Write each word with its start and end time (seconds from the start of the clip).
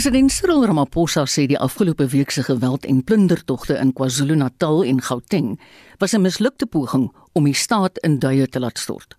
President 0.00 0.32
Cyril 0.32 0.62
Ramaphosa 0.64 1.26
sê 1.28 1.42
die 1.44 1.58
afgelope 1.60 2.06
week 2.08 2.30
se 2.32 2.40
geweld 2.46 2.86
en 2.88 3.02
plundertogte 3.04 3.74
in 3.76 3.90
KwaZulu-Natal 3.92 4.78
en 4.88 5.02
Gauteng 5.04 5.58
was 6.00 6.14
'n 6.14 6.22
mislukte 6.22 6.66
poging 6.66 7.12
om 7.32 7.44
die 7.44 7.54
staat 7.54 7.98
in 7.98 8.18
duie 8.18 8.48
te 8.48 8.60
laat 8.60 8.78
stort. 8.78 9.14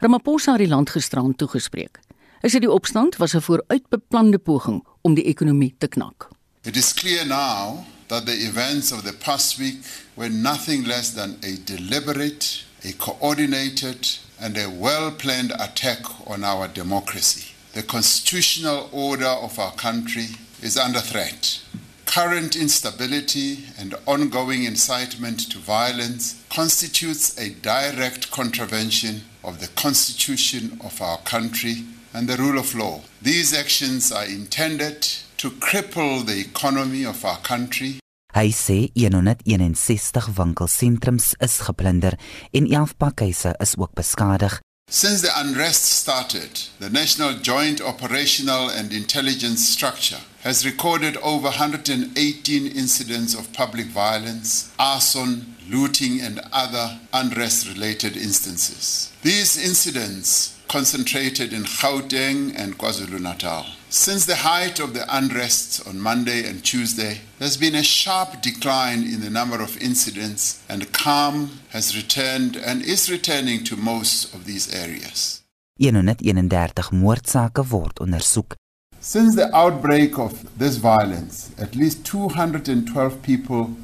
Ramaphosa 0.00 0.52
het 0.52 0.60
die 0.60 0.68
land 0.68 0.90
gisterand 0.90 1.38
toegespreek. 1.38 2.00
Hy 2.42 2.48
sê 2.48 2.58
die 2.60 2.70
opstand 2.70 3.16
was 3.16 3.34
'n 3.34 3.40
vooruitbeplande 3.40 4.38
poging 4.38 4.84
om 5.02 5.14
die 5.14 5.24
ekonomie 5.24 5.74
te 5.78 5.88
knak. 5.88 6.28
It 6.64 6.76
is 6.76 6.92
clear 6.92 7.26
now 7.26 7.84
that 8.08 8.26
the 8.26 8.36
events 8.36 8.92
of 8.92 9.02
the 9.02 9.14
past 9.14 9.56
week 9.56 9.80
were 10.14 10.30
nothing 10.30 10.86
less 10.86 11.14
than 11.14 11.36
a 11.42 11.56
deliberate, 11.64 12.64
a 12.84 12.92
coordinated 12.96 14.20
and 14.38 14.58
a 14.58 14.68
well-planned 14.68 15.52
attack 15.52 16.00
on 16.26 16.44
our 16.44 16.68
democracy. 16.72 17.55
The 17.76 17.82
constitutional 17.82 18.88
order 18.90 19.26
of 19.26 19.58
our 19.58 19.72
country 19.72 20.28
is 20.62 20.78
under 20.78 21.00
threat. 21.00 21.60
Current 22.06 22.56
instability 22.56 23.66
and 23.78 23.94
ongoing 24.06 24.64
incitement 24.64 25.50
to 25.50 25.58
violence 25.58 26.42
constitutes 26.48 27.36
a 27.38 27.50
direct 27.50 28.30
contravention 28.30 29.24
of 29.44 29.60
the 29.60 29.68
constitution 29.76 30.80
of 30.82 31.02
our 31.02 31.18
country 31.18 31.84
and 32.14 32.26
the 32.26 32.38
rule 32.38 32.58
of 32.58 32.74
law. 32.74 33.02
These 33.20 33.52
actions 33.52 34.10
are 34.10 34.24
intended 34.24 35.02
to 35.36 35.50
cripple 35.50 36.24
the 36.24 36.40
economy 36.40 37.04
of 37.04 37.22
our 37.26 37.40
country 37.40 38.00
Hy 38.36 38.52
sê 38.52 38.90
161 38.92 40.34
winkelsentrums 40.36 41.32
is 41.40 41.54
geplunder 41.64 42.18
en 42.52 42.66
11 42.66 42.96
pakhuise 43.00 43.54
is 43.64 43.76
ook 43.80 43.94
beskadig. 43.96 44.60
Since 44.88 45.22
the 45.22 45.32
unrest 45.34 45.82
started, 45.82 46.60
the 46.78 46.88
National 46.88 47.32
Joint 47.34 47.80
Operational 47.80 48.68
and 48.68 48.92
Intelligence 48.92 49.68
Structure 49.68 50.20
has 50.42 50.64
recorded 50.64 51.16
over 51.16 51.48
118 51.48 52.66
incidents 52.68 53.34
of 53.34 53.52
public 53.52 53.86
violence, 53.86 54.72
arson, 54.78 55.56
looting, 55.68 56.20
and 56.20 56.40
other 56.52 57.00
unrest 57.12 57.66
related 57.66 58.16
instances. 58.16 59.12
These 59.22 59.56
incidents 59.58 60.56
concentrated 60.68 61.52
in 61.52 61.64
Gauteng 61.64 62.54
and 62.56 62.78
KwaZulu 62.78 63.20
Natal. 63.20 63.66
Since 63.88 64.26
the 64.26 64.34
height 64.34 64.80
of 64.80 64.94
the 64.94 65.06
unrest 65.16 65.86
on 65.86 66.00
Monday 66.00 66.44
and 66.44 66.62
Tuesday, 66.64 67.20
there's 67.38 67.56
been 67.56 67.76
a 67.76 67.84
sharp 67.84 68.42
decline 68.42 69.04
in 69.04 69.20
the 69.20 69.30
number 69.30 69.62
of 69.62 69.80
incidents, 69.80 70.60
and 70.68 70.92
calm 70.92 71.60
has 71.70 71.96
returned 71.96 72.56
and 72.56 72.82
is 72.82 73.08
returning 73.08 73.62
to 73.62 73.76
most 73.76 74.34
of 74.34 74.44
these 74.44 74.74
areas. 74.74 75.42
131 75.78 77.00
moordsake 77.00 77.70
word 77.70 77.94
ondersoek. 78.00 78.54
Since 78.98 79.36
the 79.36 79.54
outbreak 79.54 80.18
of 80.18 80.58
this 80.58 80.78
violence, 80.78 81.52
at 81.56 81.76
least 81.76 82.04
212 82.04 83.22
people 83.22 83.76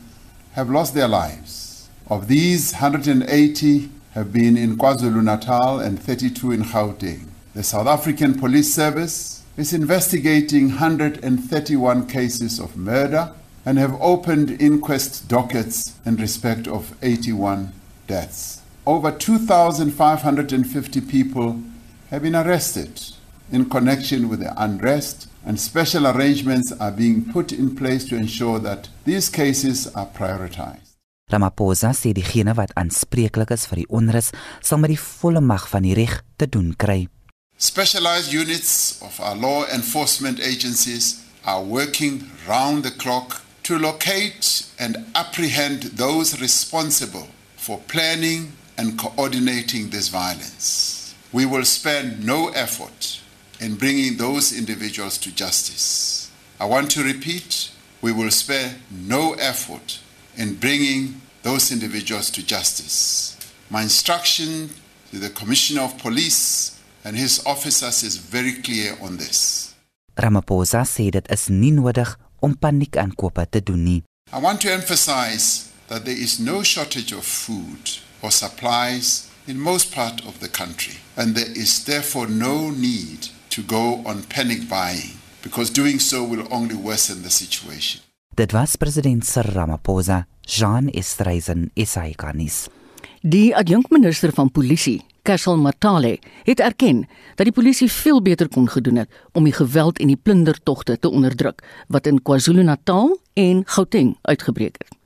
have 0.54 0.68
lost 0.68 0.94
their 0.94 1.08
lives. 1.08 1.88
Of 2.08 2.26
these, 2.26 2.72
180 2.72 3.88
have 4.14 4.32
been 4.32 4.56
in 4.56 4.76
KwaZulu 4.76 5.22
Natal 5.22 5.78
and 5.78 6.02
32 6.02 6.50
in 6.50 6.64
Gauteng. 6.64 7.28
The 7.54 7.62
South 7.62 7.86
African 7.86 8.34
Police 8.34 8.74
Service 8.74 9.41
is 9.56 9.72
investigating 9.72 10.68
131 10.68 12.06
cases 12.06 12.58
of 12.58 12.76
murder 12.76 13.34
and 13.64 13.78
have 13.78 14.00
opened 14.00 14.60
inquest 14.60 15.28
dockets 15.28 15.98
in 16.06 16.16
respect 16.16 16.66
of 16.66 16.96
81 17.02 17.72
deaths. 18.06 18.62
Over 18.86 19.12
2,550 19.12 21.00
people 21.02 21.62
have 22.10 22.22
been 22.22 22.34
arrested 22.34 23.00
in 23.52 23.68
connection 23.68 24.28
with 24.28 24.40
the 24.40 24.52
unrest, 24.56 25.28
and 25.44 25.60
special 25.60 26.06
arrangements 26.06 26.72
are 26.80 26.90
being 26.90 27.24
put 27.32 27.52
in 27.52 27.76
place 27.76 28.04
to 28.06 28.16
ensure 28.16 28.58
that 28.58 28.88
these 29.04 29.28
cases 29.28 29.86
are 29.94 30.06
prioritized. 30.06 30.96
Ramaphosa 31.30 31.92
sê 31.96 32.12
diegene 32.12 32.52
wat 32.56 32.72
aanspreeklik 32.76 33.52
is 33.54 33.64
vir 33.68 33.82
die 33.82 33.88
onrus 33.88 34.32
sal 34.60 34.80
met 34.82 34.92
die 34.92 35.00
volle 35.00 35.40
mag 35.40 35.68
van 35.70 35.86
die 35.86 35.94
reg 35.96 36.20
te 36.36 36.48
doen 36.48 36.74
kry. 36.76 37.06
Specialized 37.62 38.32
units 38.32 39.00
of 39.02 39.20
our 39.20 39.36
law 39.36 39.64
enforcement 39.66 40.40
agencies 40.40 41.24
are 41.44 41.62
working 41.62 42.28
round 42.48 42.82
the 42.82 42.90
clock 42.90 43.40
to 43.62 43.78
locate 43.78 44.66
and 44.80 45.06
apprehend 45.14 45.84
those 45.94 46.40
responsible 46.40 47.28
for 47.56 47.78
planning 47.86 48.54
and 48.76 48.98
coordinating 48.98 49.90
this 49.90 50.08
violence. 50.08 51.14
We 51.32 51.46
will 51.46 51.64
spare 51.64 52.02
no 52.18 52.48
effort 52.48 53.20
in 53.60 53.76
bringing 53.76 54.16
those 54.16 54.52
individuals 54.52 55.16
to 55.18 55.32
justice. 55.32 56.32
I 56.58 56.64
want 56.64 56.90
to 56.90 57.04
repeat 57.04 57.70
we 58.00 58.10
will 58.10 58.32
spare 58.32 58.74
no 58.90 59.34
effort 59.34 60.00
in 60.36 60.56
bringing 60.56 61.20
those 61.44 61.70
individuals 61.70 62.28
to 62.30 62.44
justice. 62.44 63.38
My 63.70 63.82
instruction 63.82 64.70
to 65.12 65.20
the 65.20 65.30
Commissioner 65.30 65.82
of 65.82 65.96
Police 65.98 66.81
and 67.04 67.16
his 67.16 67.42
officers 67.46 68.02
is 68.02 68.16
very 68.16 68.52
clear 68.62 68.96
on 69.00 69.16
this. 69.16 69.74
Ramaphosa 70.16 70.84
sê 70.84 71.10
dit 71.10 71.28
is 71.32 71.48
nie 71.48 71.72
nodig 71.72 72.18
om 72.40 72.54
paniekaankope 72.58 73.46
te 73.50 73.62
doen 73.62 73.84
nie. 73.84 74.02
I 74.32 74.40
want 74.40 74.60
to 74.60 74.72
emphasize 74.72 75.68
that 75.88 76.04
there 76.04 76.16
is 76.16 76.38
no 76.38 76.62
shortage 76.62 77.12
of 77.12 77.24
food 77.24 77.98
or 78.22 78.30
supplies 78.30 79.28
in 79.46 79.58
most 79.60 79.92
part 79.94 80.24
of 80.26 80.38
the 80.40 80.48
country 80.48 80.96
and 81.16 81.34
there 81.34 81.50
is 81.56 81.84
therefore 81.84 82.28
no 82.28 82.70
need 82.70 83.28
to 83.50 83.62
go 83.62 84.02
on 84.04 84.22
panic 84.28 84.68
buying 84.68 85.16
because 85.42 85.70
doing 85.70 85.98
so 85.98 86.24
will 86.24 86.46
only 86.50 86.74
worsen 86.76 87.22
the 87.22 87.30
situation. 87.30 88.00
Dit 88.34 88.52
was 88.52 88.76
president 88.76 89.24
Cyril 89.24 89.52
Ramaphosa, 89.52 90.26
Jean 90.46 90.88
Estreisen, 90.88 91.70
SAICanis. 91.76 92.68
Die 93.20 93.52
adjunkminister 93.56 94.32
van 94.32 94.50
polisie, 94.50 95.02
Kessel 95.22 95.56
Matale, 95.56 96.18
het 96.42 96.60
erken 96.60 97.04
dat 97.34 97.46
die 97.46 97.54
polisie 97.54 97.86
veel 97.92 98.22
beter 98.22 98.48
kon 98.48 98.66
gedoen 98.68 98.96
het 98.96 99.10
om 99.32 99.44
die 99.46 99.54
geweld 99.54 100.00
en 100.02 100.10
die 100.10 100.18
plundertogte 100.18 100.96
te 100.98 101.10
onderdruk 101.10 101.62
wat 101.86 102.06
in 102.10 102.18
KwaZulu-Natal 102.22 103.18
en 103.38 103.62
Gauteng 103.64 104.16
uitgebreek 104.22 104.82
het. 104.82 104.98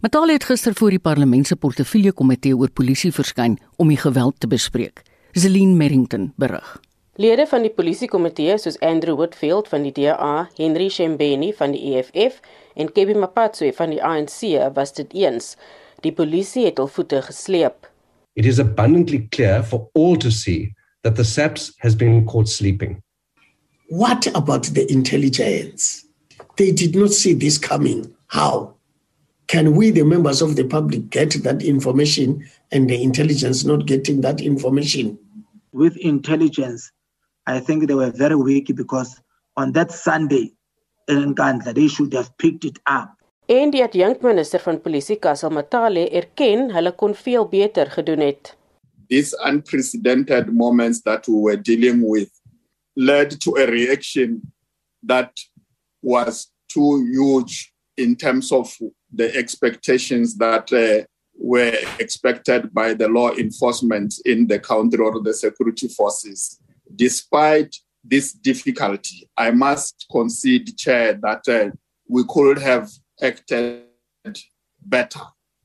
Matale 0.00 0.32
het 0.32 0.46
gister 0.48 0.74
voor 0.74 0.90
die 0.96 0.98
parlement 0.98 1.46
se 1.46 1.56
portefeulje 1.56 2.12
komitee 2.12 2.56
oor 2.56 2.70
polisie 2.70 3.12
verskyn 3.12 3.58
om 3.76 3.92
die 3.92 4.00
geweld 4.00 4.40
te 4.40 4.48
bespreek. 4.48 5.02
Zelin 5.32 5.76
Merrington 5.76 6.32
berig. 6.36 6.80
Lede 7.20 7.44
van 7.50 7.66
die 7.66 7.74
polisiekomitee 7.74 8.56
soos 8.62 8.80
Andrew 8.80 9.18
Whitfield 9.20 9.68
van 9.68 9.84
die 9.84 9.92
DA, 9.92 10.48
Henry 10.56 10.88
Shembeni 10.88 11.52
van 11.52 11.76
die 11.76 11.92
EFF 11.92 12.40
en 12.74 12.92
Kebby 12.92 13.18
Mapatswe 13.18 13.74
van 13.76 13.92
die 13.92 14.00
ANC 14.00 14.40
was 14.72 14.96
dit 14.96 15.12
eens. 15.12 15.56
Die 16.00 16.12
polisie 16.12 16.64
het 16.70 16.80
hul 16.80 16.88
voete 16.88 17.20
gesleep. 17.28 17.90
It 18.36 18.46
is 18.46 18.58
abundantly 18.58 19.28
clear 19.32 19.62
for 19.62 19.88
all 19.94 20.16
to 20.16 20.30
see 20.30 20.74
that 21.02 21.16
the 21.16 21.24
SAPS 21.24 21.72
has 21.78 21.94
been 21.94 22.26
caught 22.26 22.48
sleeping. 22.48 23.02
What 23.88 24.26
about 24.34 24.64
the 24.64 24.90
intelligence? 24.92 26.04
They 26.56 26.72
did 26.72 26.94
not 26.94 27.10
see 27.10 27.34
this 27.34 27.56
coming. 27.58 28.14
How? 28.26 28.74
Can 29.46 29.74
we, 29.74 29.90
the 29.90 30.04
members 30.04 30.42
of 30.42 30.56
the 30.56 30.64
public, 30.64 31.08
get 31.08 31.30
that 31.42 31.62
information 31.62 32.46
and 32.70 32.88
the 32.88 33.02
intelligence 33.02 33.64
not 33.64 33.86
getting 33.86 34.20
that 34.20 34.40
information? 34.40 35.18
With 35.72 35.96
intelligence, 35.96 36.92
I 37.46 37.60
think 37.60 37.86
they 37.88 37.94
were 37.94 38.10
very 38.10 38.36
weak 38.36 38.70
because 38.76 39.20
on 39.56 39.72
that 39.72 39.90
Sunday 39.90 40.52
in 41.08 41.34
Nkandla, 41.34 41.74
they 41.74 41.88
should 41.88 42.12
have 42.12 42.36
picked 42.36 42.66
it 42.66 42.78
up. 42.86 43.17
En 43.48 43.70
die 43.72 43.80
adjunkminister 43.80 44.60
van 44.60 44.76
polisie, 44.84 45.16
Kassel 45.16 45.48
Matale, 45.56 46.02
erken 46.12 46.66
hulle 46.74 46.90
kon 46.92 47.14
veel 47.16 47.46
beter 47.48 47.88
gedoen 47.88 48.20
het. 48.20 48.50
These 49.08 49.32
unprecedented 49.48 50.52
moments 50.52 51.00
that 51.02 51.26
we 51.26 51.32
were 51.32 51.56
dealing 51.56 52.02
with 52.04 52.28
led 52.94 53.40
to 53.40 53.56
a 53.56 53.64
reaction 53.64 54.42
that 55.06 55.32
was 56.02 56.52
too 56.68 57.00
huge 57.08 57.72
in 57.96 58.16
terms 58.16 58.52
of 58.52 58.76
the 59.16 59.34
expectations 59.34 60.36
that 60.36 60.70
uh, 60.72 61.06
were 61.38 61.78
expected 61.98 62.74
by 62.74 62.92
the 62.92 63.08
law 63.08 63.32
enforcement 63.32 64.14
in 64.26 64.46
the 64.46 64.58
country 64.58 65.00
or 65.00 65.22
the 65.22 65.32
security 65.32 65.88
forces. 65.88 66.60
Despite 66.94 67.74
this 68.04 68.34
difficulty, 68.34 69.26
I 69.38 69.52
must 69.52 70.04
concede, 70.12 70.76
Chair, 70.76 71.14
that 71.22 71.48
uh, 71.48 71.70
we 72.06 72.24
could 72.28 72.58
have 72.58 72.90
acted 73.22 73.84
better 74.80 75.20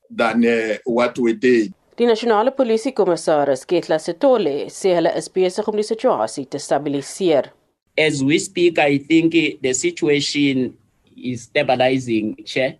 than 0.10 0.46
uh, 0.46 0.78
what 0.86 1.18
we 1.18 1.34
did. 1.34 1.74
Die 1.98 2.06
nasionale 2.06 2.52
polisiekommissaris, 2.52 3.68
Ketla 3.70 4.00
Setole, 4.02 4.70
sê 4.74 4.96
hulle 4.98 5.12
is 5.18 5.30
besig 5.30 5.68
om 5.70 5.76
die 5.78 5.86
situasie 5.86 6.48
te 6.50 6.58
stabiliseer. 6.58 7.52
As 7.98 8.24
we 8.24 8.40
speak, 8.40 8.80
I 8.80 8.98
think 8.98 9.34
the 9.62 9.74
situation 9.74 10.74
is 11.16 11.44
stabilizing, 11.44 12.36
Chair, 12.46 12.78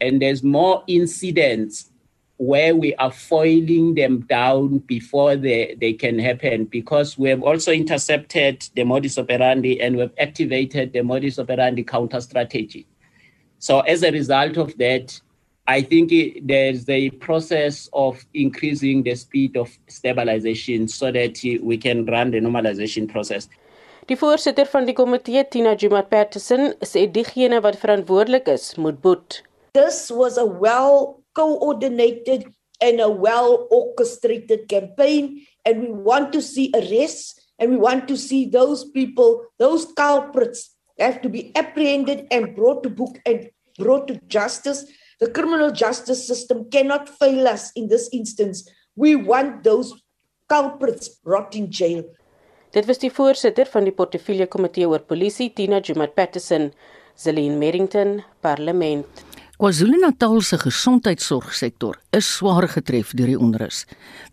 and 0.00 0.22
there's 0.22 0.44
more 0.44 0.84
incidents 0.86 1.90
where 2.36 2.76
we 2.76 2.94
are 2.96 3.10
foiling 3.10 3.94
them 3.94 4.20
down 4.20 4.78
before 4.86 5.36
they, 5.36 5.76
they 5.80 5.92
can 5.92 6.18
happen 6.18 6.64
because 6.64 7.16
we 7.16 7.28
have 7.30 7.42
also 7.42 7.72
intercepted 7.72 8.68
the 8.74 8.84
modus 8.84 9.18
operandi 9.18 9.80
and 9.80 9.96
we've 9.96 10.14
activated 10.18 10.92
the 10.92 11.02
modus 11.02 11.38
operandi 11.38 11.82
counter 11.82 12.20
strategy. 12.20 12.86
So 13.64 13.80
as 13.80 14.02
a 14.02 14.10
result 14.10 14.58
of 14.58 14.76
that, 14.76 15.18
I 15.66 15.80
think 15.80 16.12
it, 16.12 16.46
there's 16.46 16.86
a 16.86 17.08
process 17.26 17.88
of 17.94 18.22
increasing 18.34 19.02
the 19.02 19.14
speed 19.14 19.56
of 19.56 19.70
stabilization 19.88 20.86
so 20.86 21.10
that 21.10 21.40
we 21.62 21.78
can 21.78 22.04
run 22.04 22.32
the 22.32 22.40
normalization 22.40 23.08
process. 23.08 23.48
Die 24.04 24.18
voorsitter 24.20 24.68
van 24.68 24.84
die 24.84 24.92
komitee, 24.92 25.46
Tina 25.48 25.72
Jumat 25.80 26.10
Patterson, 26.10 26.74
sê 26.84 27.06
diegene 27.08 27.62
wat 27.64 27.80
verantwoordelik 27.80 28.52
is, 28.52 28.74
moet 28.76 29.00
boet. 29.00 29.40
This 29.72 30.10
was 30.12 30.36
a 30.36 30.44
well 30.44 31.24
coordinated 31.32 32.44
and 32.84 33.00
a 33.00 33.08
well 33.08 33.64
orchestrated 33.70 34.68
campaign 34.68 35.40
and 35.64 35.88
we 35.88 36.04
want 36.12 36.36
to 36.36 36.44
see 36.44 36.68
arrests 36.76 37.40
and 37.58 37.70
we 37.70 37.80
want 37.80 38.12
to 38.12 38.20
see 38.20 38.44
those 38.44 38.84
people, 38.92 39.40
those 39.56 39.88
culprits 39.96 40.73
have 40.98 41.20
to 41.22 41.28
be 41.28 41.52
apprehended 41.54 42.26
and 42.30 42.54
brought 42.54 42.82
to 42.82 42.90
book 42.90 43.18
and 43.26 43.50
brought 43.78 44.06
to 44.08 44.20
justice 44.28 44.84
The 45.20 45.30
criminal 45.30 45.70
justice 45.70 46.26
system 46.26 46.68
cannot 46.70 47.08
fail 47.08 47.46
us 47.46 47.70
in 47.74 47.88
this 47.88 48.08
instance. 48.12 48.66
We 48.96 49.14
want 49.14 49.62
those 49.62 49.94
culprits 50.48 51.20
rot 51.24 51.54
in 51.54 51.70
jail. 51.70 52.02
Dit 52.74 52.88
was 52.90 52.98
die 52.98 53.12
voorsitter 53.14 53.68
van 53.70 53.86
die 53.86 53.94
portefeulje 53.94 54.48
komitee 54.50 54.88
oor 54.90 55.04
polisie, 55.06 55.52
Tina 55.54 55.78
Jumat 55.80 56.16
Patterson, 56.18 56.72
Zelin 57.14 57.60
Merrington, 57.60 58.24
Parlement. 58.42 59.22
KwaZulu-Natal 59.54 60.40
se 60.42 60.58
gesondheidsorgsektor 60.58 62.00
is 62.10 62.26
swaar 62.26 62.66
getref 62.68 63.14
deur 63.14 63.30
die 63.30 63.38
onrus. 63.38 63.84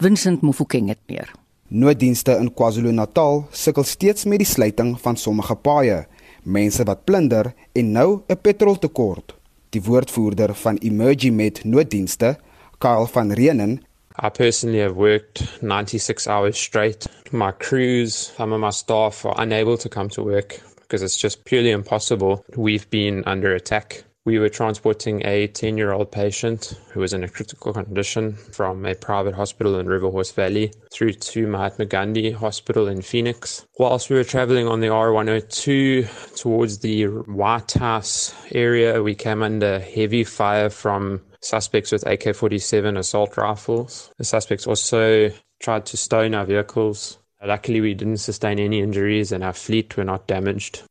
Vincent 0.02 0.42
Mofokeng 0.42 0.90
het 0.90 1.02
meer. 1.08 1.30
Nooddienste 1.69 2.40
in 2.42 2.50
KwaZulu-Natal 2.58 3.46
sukkel 3.54 3.86
steeds 3.86 4.25
met 4.25 4.42
die 4.42 4.50
sluiting 4.50 4.96
van 5.06 5.16
sommige 5.16 5.56
paaie, 5.62 6.02
mense 6.43 6.83
wat 6.83 7.03
plunder 7.03 7.53
en 7.71 7.91
nou 7.91 8.21
'n 8.27 8.41
petroltekort. 8.41 9.35
Die 9.69 9.81
woordvoerder 9.81 10.55
van 10.55 10.77
Emergimed 10.77 11.63
nooddienste, 11.63 12.38
Karl 12.77 13.05
van 13.05 13.31
Reenen, 13.31 13.81
I 14.19 14.29
personally 14.29 14.79
have 14.79 14.95
worked 14.95 15.61
96 15.61 16.27
hours 16.27 16.59
straight. 16.59 17.07
My 17.31 17.51
crews, 17.51 18.33
some 18.35 18.53
of 18.53 18.59
my 18.59 18.71
staff 18.71 19.25
are 19.25 19.35
unable 19.41 19.77
to 19.77 19.89
come 19.89 20.09
to 20.09 20.23
work 20.23 20.61
because 20.81 21.01
it's 21.01 21.17
just 21.17 21.45
purely 21.45 21.71
impossible. 21.71 22.43
We've 22.55 22.89
been 22.89 23.23
under 23.25 23.55
attack. 23.55 24.03
We 24.23 24.38
were 24.38 24.50
transporting 24.50 25.25
a 25.25 25.47
10 25.47 25.77
year 25.77 25.94
old 25.94 26.12
patient 26.12 26.79
who 26.91 27.00
was 27.00 27.12
in 27.12 27.23
a 27.23 27.27
critical 27.27 27.73
condition 27.73 28.33
from 28.33 28.85
a 28.85 28.94
private 28.94 29.33
hospital 29.33 29.79
in 29.79 29.88
River 29.88 30.12
Horse 30.12 30.31
Valley 30.31 30.71
through 30.94 31.13
to 31.13 31.47
Mahatma 31.47 31.85
Gandhi 31.85 32.29
Hospital 32.29 32.88
in 32.88 33.01
Phoenix. 33.01 33.65
Whilst 33.79 34.12
we 34.12 34.18
were 34.18 34.23
traveling 34.23 34.68
on 34.68 34.79
the 34.79 34.89
R102 34.89 36.39
towards 36.39 36.79
the 36.79 37.06
White 37.06 37.71
House 37.73 38.35
area, 38.51 39.01
we 39.01 39.15
came 39.15 39.41
under 39.41 39.79
heavy 39.79 40.24
fire 40.24 40.69
from 40.69 41.21
suspects 41.41 41.91
with 41.91 42.06
AK 42.06 42.35
47 42.35 42.97
assault 42.97 43.38
rifles. 43.38 44.12
The 44.19 44.24
suspects 44.24 44.67
also 44.67 45.31
tried 45.59 45.88
to 45.88 45.97
stone 45.97 46.35
our 46.35 46.45
vehicles. 46.45 47.17
Luckily, 47.44 47.81
we 47.81 47.95
didn't 47.95 48.17
sustain 48.17 48.59
any 48.59 48.81
injuries 48.81 49.31
and 49.31 49.44
our 49.44 49.53
fleet 49.53 49.97
were 49.97 50.03
not 50.03 50.27
damaged. 50.27 50.83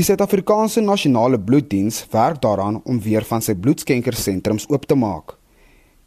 Die 0.00 0.06
Suid-Afrikaanse 0.06 0.80
Nasionale 0.80 1.38
Bloeddiens 1.38 2.06
werk 2.10 2.38
daaraan 2.40 2.78
om 2.84 3.00
weer 3.04 3.24
van 3.30 3.42
sy 3.44 3.52
bloedskenkersentrums 3.52 4.64
oop 4.72 4.86
te 4.88 4.96
maak. 4.96 5.34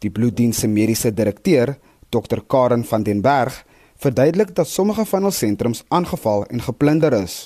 Die 0.02 0.10
bloeddiens 0.10 0.64
se 0.64 0.66
mediese 0.66 1.12
direkteur, 1.14 1.76
Dr 2.10 2.42
Karen 2.50 2.82
van 2.90 3.06
den 3.06 3.20
Berg, 3.22 3.60
verduidelik 4.02 4.50
dat 4.56 4.66
sommige 4.66 5.04
van 5.12 5.28
hul 5.28 5.36
sentrums 5.36 5.84
aangeval 5.94 6.42
en 6.50 6.64
geplunder 6.66 7.14
is. 7.20 7.36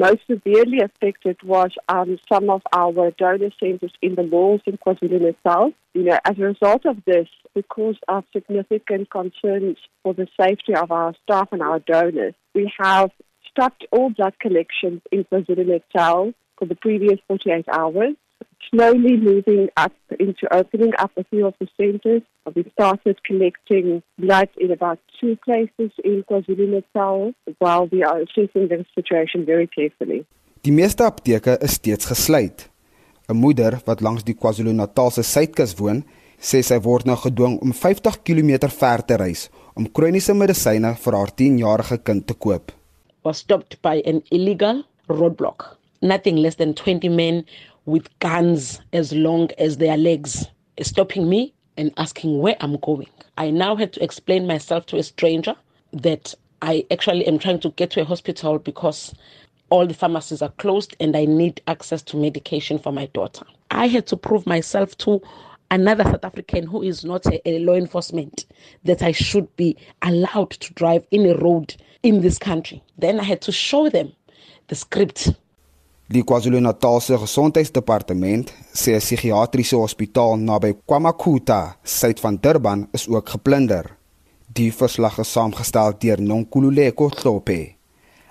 Most 0.00 0.24
severely 0.32 0.80
affected 0.80 1.36
was 1.44 1.76
um, 1.92 2.16
some 2.32 2.48
of 2.56 2.64
our 2.72 3.12
donor 3.20 3.52
centers 3.60 3.92
in 4.00 4.14
the 4.14 4.24
malls 4.32 4.64
in 4.64 4.80
KwaZulu-Natal. 4.80 5.74
You 5.92 6.04
know, 6.04 6.16
as 6.22 6.38
a 6.38 6.48
result 6.54 6.86
of 6.86 6.96
this, 7.04 7.28
because 7.52 7.98
of 8.08 8.24
significant 8.32 9.10
concerns 9.10 9.76
for 10.02 10.14
the 10.14 10.28
safety 10.40 10.72
of 10.72 10.90
our 10.90 11.12
staff 11.22 11.52
and 11.52 11.60
our 11.60 11.80
donors, 11.80 12.34
we 12.54 12.72
have 12.78 13.10
stopped 13.50 13.86
all 13.90 14.10
blood 14.10 14.34
collections 14.40 15.00
in 15.10 15.24
KwaZulu-Natal 15.24 16.32
for 16.58 16.66
the 16.66 16.74
previous 16.74 17.18
48 17.28 17.66
hours, 17.72 18.14
slowly 18.70 19.16
moving 19.16 19.68
up 19.76 19.92
into 20.18 20.44
opening 20.52 20.92
up 20.98 21.12
a 21.16 21.24
few 21.24 21.46
of 21.46 21.54
the 21.60 21.68
centers. 21.76 22.22
We 22.54 22.64
started 22.72 23.16
collecting 23.24 24.02
blood 24.18 24.48
in 24.56 24.70
about 24.72 24.98
two 25.20 25.36
places 25.44 25.90
in 26.04 26.24
KwaZulu-Natal 26.28 27.34
while 27.58 27.88
we 27.92 28.02
are 28.02 28.20
assessing 28.20 28.68
the 28.68 28.84
situation 28.94 29.44
very 29.44 29.66
carefully. 29.66 30.24
Die 30.62 30.72
meeste 30.72 31.04
apteke 31.04 31.58
is 31.62 31.72
steeds 31.78 32.08
gesluit. 32.10 32.70
'n 33.28 33.36
Moeder 33.36 33.80
wat 33.84 34.00
langs 34.00 34.24
die 34.24 34.34
KwaZulu-Natalse 34.34 35.22
suidkus 35.22 35.74
woon, 35.78 36.02
sê 36.40 36.62
sy 36.62 36.78
word 36.82 37.04
nou 37.06 37.16
gedwing 37.20 37.58
om 37.62 37.72
50 37.72 38.22
km 38.24 38.70
ver 38.80 39.04
te 39.04 39.16
reis 39.20 39.48
om 39.74 39.86
kroniese 39.92 40.34
medisyne 40.34 40.94
vir 41.04 41.16
haar 41.18 41.32
10-jarige 41.40 41.98
kind 42.02 42.26
te 42.26 42.34
koop. 42.34 42.72
Was 43.28 43.36
stopped 43.36 43.82
by 43.82 43.96
an 44.06 44.22
illegal 44.30 44.82
roadblock. 45.10 45.76
Nothing 46.00 46.36
less 46.36 46.54
than 46.54 46.72
20 46.72 47.10
men 47.10 47.44
with 47.84 48.08
guns 48.20 48.80
as 48.94 49.12
long 49.12 49.50
as 49.58 49.76
their 49.76 49.98
legs 49.98 50.46
stopping 50.80 51.28
me 51.28 51.52
and 51.76 51.92
asking 51.98 52.38
where 52.38 52.56
I'm 52.62 52.78
going. 52.78 53.10
I 53.36 53.50
now 53.50 53.76
had 53.76 53.92
to 53.92 54.02
explain 54.02 54.46
myself 54.46 54.86
to 54.86 54.96
a 54.96 55.02
stranger 55.02 55.54
that 55.92 56.34
I 56.62 56.86
actually 56.90 57.26
am 57.26 57.38
trying 57.38 57.60
to 57.60 57.70
get 57.72 57.90
to 57.90 58.00
a 58.00 58.04
hospital 58.06 58.58
because 58.58 59.14
all 59.68 59.86
the 59.86 59.92
pharmacies 59.92 60.40
are 60.40 60.52
closed 60.52 60.96
and 60.98 61.14
I 61.14 61.26
need 61.26 61.60
access 61.66 62.00
to 62.04 62.16
medication 62.16 62.78
for 62.78 62.92
my 62.92 63.06
daughter. 63.12 63.44
I 63.70 63.88
had 63.88 64.06
to 64.06 64.16
prove 64.16 64.46
myself 64.46 64.96
to 64.98 65.20
another 65.70 66.04
South 66.04 66.24
African 66.24 66.66
who 66.66 66.82
is 66.82 67.04
not 67.04 67.26
a, 67.26 67.46
a 67.46 67.58
law 67.58 67.74
enforcement 67.74 68.46
that 68.84 69.02
I 69.02 69.12
should 69.12 69.54
be 69.56 69.76
allowed 70.00 70.52
to 70.52 70.72
drive 70.72 71.06
in 71.10 71.26
a 71.26 71.36
road 71.36 71.76
in 72.00 72.20
this 72.20 72.38
country. 72.38 72.82
Then 72.98 73.20
I 73.20 73.24
had 73.24 73.40
to 73.40 73.52
show 73.52 73.88
them 73.90 74.12
the 74.66 74.74
script. 74.74 75.32
Die 76.08 76.24
KwaZulu-Natal 76.24 77.00
se 77.00 77.18
gesondheidsdepartement 77.20 78.52
sê 78.72 78.94
'n 78.94 79.00
psigiatriese 79.00 79.76
hospitaal 79.76 80.36
naby 80.36 80.72
KwaMakuta, 80.86 81.76
suid 81.84 82.20
van 82.20 82.38
Durban, 82.40 82.88
is 82.92 83.08
ook 83.08 83.28
geplunder. 83.28 83.96
Die 84.46 84.72
verslag 84.72 85.18
is 85.18 85.32
saamgestel 85.32 85.92
deur 85.98 86.20
Nonkululeko 86.20 87.08
Tlophe. 87.08 87.74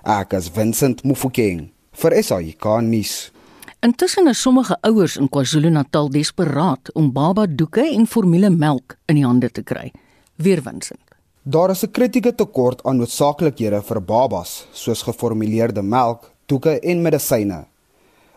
Ek 0.02 0.32
is 0.32 0.48
Vincent 0.48 1.04
Mufokeng 1.04 1.70
vir 1.92 2.22
SAK 2.22 2.80
nuus. 2.82 3.30
Intussen 3.80 4.26
is 4.26 4.42
sommige 4.42 4.76
ouers 4.82 5.16
in 5.16 5.28
KwaZulu-Natal 5.28 6.10
desperaat 6.10 6.92
om 6.94 7.12
baba 7.12 7.46
doeke 7.46 7.84
en 7.94 8.06
formulemelk 8.06 8.96
in 9.06 9.14
die 9.14 9.26
hande 9.26 9.50
te 9.50 9.62
kry. 9.62 9.92
Weer 10.36 10.62
Vincent. 10.62 11.07
Daar 11.42 11.70
is 11.70 11.84
'n 11.84 11.90
kritieke 11.90 12.34
tekort 12.34 12.82
aan 12.84 12.96
noodsaaklikhede 12.96 13.82
vir 13.82 14.00
babas, 14.00 14.66
soos 14.72 15.02
geformuleerde 15.02 15.82
melk, 15.82 16.30
doeke 16.46 16.80
en 16.80 17.02
medisyne. 17.02 17.66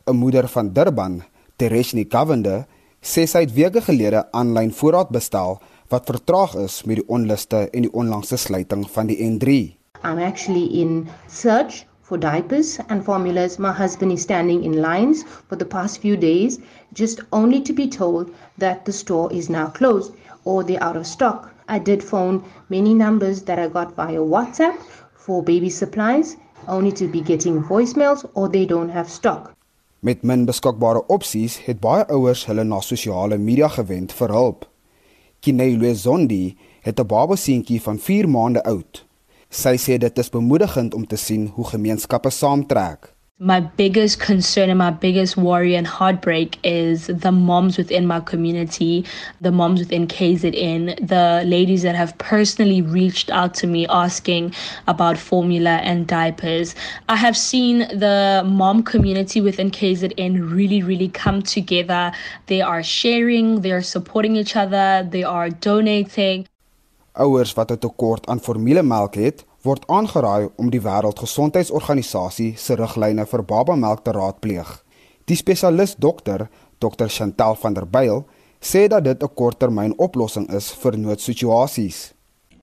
'n 0.08 0.15
Moeder 0.15 0.48
van 0.48 0.74
Durban, 0.74 1.24
Tereshni 1.58 2.05
Kavende, 2.05 2.65
sê 3.01 3.25
sy 3.25 3.39
het 3.39 3.53
weke 3.53 3.81
gelede 3.81 4.31
aanlyn 4.31 4.72
voorraad 4.72 5.10
bestel 5.10 5.60
wat 5.89 6.05
vertraag 6.05 6.55
is 6.55 6.84
met 6.84 6.96
die 6.96 7.08
onluste 7.08 7.70
en 7.74 7.81
die 7.81 7.93
onlangse 7.93 8.38
sluiting 8.38 8.89
van 8.89 9.08
die 9.08 9.17
N3. 9.17 9.75
I'm 10.03 10.20
actually 10.20 10.65
in 10.81 11.08
search 11.27 11.86
for 12.01 12.20
diapers 12.20 12.79
and 12.88 13.03
formulas. 13.03 13.58
My 13.58 13.72
husband 13.72 14.12
is 14.12 14.22
standing 14.22 14.63
in 14.63 14.79
lines 14.79 15.24
for 15.48 15.58
the 15.58 15.65
past 15.65 16.00
few 16.01 16.17
days 16.17 16.60
just 16.93 17.24
only 17.31 17.62
to 17.62 17.74
be 17.74 17.88
told 17.88 18.29
that 18.58 18.86
the 18.86 18.91
store 18.91 19.34
is 19.34 19.50
now 19.50 19.70
closed 19.74 20.12
or 20.43 20.63
they're 20.63 20.84
out 20.84 20.96
of 20.96 21.05
stock. 21.05 21.51
I 21.72 21.80
did 21.80 22.04
phone 22.04 22.44
many 22.68 22.94
numbers 22.94 23.44
that 23.44 23.58
I 23.58 23.68
got 23.68 23.96
via 23.96 24.20
WhatsApp 24.20 24.75
for 25.13 25.42
baby 25.42 25.70
supplies, 25.70 26.36
only 26.68 26.92
to 26.92 27.08
be 27.08 27.22
getting 27.22 27.63
voicemails 27.63 28.30
or 28.34 28.50
they 28.50 28.66
don't 28.66 28.90
have 28.90 29.10
stock. 29.10 29.56
Met 30.00 30.24
min 30.24 30.46
beskikbare 30.46 31.06
opsies 31.08 31.60
het 31.68 31.80
baie 31.80 32.04
ouers 32.10 32.44
hulle 32.50 32.66
na 32.66 32.82
sosiale 32.82 33.38
media 33.38 33.70
gewend 33.70 34.12
vir 34.18 34.34
hulp. 34.36 34.66
Kinelo 35.40 35.94
Zondi 35.94 36.58
het 36.82 37.00
'n 37.00 37.08
babaseentjie 37.08 37.82
van 37.82 38.00
4 38.00 38.28
maande 38.30 38.63
oud. 38.63 39.06
Sy 39.50 39.75
sê 39.78 39.98
dit 39.98 40.18
is 40.18 40.30
bemoedigend 40.30 40.94
om 40.94 41.08
te 41.08 41.16
sien 41.16 41.48
hoe 41.56 41.66
gemeenskappe 41.66 42.30
saamtrek. 42.30 43.13
My 43.43 43.60
biggest 43.60 44.19
concern 44.19 44.69
and 44.69 44.77
my 44.77 44.91
biggest 44.91 45.36
worry 45.36 45.74
and 45.74 45.88
heartbreak 45.88 46.60
is 46.63 47.07
the 47.07 47.31
moms 47.31 47.75
within 47.75 48.05
my 48.05 48.19
community, 48.19 49.03
the 49.41 49.51
moms 49.51 49.79
within 49.79 50.05
KZN, 50.05 51.07
the 51.07 51.41
ladies 51.43 51.81
that 51.81 51.95
have 51.95 52.15
personally 52.19 52.83
reached 52.83 53.31
out 53.31 53.55
to 53.55 53.65
me 53.65 53.88
asking 53.88 54.53
about 54.86 55.17
formula 55.17 55.81
and 55.81 56.05
diapers. 56.05 56.75
I 57.10 57.15
have 57.15 57.36
seen 57.36 57.79
the 57.98 58.43
mom 58.45 58.83
community 58.83 59.41
within 59.41 59.71
KZN 59.71 60.51
really, 60.53 60.83
really 60.83 61.10
come 61.10 61.41
together. 61.41 62.12
They 62.45 62.62
are 62.62 62.83
sharing, 62.83 63.62
they 63.62 63.71
are 63.71 63.81
supporting 63.81 64.36
each 64.36 64.55
other, 64.55 65.07
they 65.10 65.24
are 65.24 65.50
donating. 65.50 66.45
Ouers 67.17 67.53
wat 67.53 67.71
'n 67.71 67.79
tekort 67.79 68.27
aan 68.27 68.39
formulemelk 68.39 69.15
het, 69.15 69.45
word 69.63 69.86
aangeraai 69.88 70.50
om 70.58 70.70
die 70.74 70.82
Wêreldgesondheidsorganisasie 70.82 72.56
se 72.58 72.77
riglyne 72.80 73.25
vir 73.25 73.44
babamelk 73.44 74.06
te 74.06 74.15
raadpleeg. 74.18 74.72
Die 75.30 75.38
spesialis 75.38 75.96
dokter, 75.96 76.48
Dr 76.80 77.10
Chantal 77.10 77.56
van 77.62 77.74
der 77.77 77.86
Byl, 77.86 78.25
sê 78.62 78.88
dat 78.88 79.03
dit 79.03 79.24
'n 79.24 79.36
korttermyn 79.36 79.94
oplossing 79.98 80.50
is 80.53 80.72
vir 80.72 80.98
noodsituasies. 80.98 82.13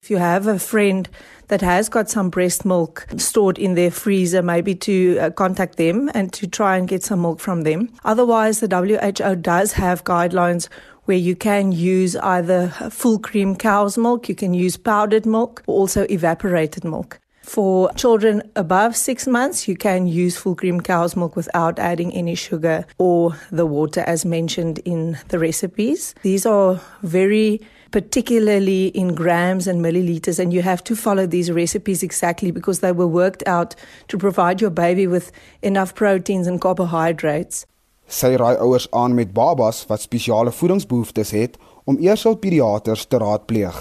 If 0.03 0.11
you 0.11 0.19
have 0.19 0.47
a 0.47 0.59
friend 0.59 1.09
that 1.49 1.61
has 1.61 1.89
got 1.89 2.09
some 2.09 2.31
breast 2.31 2.65
milk 2.65 3.07
stored 3.17 3.59
in 3.59 3.75
their 3.75 3.91
freezer, 3.91 4.43
maybe 4.43 4.75
to 4.75 5.19
uh, 5.19 5.31
contact 5.31 5.77
them 5.77 6.09
and 6.15 6.33
to 6.33 6.47
try 6.47 6.77
and 6.79 6.89
get 6.89 7.05
some 7.05 7.21
milk 7.21 7.41
from 7.41 7.63
them. 7.65 7.89
Otherwise, 8.05 8.61
the 8.61 8.69
WHO 8.69 9.35
does 9.35 9.73
have 9.73 10.05
guidelines 10.05 10.69
where 11.09 11.17
you 11.17 11.35
can 11.35 11.73
use 11.73 12.17
either 12.17 12.69
full 12.91 13.19
cream 13.19 13.57
cow's 13.57 13.97
milk, 13.97 14.29
you 14.29 14.35
can 14.35 14.53
use 14.53 14.77
powdered 14.77 15.25
milk, 15.25 15.63
or 15.67 15.81
also 15.81 16.07
evaporated 16.11 16.85
milk. 16.85 17.19
For 17.41 17.91
children 17.95 18.43
above 18.57 18.95
six 18.95 19.27
months, 19.27 19.67
you 19.67 19.75
can 19.75 20.07
use 20.07 20.37
full 20.37 20.55
cream 20.55 20.83
cow's 20.83 21.17
milk 21.17 21.35
without 21.35 21.79
adding 21.79 22.13
any 22.13 22.35
sugar 22.35 22.85
or 22.99 23.35
the 23.51 23.65
water 23.65 24.03
as 24.03 24.27
mentioned 24.27 24.81
in 24.81 25.19
the 25.29 25.39
recipes. 25.39 26.15
These 26.21 26.45
are 26.45 26.79
very 27.03 27.63
particularly 27.91 28.89
in 28.89 29.15
grams 29.15 29.67
and 29.67 29.81
milliliters, 29.83 30.39
and 30.39 30.53
you 30.53 30.61
have 30.61 30.85
to 30.85 30.95
follow 30.95 31.27
these 31.27 31.51
recipes 31.51 32.03
exactly 32.03 32.51
because 32.51 32.81
they 32.81 32.93
were 32.93 33.07
worked 33.07 33.43
out 33.47 33.75
to 34.09 34.19
provide 34.19 34.61
your 34.61 34.69
baby 34.69 35.07
with 35.07 35.33
enough 35.63 35.95
proteins 35.95 36.47
and 36.47 36.61
carbohydrates. 36.61 37.65
Sy 38.09 38.33
raai 38.41 38.57
ouers 38.57 38.87
aan 38.97 39.13
met 39.15 39.35
babas 39.37 39.83
wat 39.87 40.01
spesiale 40.01 40.53
voedingsbehoeftes 40.53 41.31
het 41.37 41.59
om 41.85 41.99
eers 42.01 42.25
hul 42.25 42.39
pediaters 42.41 43.05
te 43.05 43.21
raadpleeg. 43.21 43.77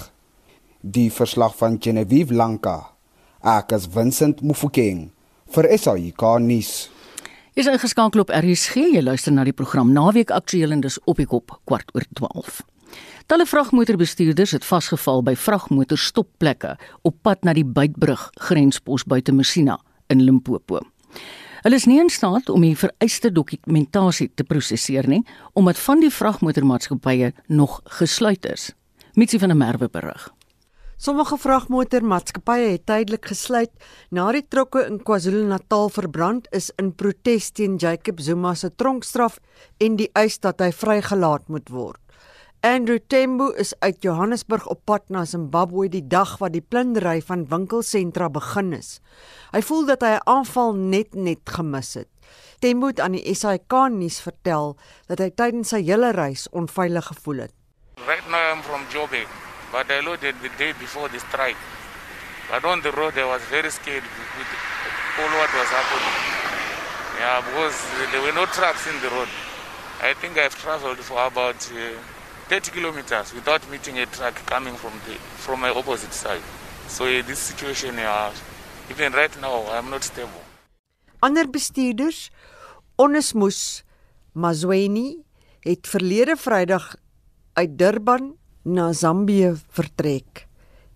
Die 0.80 1.08
verslag 1.12 1.56
van 1.56 1.78
Genevieve 1.80 2.34
Lanka. 2.36 2.90
Ek 3.40 3.72
is 3.72 3.88
Vincent 3.88 4.42
Mufokeng 4.44 5.08
vir 5.48 5.64
nuus. 6.40 6.90
Jy 7.54 7.64
is 7.64 7.66
ingeskakel 7.66 8.20
op 8.20 8.30
RSG. 8.30 8.92
Jy 8.94 9.00
luister 9.02 9.32
na 9.32 9.44
die 9.44 9.52
program 9.52 9.92
Naweek 9.92 10.30
Aktueel 10.30 10.72
en 10.72 10.80
dis 10.80 10.98
op 11.06 11.16
die 11.16 11.26
kop 11.26 11.58
kwart 11.64 11.88
oor 11.94 12.04
12. 12.14 12.60
Talle 13.26 13.46
vragmotorbestuurders 13.46 14.52
het 14.52 14.64
vasgeval 14.64 15.22
by 15.22 15.34
vragmotorstopplekke 15.36 16.76
op 17.02 17.16
pad 17.22 17.44
na 17.44 17.52
die 17.56 17.64
Buitbrug 17.64 18.30
grenspos 18.36 19.04
buite 19.04 19.32
Messina 19.32 19.80
in 20.08 20.22
Limpopo. 20.22 20.84
Hulle 21.68 21.76
is 21.76 21.84
nie 21.84 21.98
in 22.00 22.08
staat 22.08 22.46
om 22.48 22.62
die 22.64 22.76
vereiste 22.80 23.28
dokumentasie 23.28 24.30
te 24.32 24.44
prosesseer 24.48 25.04
nie, 25.04 25.18
omdat 25.52 25.76
van 25.76 26.00
die 26.00 26.08
vragmotormaatskappye 26.08 27.34
nog 27.52 27.74
gesluit 27.98 28.48
is. 28.48 28.70
Mitsi 29.20 29.36
van 29.36 29.52
der 29.52 29.58
Merwe 29.60 29.90
berig. 29.92 30.30
Sommige 30.96 31.36
vragmotormaatskappye 31.36 32.70
het 32.70 32.86
tydelik 32.88 33.28
gesluit 33.28 33.84
na 34.08 34.30
die 34.32 34.46
trokke 34.48 34.86
in 34.88 34.96
KwaZulu-Natal 35.04 35.92
verbrand 35.92 36.48
is 36.56 36.70
in 36.80 36.94
protes 36.96 37.50
teen 37.52 37.76
Jacob 37.76 38.24
Zuma 38.24 38.54
se 38.56 38.72
tronkstraf 38.72 39.36
en 39.76 40.00
die 40.00 40.08
eis 40.16 40.40
dat 40.40 40.64
hy 40.64 40.72
vrygelaat 40.72 41.52
moet 41.52 41.68
word. 41.68 42.00
Andrew 42.60 42.98
Tembo 43.06 43.52
is 43.54 43.72
uit 43.78 44.02
Johannesburg 44.02 44.66
op 44.66 44.80
pad 44.84 45.04
na 45.14 45.20
Zimbabwe 45.24 45.86
die 45.88 46.02
dag 46.02 46.32
wat 46.42 46.56
die 46.56 46.64
plundering 46.64 47.22
van 47.22 47.44
winkelsentra 47.46 48.26
begin 48.34 48.72
is. 48.74 48.98
Hy 49.54 49.60
voel 49.62 49.86
dat 49.86 50.02
hy 50.02 50.18
'n 50.18 50.26
aanval 50.26 50.74
net 50.74 51.14
net 51.14 51.38
gemis 51.46 51.94
het. 51.94 52.08
Tembo 52.58 52.90
het 52.90 53.00
aan 53.00 53.14
die 53.14 53.34
SAK 53.34 53.72
nuus 53.94 54.18
vertel 54.20 54.76
dat 55.06 55.18
hy 55.18 55.30
tydens 55.30 55.68
sy 55.68 55.82
hele 55.86 56.10
reis 56.10 56.48
onveilig 56.50 57.06
gevoel 57.06 57.46
het. 57.46 57.54
Right 57.94 58.26
now 58.26 58.50
I'm 58.50 58.62
from 58.62 58.82
Joburg, 58.90 59.30
but 59.70 59.86
I 59.90 60.02
loaded 60.02 60.34
the 60.42 60.50
day 60.58 60.74
before 60.80 61.08
the 61.08 61.18
strike. 61.18 61.62
But 62.50 62.64
on 62.64 62.82
the 62.82 62.90
road 62.90 63.14
I 63.16 63.24
was 63.24 63.42
very 63.50 63.70
scared 63.70 64.02
with 64.02 64.50
all 65.20 65.30
what 65.38 65.50
was 65.54 65.70
happening. 65.70 66.16
Yeah, 67.20 67.38
because 67.46 67.78
there 68.10 68.22
were 68.22 68.34
no 68.34 68.46
trucks 68.46 68.86
in 68.86 68.98
the 69.00 69.10
road. 69.14 69.30
I 70.02 70.14
think 70.14 70.36
I've 70.36 70.58
traveled 70.58 70.98
for 70.98 71.22
about 71.26 71.70
uh, 71.70 72.17
30 72.48 72.70
kilometers 72.72 73.34
without 73.34 73.60
meeting 73.70 73.98
a 73.98 74.06
truck 74.06 74.34
coming 74.46 74.74
from 74.74 74.92
the 75.06 75.14
from 75.44 75.60
my 75.60 75.70
opposite 75.70 76.14
side. 76.14 76.42
So 76.88 77.04
in 77.04 77.26
this 77.26 77.38
situation, 77.38 77.98
uh, 77.98 78.32
even 78.90 79.12
right 79.12 79.34
now, 79.40 79.68
I'm 79.70 79.90
not 79.90 80.02
stable. 80.02 80.42
Ander 81.20 81.46
bestuurders, 81.46 82.30
Onesmus 82.96 83.84
Mazweni, 84.32 85.18
het 85.60 85.86
verlede 85.86 86.36
Vrydag 86.36 86.94
uit 87.52 87.78
Durban 87.78 88.36
na 88.62 88.92
Zambië 88.92 89.52
vertrek 89.68 90.46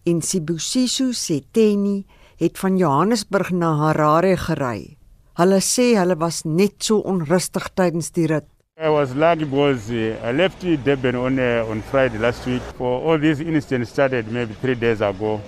en 0.03 0.23
Sibusiso 0.23 1.13
Seteni 1.13 2.07
het 2.37 2.59
van 2.59 2.77
Johannesburg 2.77 3.51
na 3.51 3.75
Harare 3.77 4.37
gery. 4.37 4.97
Hulle 5.39 5.61
sê 5.65 5.93
hulle 5.97 6.17
was 6.21 6.43
net 6.45 6.83
so 6.85 7.01
onrustig 7.09 7.71
tydens 7.77 8.11
die 8.17 8.27
rit. 8.29 8.52
I 8.83 8.89
was 8.89 9.15
lucky 9.15 9.45
because 9.45 9.93
uh, 9.93 10.19
I 10.25 10.33
left 10.33 10.61
Durban 10.61 11.15
on 11.15 11.39
uh, 11.39 11.65
on 11.69 11.83
Friday 11.83 12.19
last 12.19 12.45
week. 12.45 12.61
For 12.77 13.01
all 13.01 13.17
these 13.17 13.39
incidents 13.39 13.93
started 13.93 14.27
maybe 14.27 14.55
three 14.55 14.75
days 14.75 15.01
ago. 15.01 15.41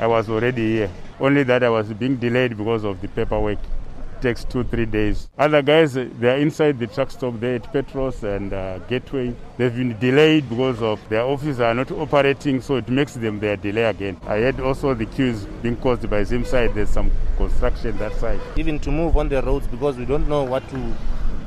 I 0.00 0.06
was 0.06 0.30
already 0.30 0.72
here. 0.76 0.90
Only 1.20 1.42
that 1.42 1.62
I 1.62 1.68
was 1.68 1.92
being 1.92 2.16
delayed 2.16 2.56
because 2.56 2.84
of 2.84 2.98
the 3.02 3.08
paperwork. 3.08 3.58
It 3.58 4.22
takes 4.22 4.42
two 4.42 4.64
three 4.64 4.86
days. 4.86 5.28
Other 5.36 5.60
guys 5.60 5.92
they 5.92 6.30
are 6.30 6.38
inside 6.38 6.78
the 6.78 6.86
truck 6.86 7.10
stop 7.10 7.38
there 7.38 7.56
at 7.56 7.70
Petros 7.70 8.24
and 8.24 8.54
uh, 8.54 8.78
Gateway. 8.88 9.34
They've 9.58 9.76
been 9.76 9.98
delayed 9.98 10.48
because 10.48 10.80
of 10.80 11.06
their 11.10 11.24
offices 11.24 11.60
are 11.60 11.74
not 11.74 11.90
operating, 11.90 12.62
so 12.62 12.76
it 12.76 12.88
makes 12.88 13.12
them 13.12 13.38
their 13.38 13.58
delay 13.58 13.84
again. 13.84 14.18
I 14.26 14.36
had 14.36 14.60
also 14.60 14.94
the 14.94 15.04
queues 15.04 15.44
being 15.60 15.76
caused 15.76 16.08
by 16.08 16.24
same 16.24 16.46
side. 16.46 16.74
There's 16.74 16.88
some 16.88 17.10
construction 17.36 17.98
that 17.98 18.14
side. 18.14 18.40
Even 18.56 18.78
to 18.78 18.90
move 18.90 19.18
on 19.18 19.28
the 19.28 19.42
roads 19.42 19.66
because 19.66 19.98
we 19.98 20.06
don't 20.06 20.26
know 20.26 20.44
what 20.44 20.66
to 20.70 20.96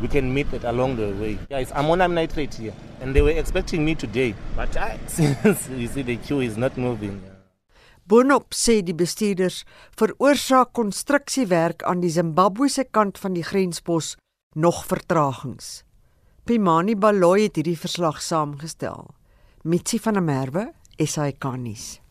we 0.01 0.07
can 0.07 0.33
meet 0.33 0.51
it 0.53 0.63
along 0.63 0.95
the 0.95 1.13
way. 1.21 1.37
Yeah, 1.49 1.59
it's 1.59 1.71
ammonium 1.71 2.13
nitrate 2.13 2.55
here, 2.55 2.73
and 3.01 3.15
they 3.15 3.21
were 3.21 3.37
expecting 3.37 3.85
me 3.85 3.95
today, 3.95 4.33
but 4.55 4.75
I, 4.75 4.99
since 5.07 5.69
you 5.69 5.87
see 5.87 6.01
the 6.01 6.17
queue 6.17 6.41
is 6.41 6.57
not 6.57 6.77
moving. 6.77 7.21
Boonop 8.09 8.51
sê 8.51 8.81
die 8.83 8.97
bestuurders 8.97 9.61
veroorsaak 9.95 10.73
konstruksiewerk 10.75 11.85
aan 11.87 12.01
die 12.03 12.11
Zimbabwese 12.11 12.83
kant 12.91 13.21
van 13.21 13.37
die 13.37 13.45
grenspos 13.45 14.15
nog 14.55 14.81
vertragings. 14.89 15.83
Pimani 16.43 16.97
Baloyi 16.97 17.45
het 17.47 17.61
hierdie 17.61 17.77
verslag 17.79 18.19
saamgestel. 18.25 19.05
Mitsi 19.63 20.01
van 20.01 20.17
der 20.17 20.25
Merwe, 20.25 20.65
SAK 20.97 21.45
nuus. 21.61 22.01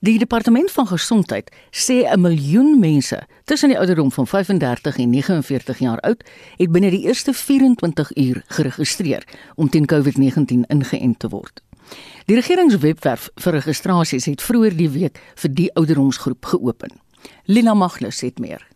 Die 0.00 0.18
departement 0.18 0.70
van 0.72 0.86
gesondheid 0.86 1.50
sê 1.70 2.08
'n 2.08 2.20
miljoen 2.20 2.78
mense 2.78 3.22
tussen 3.44 3.68
die 3.68 3.78
ouderdom 3.78 4.12
van 4.12 4.26
35 4.26 4.96
en 4.96 5.10
49 5.10 5.78
jaar 5.78 6.00
oud 6.00 6.24
het 6.56 6.72
binne 6.72 6.90
die 6.90 7.02
eerste 7.04 7.32
24 7.32 8.16
uur 8.16 8.42
geregistreer 8.46 9.24
om 9.54 9.68
teen 9.68 9.86
COVID-19 9.86 10.64
ingeënt 10.66 11.18
te 11.18 11.28
word. 11.28 11.62
Die 12.24 12.36
regeringswebwerf 12.36 13.28
vir 13.34 13.52
registrasies 13.52 14.24
het 14.24 14.42
vroeër 14.42 14.76
die 14.76 14.90
week 14.90 15.20
vir 15.34 15.54
die 15.54 15.74
ouderdomsgroep 15.74 16.44
geopen. 16.44 16.90
Lina 17.44 17.74
Magnus 17.74 18.20
het 18.20 18.38
meer. 18.38 18.66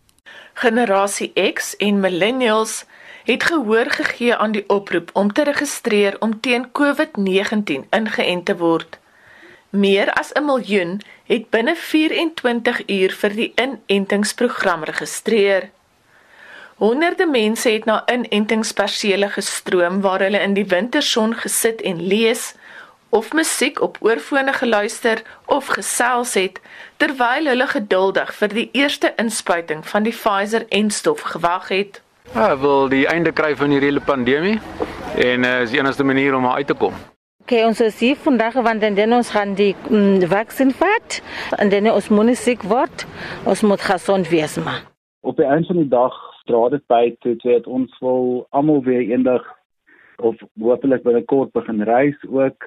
Generasie 0.55 1.33
X 1.53 1.77
en 1.77 2.01
millennials 2.01 2.85
het 3.25 3.43
gehoor 3.43 3.91
gegee 3.91 4.37
aan 4.37 4.53
die 4.53 4.69
oproep 4.69 5.11
om 5.13 5.33
te 5.33 5.45
registreer 5.45 6.17
om 6.21 6.41
teen 6.41 6.69
COVID-19 6.73 7.89
ingeënt 7.91 8.45
te 8.45 8.57
word. 8.57 8.99
Meer 9.75 10.13
as 10.13 10.31
'n 10.33 10.45
miljoen 10.45 11.01
het 11.25 11.49
binne 11.51 11.77
24 11.77 12.83
uur 12.89 13.15
vir 13.21 13.37
die 13.39 13.53
inentingsprogram 13.61 14.85
geregistreer. 14.85 15.71
Honderde 16.77 17.27
mense 17.27 17.71
het 17.71 17.85
na 17.85 18.03
inentingspersele 18.11 19.29
gestroom 19.29 20.01
waar 20.01 20.21
hulle 20.21 20.43
in 20.43 20.55
die 20.55 20.67
winterson 20.67 21.35
gesit 21.35 21.81
en 21.81 22.03
lees 22.07 22.55
of 23.15 23.33
musiek 23.33 23.81
op 23.81 23.97
oorfone 24.01 24.53
geluister 24.53 25.23
of 25.47 25.67
gesels 25.67 26.35
het 26.35 26.61
terwyl 26.97 27.47
hulle 27.47 27.67
geduldig 27.67 28.35
vir 28.35 28.49
die 28.59 28.69
eerste 28.73 29.13
inspuiting 29.17 29.87
van 29.87 30.03
die 30.03 30.13
Pfizer-enstof 30.13 31.21
gewag 31.21 31.69
het. 31.69 32.03
Ja, 32.35 32.59
wil 32.59 32.89
die 32.89 33.07
einde 33.07 33.33
kry 33.33 33.55
van 33.57 33.71
hierdie 33.71 34.01
pandemie 34.01 34.59
en 35.15 35.45
uh, 35.45 35.61
is 35.63 35.71
die 35.71 35.79
enigste 35.79 36.05
manier 36.05 36.35
om 36.35 36.51
uit 36.51 36.67
te 36.67 36.75
kom. 36.75 37.14
Okay, 37.45 37.61
ons 37.69 37.81
is 37.85 37.99
hier 38.01 38.17
vandag 38.17 38.55
want 38.65 38.81
dan 38.81 39.13
ons 39.13 39.31
gaan 39.35 39.51
die 39.53 39.75
mm, 39.91 40.23
vaksin 40.31 40.71
vat 40.79 41.17
en 41.61 41.69
dan 41.69 41.91
ons 41.91 42.07
moet 42.09 42.39
siek 42.41 42.63
word. 42.65 43.05
Ons 43.45 43.61
moet 43.69 43.83
gesond 43.85 44.31
wees 44.33 44.55
maar. 44.65 44.81
Op 45.21 45.37
einde 45.45 45.69
van 45.69 45.77
die 45.83 45.91
dag 45.93 46.17
dra 46.49 46.63
dit 46.73 46.81
by 46.89 47.03
toe 47.21 47.35
dit 47.43 47.69
ons 47.69 47.99
wil 48.01 48.47
almal 48.57 48.81
weer 48.89 49.05
eendag 49.13 49.45
of 50.25 50.41
hopelik 50.57 51.05
binnekort 51.05 51.53
begin 51.53 51.85
reis 51.85 52.17
ook. 52.33 52.65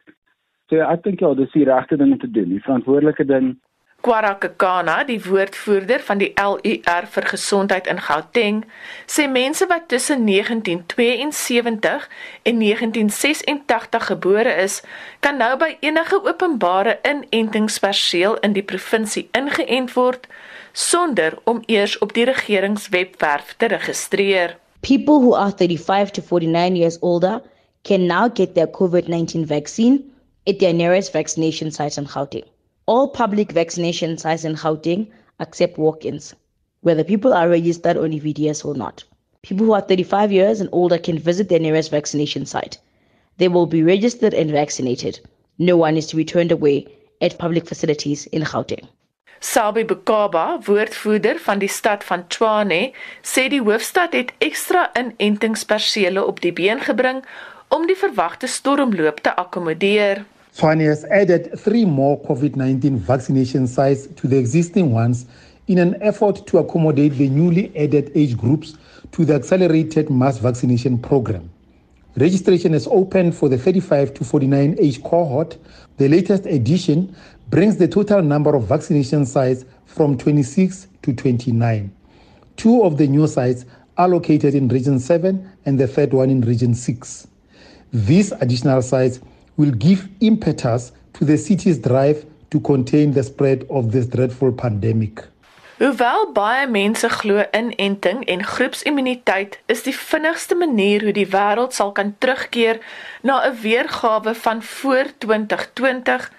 So 0.70 0.86
ek 0.86 1.02
dink 1.10 1.26
ja, 1.26 1.34
dis 1.34 1.58
die 1.58 1.66
regte 1.66 1.98
ding 1.98 2.14
om 2.14 2.22
te 2.22 2.30
doen, 2.30 2.54
die 2.54 2.62
verantwoordelike 2.62 3.26
ding. 3.26 3.56
Kwarakakana, 4.08 5.02
die 5.04 5.20
woordvoerder 5.20 6.00
van 6.00 6.22
die 6.22 6.30
LUR 6.40 7.08
vir 7.12 7.26
gesondheid 7.28 7.90
in 7.92 8.00
Gauteng, 8.00 8.62
sê 9.04 9.26
mense 9.28 9.68
wat 9.68 9.90
tussen 9.92 10.24
1972 10.30 12.08
en 12.48 12.64
1986 12.64 14.08
gebore 14.14 14.56
is, 14.64 14.80
kan 15.20 15.44
nou 15.44 15.52
by 15.60 15.74
enige 15.84 16.22
openbare 16.24 16.96
inentingsperseel 17.04 18.40
in 18.48 18.56
die 18.56 18.64
provinsie 18.64 19.28
ingeënt 19.36 19.92
word 20.00 20.32
sonder 20.72 21.36
om 21.44 21.60
eers 21.68 22.00
op 22.00 22.16
die 22.16 22.30
regeringswebwerf 22.32 23.56
te 23.60 23.74
registreer. 23.76 24.56
People 24.88 25.20
who 25.20 25.36
are 25.36 25.52
35 25.52 26.16
to 26.16 26.22
49 26.22 26.80
years 26.80 27.02
older 27.02 27.42
can 27.84 28.08
now 28.08 28.32
get 28.32 28.56
their 28.56 28.72
COVID-19 28.72 29.52
vaccine 29.52 30.00
at 30.48 30.60
their 30.60 30.74
nearest 30.74 31.12
vaccination 31.12 31.76
site 31.76 32.00
in 32.00 32.08
Gauteng. 32.08 32.48
All 32.88 33.10
public 33.10 33.52
vaccination 33.52 34.18
sites 34.18 34.46
in 34.46 34.56
Gauteng 34.56 35.08
accept 35.42 35.78
walk-ins, 35.78 36.34
whether 36.80 37.04
people 37.04 37.34
are 37.34 37.50
registered 37.50 37.98
on 37.98 38.12
EVDS 38.12 38.64
or 38.64 38.76
not. 38.76 39.04
People 39.42 39.66
who 39.66 39.74
are 39.74 39.82
35 39.82 40.32
years 40.32 40.62
and 40.62 40.70
older 40.72 40.98
can 40.98 41.20
visit 41.20 41.50
their 41.50 41.60
nearest 41.60 41.92
vaccination 41.92 42.46
site. 42.46 42.78
They 43.40 43.50
will 43.50 43.66
be 43.66 43.84
registered 43.84 44.34
and 44.34 44.52
vaccinated. 44.52 45.20
No 45.58 45.76
one 45.76 45.98
is 45.98 46.08
to 46.08 46.16
be 46.16 46.24
turned 46.24 46.54
away 46.54 46.88
at 47.20 47.38
public 47.38 47.68
facilities 47.68 48.26
in 48.28 48.44
Gauteng. 48.44 48.88
Sabi 49.42 49.84
Bukaba, 49.84 50.58
woordvoerder 50.64 51.40
van 51.40 51.60
die 51.60 51.68
stad 51.68 52.04
van 52.04 52.24
Tshwane, 52.28 52.94
sê 53.22 53.50
die 53.52 53.62
hoofstad 53.62 54.16
het 54.16 54.32
ekstra 54.40 54.88
inentingspersele 54.96 56.24
op 56.26 56.40
die 56.40 56.54
been 56.54 56.80
gebring 56.80 57.20
om 57.68 57.86
die 57.86 58.00
verwagte 58.00 58.48
stormloop 58.48 59.20
te 59.28 59.36
akkommodeer. 59.36 60.24
Has 60.60 61.06
added 61.06 61.60
3 61.60 61.86
more 61.86 62.20
COVID-19 62.24 62.98
vaccination 62.98 63.68
sites 63.68 64.08
to 64.08 64.28
the 64.28 64.40
existing 64.40 64.92
ones 64.92 65.28
in 65.68 65.78
an 65.78 66.02
effort 66.02 66.48
to 66.48 66.58
accommodate 66.58 67.14
the 67.14 67.30
newly 67.30 67.72
added 67.78 68.12
age 68.16 68.36
groups 68.36 68.76
to 69.12 69.24
the 69.24 69.36
accelerated 69.36 70.10
mass 70.10 70.40
vaccination 70.40 70.98
program. 70.98 71.48
Registration 72.16 72.74
is 72.74 72.88
open 72.88 73.32
for 73.32 73.50
the 73.50 73.58
35 73.58 74.16
to 74.16 74.24
49 74.24 74.78
age 74.80 75.04
cohort. 75.04 75.60
The 75.98 76.10
latest 76.10 76.48
edition 76.48 77.16
brings 77.50 77.78
the 77.78 77.88
total 77.88 78.24
number 78.24 78.56
of 78.56 78.64
vaccination 78.64 79.28
sites 79.28 79.64
from 79.86 80.18
26 80.18 80.88
to 81.04 81.14
29. 81.14 81.96
Two 82.56 82.82
of 82.82 82.98
the 82.98 83.06
new 83.06 83.28
sites 83.28 83.66
are 83.98 84.08
located 84.08 84.56
in 84.56 84.70
Region 84.70 85.00
7 85.00 85.48
and 85.66 85.80
the 85.80 85.88
third 85.88 86.14
one 86.14 86.32
in 86.32 86.42
Region 86.42 86.74
6. 86.74 87.28
These 87.94 88.32
additional 88.32 88.82
sites 88.82 89.20
will 89.58 89.74
give 89.78 90.08
impetus 90.20 90.92
to 91.14 91.26
the 91.26 91.38
city's 91.38 91.80
drive 91.80 92.26
to 92.50 92.60
contain 92.60 93.14
the 93.14 93.24
spread 93.24 93.66
of 93.70 93.92
this 93.92 94.08
dreadful 94.08 94.52
pandemic. 94.52 95.28
Hoewel 95.78 96.32
baie 96.34 96.66
mense 96.66 97.10
glo 97.10 97.44
inenting 97.54 98.24
en 98.26 98.44
groepsimmuniteit 98.44 99.60
is 99.70 99.84
die 99.86 99.94
vinnigste 99.94 100.56
manier 100.58 101.04
hoe 101.06 101.14
die 101.14 101.28
wêreld 101.30 101.76
sal 101.78 101.92
kan 101.94 102.16
terugkeer 102.18 102.80
na 103.22 103.44
'n 103.46 103.60
weergawe 103.62 104.34
van 104.36 104.64
voor 104.64 105.06
2020, 105.18 106.32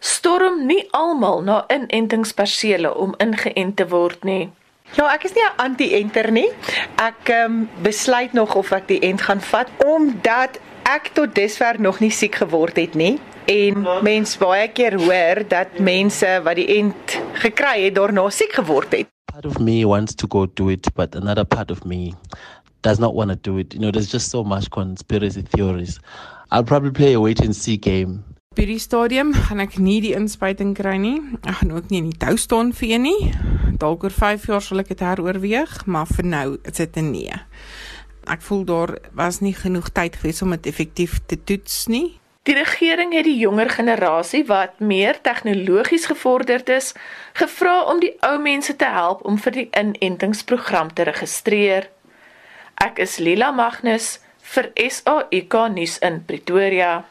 storm 0.00 0.66
nie 0.66 0.88
almal 0.90 1.42
na 1.42 1.64
inentingspersele 1.68 2.94
om 2.94 3.14
ingeënt 3.18 3.76
te 3.76 3.88
word 3.88 4.24
nie. 4.24 4.48
Ja, 4.94 5.12
ek 5.12 5.24
is 5.24 5.34
nie 5.34 5.44
'n 5.44 5.56
anti-enter 5.56 6.30
nie. 6.32 6.50
Ek 6.96 7.28
ehm 7.28 7.44
um, 7.44 7.68
besluit 7.82 8.32
nog 8.32 8.54
of 8.54 8.72
ek 8.72 8.88
die 8.88 9.00
ent 9.00 9.20
gaan 9.20 9.40
vat 9.40 9.68
omdat 9.84 10.58
ek 10.86 11.10
tot 11.18 11.34
dusver 11.34 11.80
nog 11.82 11.98
nie 11.98 12.12
siek 12.14 12.36
geword 12.38 12.76
het 12.78 12.94
nie 12.94 13.16
en 13.50 13.82
mens 14.06 14.36
baie 14.38 14.68
keer 14.70 14.94
hoor 15.02 15.42
dat 15.50 15.80
mense 15.82 16.28
wat 16.46 16.58
die 16.60 16.66
ent 16.78 17.16
gekry 17.42 17.88
het 17.88 17.96
daarna 17.98 18.28
siek 18.30 18.54
geword 18.54 18.94
het. 18.94 19.10
Part 19.32 19.46
of 19.46 19.58
me 19.58 19.82
wants 19.86 20.14
to 20.14 20.30
go 20.30 20.46
do 20.46 20.70
it 20.70 20.86
but 20.94 21.16
another 21.18 21.44
part 21.44 21.70
of 21.70 21.82
me 21.84 22.14
does 22.82 22.98
not 23.02 23.14
want 23.14 23.30
to 23.30 23.36
do 23.36 23.58
it. 23.58 23.74
You 23.74 23.80
know, 23.80 23.90
there's 23.90 24.10
just 24.12 24.30
so 24.30 24.44
much 24.44 24.70
conspiracy 24.70 25.42
theories. 25.42 25.98
I'll 26.52 26.64
probably 26.64 26.92
play 26.92 27.14
a 27.14 27.20
wait 27.20 27.40
and 27.40 27.54
see 27.54 27.76
game 27.76 28.22
By 28.56 28.64
die 28.64 28.80
stadium 28.80 29.34
gaan 29.36 29.60
ek 29.60 29.74
nie 29.76 29.98
die 30.00 30.14
inspuiting 30.16 30.70
kry 30.78 30.94
nie. 30.96 31.18
Ek 31.42 31.58
gaan 31.58 31.74
ook 31.76 31.90
nie 31.90 31.98
in 32.00 32.06
die 32.08 32.16
tou 32.16 32.38
staan 32.40 32.70
vir 32.72 32.94
een 32.94 33.02
nie. 33.04 33.32
Dalk 33.76 34.06
oor 34.06 34.14
5 34.16 34.46
jaar 34.48 34.64
sal 34.64 34.80
ek 34.80 34.94
dit 34.94 35.02
heroorweeg, 35.04 35.74
maar 35.84 36.08
vir 36.08 36.24
nou 36.24 36.46
is 36.62 36.78
dit 36.78 36.96
'n 36.96 37.10
nee. 37.10 37.36
Ek 38.26 38.42
voel 38.42 38.64
daar 38.66 38.96
was 39.14 39.38
nie 39.40 39.54
genoeg 39.54 39.92
tyd 39.94 40.16
gewees 40.18 40.42
om 40.42 40.50
dit 40.50 40.66
effektief 40.66 41.20
te 41.30 41.38
toets 41.38 41.86
nie. 41.86 42.18
Die 42.46 42.54
regering 42.54 43.14
het 43.14 43.26
die 43.26 43.38
jonger 43.38 43.70
generasie 43.70 44.44
wat 44.46 44.78
meer 44.78 45.18
tegnologies 45.22 46.06
gevorderd 46.06 46.68
is, 46.68 46.92
gevra 47.34 47.80
om 47.90 48.02
die 48.02 48.12
ou 48.26 48.36
mense 48.42 48.76
te 48.76 48.90
help 48.98 49.24
om 49.26 49.38
vir 49.38 49.56
die 49.58 49.66
inentingsprogram 49.74 50.94
te 50.94 51.06
registreer. 51.10 51.90
Ek 52.82 53.02
is 53.02 53.18
Lila 53.18 53.50
Magnus 53.50 54.18
vir 54.54 54.70
SAK 54.74 55.60
nuus 55.74 55.98
in 55.98 56.22
Pretoria. 56.26 57.04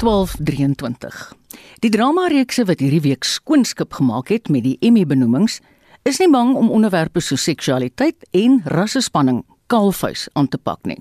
1223. 0.00 1.32
Die 1.84 1.90
drama-reekse 1.92 2.64
wat 2.64 2.80
hierdie 2.80 3.02
week 3.04 3.26
skoonskip 3.28 3.92
gemaak 3.98 4.30
het 4.32 4.48
met 4.48 4.64
die 4.64 4.78
Emmy 4.80 5.04
benoemings, 5.04 5.58
is 6.08 6.18
nie 6.22 6.30
bang 6.32 6.54
om 6.56 6.70
onderwerpe 6.72 7.20
so 7.20 7.36
seksualiteit 7.36 8.24
en 8.32 8.62
rassespanning 8.64 9.42
kaalvuis 9.68 10.28
aan 10.32 10.48
te 10.48 10.58
pak 10.58 10.88
nie. 10.88 10.98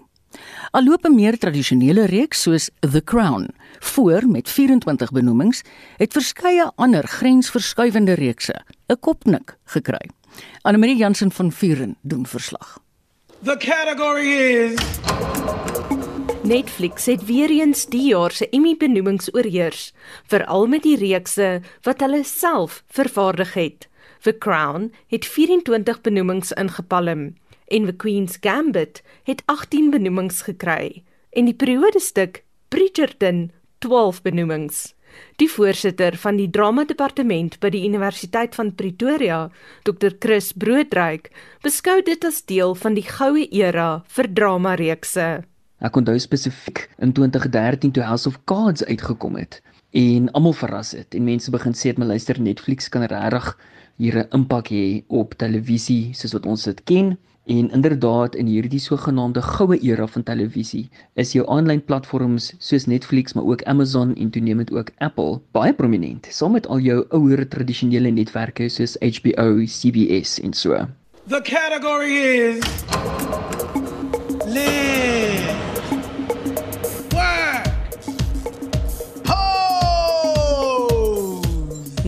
Alloop 0.72 1.06
'n 1.06 1.16
meer 1.16 1.38
tradisionele 1.38 2.06
reeks 2.06 2.42
soos 2.42 2.70
The 2.80 3.02
Crown, 3.04 3.48
voor 3.80 4.28
met 4.28 4.50
24 4.50 5.12
benoemings, 5.12 5.62
het 5.98 6.14
verskeie 6.14 6.72
ander 6.76 7.08
grensverskuivende 7.08 8.14
reekse 8.14 8.62
'n 8.88 9.00
kopnik 9.00 9.58
gekry. 9.66 10.10
Annelie 10.62 10.98
Jansen 10.98 11.32
van 11.32 11.52
Vuren 11.52 11.98
doen 12.02 12.26
verslag. 12.26 12.80
The 13.44 13.58
category 13.58 14.28
is 14.28 14.80
Netflix 16.50 17.06
het 17.06 17.26
weer 17.26 17.52
eens 17.54 17.84
die 17.94 18.08
jaar 18.10 18.34
se 18.34 18.48
Emmy-benoemings 18.50 19.28
oorheers, 19.36 19.92
veral 20.32 20.64
met 20.68 20.82
die 20.82 20.96
reekse 20.98 21.50
wat 21.86 22.00
hulle 22.02 22.24
self 22.26 22.80
vervaardig 22.90 23.52
het. 23.54 23.86
The 24.26 24.34
Crown 24.34 24.88
het 25.14 25.28
24 25.30 26.00
benoemings 26.02 26.50
ingepalm 26.58 27.36
en 27.68 27.86
The 27.86 27.94
Queen's 27.94 28.40
Gambit 28.42 29.04
het 29.30 29.44
18 29.46 29.92
benoemings 29.94 30.42
gekry 30.48 31.04
en 31.38 31.46
die 31.46 31.54
periodestuk 31.54 32.42
Bridgerton 32.74 33.52
12 33.86 34.24
benoemings. 34.26 34.96
Die 35.38 35.52
voorsitter 35.54 36.18
van 36.18 36.42
die 36.42 36.50
drama-departement 36.50 37.60
by 37.62 37.70
die 37.78 37.84
Universiteit 37.86 38.58
van 38.58 38.74
Pretoria, 38.74 39.52
Dr. 39.86 40.18
Chris 40.18 40.50
Broodryk, 40.58 41.30
beskou 41.62 42.00
dit 42.02 42.26
as 42.26 42.42
deel 42.50 42.74
van 42.74 42.98
die 42.98 43.06
goue 43.06 43.46
era 43.54 44.00
vir 44.18 44.34
drama-reekse. 44.34 45.30
Ek 45.80 45.96
onthou 45.96 46.20
spesifiek 46.20 46.90
in 47.00 47.14
2013 47.16 47.94
toe 47.96 48.04
House 48.04 48.28
of 48.28 48.36
Cards 48.52 48.84
uitgekom 48.84 49.38
het 49.40 49.62
en 49.96 50.28
almal 50.36 50.54
verras 50.54 50.92
het 50.92 51.16
en 51.16 51.24
mense 51.24 51.52
begin 51.52 51.74
sê 51.74 51.94
het 51.94 52.02
my 52.02 52.10
luister 52.10 52.36
Netflix 52.36 52.90
kan 52.92 53.06
regtig 53.08 53.48
hier 53.96 54.18
'n 54.20 54.28
impak 54.36 54.68
hê 54.76 55.04
op 55.08 55.38
televisie 55.40 56.12
soos 56.14 56.36
wat 56.36 56.46
ons 56.46 56.64
dit 56.64 56.84
ken 56.84 57.18
en 57.48 57.72
inderdaad 57.72 58.36
in 58.36 58.52
hierdie 58.52 58.80
sogenaamde 58.80 59.42
goue 59.42 59.80
era 59.80 60.08
van 60.08 60.24
televisie 60.24 60.90
is 61.16 61.32
jou 61.32 61.48
aanlyn 61.48 61.82
platforms 61.82 62.54
soos 62.60 62.86
Netflix 62.86 63.34
maar 63.34 63.48
ook 63.48 63.64
Amazon 63.64 64.16
en 64.16 64.30
toenemend 64.30 64.72
ook 64.72 64.92
Apple 64.98 65.40
baie 65.52 65.74
prominent 65.74 66.28
saam 66.30 66.52
met 66.52 66.68
al 66.68 66.80
jou 66.80 67.06
ouer 67.10 67.48
tradisionele 67.48 68.12
netwerke 68.12 68.70
soos 68.70 68.98
HBO, 69.00 69.64
CBS 69.66 70.40
en 70.40 70.54
so. 70.54 70.88
The 71.28 71.42
category 71.42 72.52
is 72.52 72.64
Live 74.46 74.99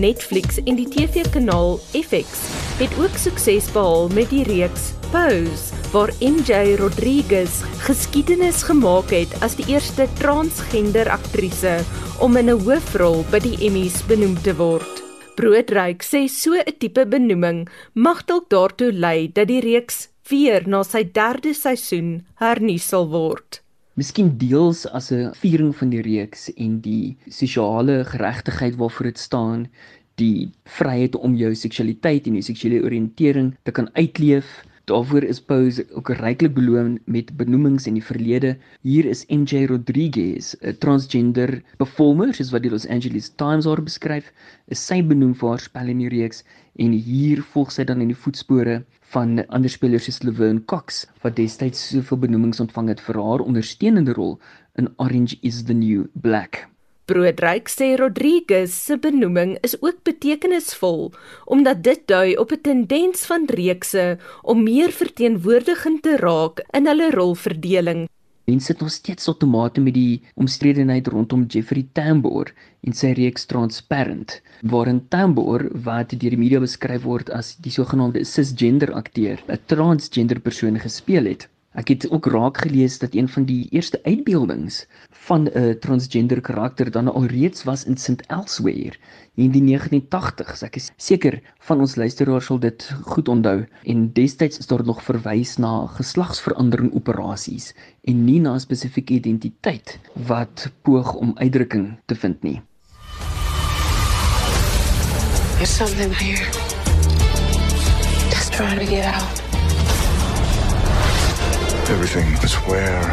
Netflix 0.02 0.58
en 0.66 0.80
die 0.80 0.88
TV-kanaal 0.90 1.78
FX 1.94 2.42
het 2.80 2.94
ook 2.98 3.14
sukses 3.22 3.70
behaal 3.76 4.10
met 4.16 4.32
die 4.34 4.44
reeks 4.48 4.92
Pose, 5.12 5.76
waar 5.92 6.14
MJ 6.24 6.76
Rodriguez 6.80 7.62
geskiedenis 7.86 8.64
gemaak 8.64 9.12
het 9.14 9.34
as 9.46 9.58
die 9.60 9.68
eerste 9.74 10.08
transgender 10.22 11.10
aktrise 11.12 11.82
om 12.20 12.38
in 12.40 12.50
'n 12.50 12.64
hoofrol 12.66 13.26
by 13.32 13.40
die 13.44 13.58
Emmys 13.68 14.02
benoem 14.08 14.38
te 14.42 14.56
word. 14.56 15.04
Broodryk 15.36 16.04
sê 16.04 16.28
so 16.28 16.54
'n 16.54 16.78
tipe 16.80 17.06
benoeming 17.06 17.68
mag 17.94 18.26
dalk 18.26 18.50
daartoe 18.50 18.92
lei 18.94 19.28
dat 19.34 19.48
die 19.48 19.62
reeks 19.62 20.08
weer 20.30 20.68
na 20.68 20.84
sy 20.84 21.04
derde 21.04 21.54
seisoen 21.54 22.26
hernuus 22.36 22.88
sal 22.88 23.08
word. 23.10 23.62
Miskien 24.00 24.38
deels 24.42 24.86
as 24.98 25.12
'n 25.12 25.34
viering 25.40 25.72
van 25.80 25.90
die 25.92 26.04
reeks 26.06 26.44
en 26.66 26.80
die 26.86 27.18
sosiale 27.28 27.98
geregtigheid 28.12 28.76
waarvoor 28.82 29.10
dit 29.10 29.20
staan, 29.20 29.68
die 30.16 30.52
vryheid 30.78 31.16
om 31.16 31.36
jou 31.36 31.52
seksualiteit 31.56 32.28
en 32.28 32.38
jou 32.40 32.46
seksuele 32.50 32.84
oriëntering 32.88 33.50
te 33.64 33.72
kan 33.72 33.90
uitleef 33.94 34.48
Daarvoor 34.92 35.24
is 35.24 35.40
Pose 35.40 35.86
ook 35.94 36.10
ryklik 36.10 36.54
beloon 36.54 37.00
met 37.06 37.38
benoemings 37.38 37.86
in 37.88 37.94
die 37.94 38.04
verlede. 38.04 38.58
Hier 38.82 39.06
is 39.06 39.26
MJ 39.30 39.66
Rodriguez, 39.70 40.56
'n 40.62 40.78
transgender 40.84 41.62
performer, 41.78 42.34
soos 42.34 42.50
wat 42.52 42.64
die 42.64 42.72
Los 42.72 42.88
Angeles 42.88 43.30
Times 43.30 43.66
haar 43.66 43.84
beskryf, 43.84 44.32
is 44.68 44.82
sy 44.86 45.00
benoem 45.04 45.36
vir 45.36 45.50
haar 45.50 45.64
spel 45.68 45.94
in 45.94 46.02
die 46.04 46.10
reeks 46.10 46.44
en 46.76 46.92
hier 46.92 47.44
volg 47.54 47.72
sy 47.72 47.84
dan 47.84 48.02
in 48.02 48.12
die 48.12 48.22
voetspore 48.24 48.82
van 49.12 49.42
ander 49.52 49.72
spelers 49.72 50.08
soos 50.08 50.22
Laverne 50.24 50.64
Cox 50.72 51.06
wat 51.24 51.36
destyds 51.36 51.88
soveel 51.92 52.20
benoemings 52.26 52.62
ontvang 52.64 52.94
het 52.94 53.02
vir 53.04 53.20
haar 53.20 53.44
ondersteunende 53.44 54.16
rol 54.16 54.38
in 54.80 54.92
Orange 54.98 55.38
is 55.42 55.64
the 55.68 55.76
New 55.76 56.06
Black. 56.14 56.68
Broodryk 57.12 57.68
sê 57.68 57.96
Rodriguez 58.00 58.72
se 58.72 58.96
benoeming 58.96 59.58
is 59.68 59.76
ook 59.82 60.00
betekenisvol 60.08 61.10
omdat 61.46 61.84
dit 61.84 62.06
dui 62.08 62.38
op 62.40 62.52
'n 62.56 62.62
tendens 62.62 63.26
van 63.26 63.50
reekse 63.52 64.18
om 64.42 64.64
meer 64.64 64.92
verteenwoordigend 64.92 66.02
te 66.02 66.16
raak 66.16 66.64
in 66.72 66.88
hulle 66.88 67.12
rolverdeling. 67.12 68.08
Mense 68.52 68.74
sit 68.74 68.82
nog 68.84 68.92
steeds 68.92 69.28
outomate 69.32 69.82
met 69.82 69.94
die 69.96 70.22
omstredenheid 70.36 71.08
rondom 71.08 71.46
Jeffrey 71.48 71.86
Tambor 71.96 72.50
en 72.84 72.96
sy 73.02 73.14
reeks 73.16 73.46
Transparent, 73.48 74.34
waarin 74.74 75.00
Tambor 75.14 75.64
wat 75.86 76.12
deur 76.12 76.36
die 76.36 76.42
media 76.42 76.60
beskryf 76.60 77.06
word 77.08 77.32
as 77.38 77.54
die 77.64 77.72
sogenaamde 77.72 78.26
cisgender 78.28 78.92
akteur, 79.02 79.40
'n 79.48 79.62
transgender 79.72 80.44
persoon 80.50 80.82
gespeel 80.84 81.32
het. 81.32 81.48
Ek 81.72 81.88
het 81.88 82.04
ook 82.12 82.26
raak 82.28 82.58
gelees 82.66 82.98
dat 83.00 83.14
een 83.16 83.30
van 83.32 83.46
die 83.48 83.64
eerste 83.72 84.00
uitbeeldings 84.04 84.86
van 85.24 85.48
'n 85.48 85.78
transgender 85.80 86.42
karakter 86.42 86.92
dan 86.92 87.08
al 87.08 87.26
reeds 87.26 87.64
was 87.64 87.86
in 87.86 87.98
St 87.98 88.22
Elsewhere 88.28 88.92
in 89.36 89.52
die 89.52 89.62
1980s. 89.62 90.64
Ek 90.64 90.76
is 90.76 90.92
seker 90.98 91.42
van 91.60 91.80
ons 91.80 91.96
luisteraars 91.96 92.46
sal 92.46 92.60
dit 92.60 92.92
goed 93.04 93.28
onthou 93.28 93.66
en 93.84 94.12
destyds 94.14 94.58
is 94.58 94.68
daar 94.68 94.84
nog 94.86 95.04
verwys 95.04 95.58
na 95.58 95.88
geslagsverandering 95.88 96.94
operasies 96.94 97.74
en 98.04 98.26
nie 98.26 98.40
na 98.40 98.60
spesifieke 98.60 99.14
identiteit 99.14 100.00
wat 100.28 100.72
poog 100.82 101.14
om 101.14 101.32
uitdrukking 101.36 101.98
te 102.06 102.16
vind 102.16 102.44
nie. 102.44 102.62
There's 105.58 105.78
something 105.78 106.12
here. 106.12 106.52
Just 108.30 108.52
trying 108.52 108.80
to 108.80 108.86
get 108.86 109.06
out. 109.06 109.41
Everything 111.92 112.32
is 112.42 112.56
where 112.70 113.04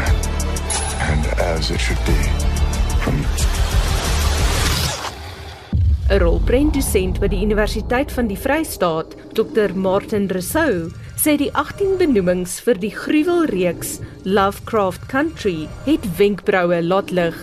and 1.11 1.27
as 1.41 1.71
it 1.71 1.81
should 1.81 1.99
be. 2.07 2.19
From 3.03 3.17
'n 6.09 6.21
rolprentdosent 6.23 7.19
by 7.19 7.29
die 7.29 7.43
Universiteit 7.43 8.13
van 8.13 8.29
die 8.31 8.39
Vrystaat, 8.39 9.17
Dr. 9.35 9.75
Martin 9.75 10.29
Rousseau, 10.31 10.93
sê 11.19 11.35
die 11.37 11.51
18 11.53 11.99
benoemings 11.99 12.61
vir 12.63 12.79
die 12.79 12.95
gruwelreeks 12.95 13.99
Lovecraft 14.23 15.09
Country 15.11 15.67
het 15.85 16.07
wenkbroue 16.17 16.79
laat 16.83 17.11
lig. 17.11 17.35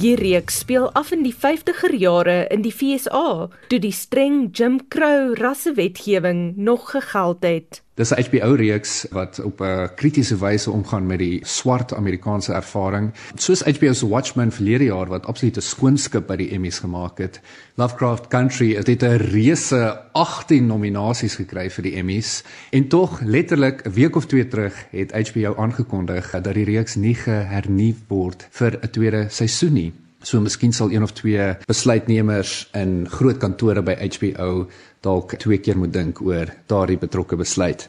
Die 0.00 0.14
reeks 0.16 0.62
speel 0.64 0.88
af 0.96 1.12
in 1.12 1.22
die 1.22 1.34
50er 1.34 1.94
jare 1.94 2.46
in 2.48 2.62
die 2.62 2.72
FSA, 2.72 3.50
toe 3.68 3.78
die 3.78 3.92
streng 3.92 4.48
Jim 4.56 4.80
Crow 4.88 5.36
rassewetgewing 5.36 6.56
nog 6.56 6.90
gegeld 6.90 7.44
het. 7.44 7.82
Dis 7.98 8.14
'n 8.14 8.22
HBO 8.22 8.54
reeks 8.54 9.06
wat 9.10 9.40
op 9.42 9.60
'n 9.60 9.90
kritiese 9.94 10.38
wyse 10.38 10.70
omgaan 10.70 11.06
met 11.06 11.18
die 11.18 11.40
swart 11.42 11.94
Amerikaanse 11.94 12.52
ervaring. 12.52 13.10
Soos 13.34 13.62
HBO 13.62 13.92
se 13.92 14.08
Watchmen 14.08 14.52
verlede 14.52 14.84
jaar 14.84 15.06
wat 15.06 15.26
absoluut 15.26 15.56
'n 15.56 15.60
skoonskip 15.60 16.26
by 16.26 16.36
die 16.36 16.50
Emmys 16.50 16.78
gemaak 16.78 17.18
het. 17.18 17.40
Lovecraft 17.74 18.28
Country 18.28 18.74
het 18.74 19.02
'n 19.02 19.16
reuse 19.16 20.00
18 20.12 20.66
nominasies 20.66 21.34
gekry 21.34 21.70
vir 21.70 21.82
die 21.82 21.94
Emmys 21.94 22.44
en 22.70 22.88
tog 22.88 23.20
letterlik 23.20 23.86
'n 23.86 23.92
week 23.92 24.16
of 24.16 24.26
twee 24.26 24.48
terug 24.48 24.86
het 24.90 25.12
HBO 25.12 25.54
aangekondig 25.56 26.30
dat 26.30 26.54
die 26.54 26.64
reeks 26.64 26.94
nie 26.94 27.14
gehernuwe 27.14 27.98
word 28.08 28.46
vir 28.50 28.78
'n 28.82 28.90
tweede 28.90 29.26
seisoen 29.28 29.72
nie. 29.72 29.92
So 30.22 30.40
miskien 30.42 30.72
sal 30.74 30.90
een 30.90 31.02
of 31.02 31.12
twee 31.14 31.56
besluitnemers 31.66 32.68
in 32.74 33.06
groot 33.10 33.38
kantore 33.38 33.84
by 33.86 33.94
HBO 33.94 34.66
dalk 35.06 35.36
twee 35.38 35.60
keer 35.62 35.78
moet 35.78 35.92
dink 35.94 36.18
oor 36.20 36.50
daardie 36.66 36.98
betrokke 36.98 37.38
besluit. 37.38 37.86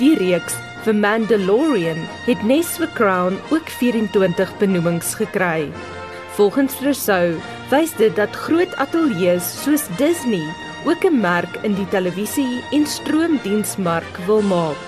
Die 0.00 0.16
reeks 0.16 0.56
The 0.86 0.96
Mandalorian 0.96 2.00
het 2.24 2.42
nes 2.48 2.76
vir 2.80 2.88
Crown 2.96 3.36
ook 3.52 3.68
24 3.68 4.56
benoemings 4.58 5.14
gekry. 5.20 5.68
Volgens 6.40 6.80
Rousseau 6.80 7.36
wys 7.68 7.92
dit 8.00 8.16
dat 8.16 8.36
groot 8.46 8.72
ateljee's 8.80 9.44
soos 9.64 9.84
Disney 10.00 10.46
ook 10.86 11.04
'n 11.04 11.20
merk 11.20 11.56
in 11.62 11.74
die 11.74 11.88
televisie 11.88 12.62
en 12.70 12.86
stroomdiensmark 12.86 14.16
wil 14.26 14.42
maak. 14.42 14.82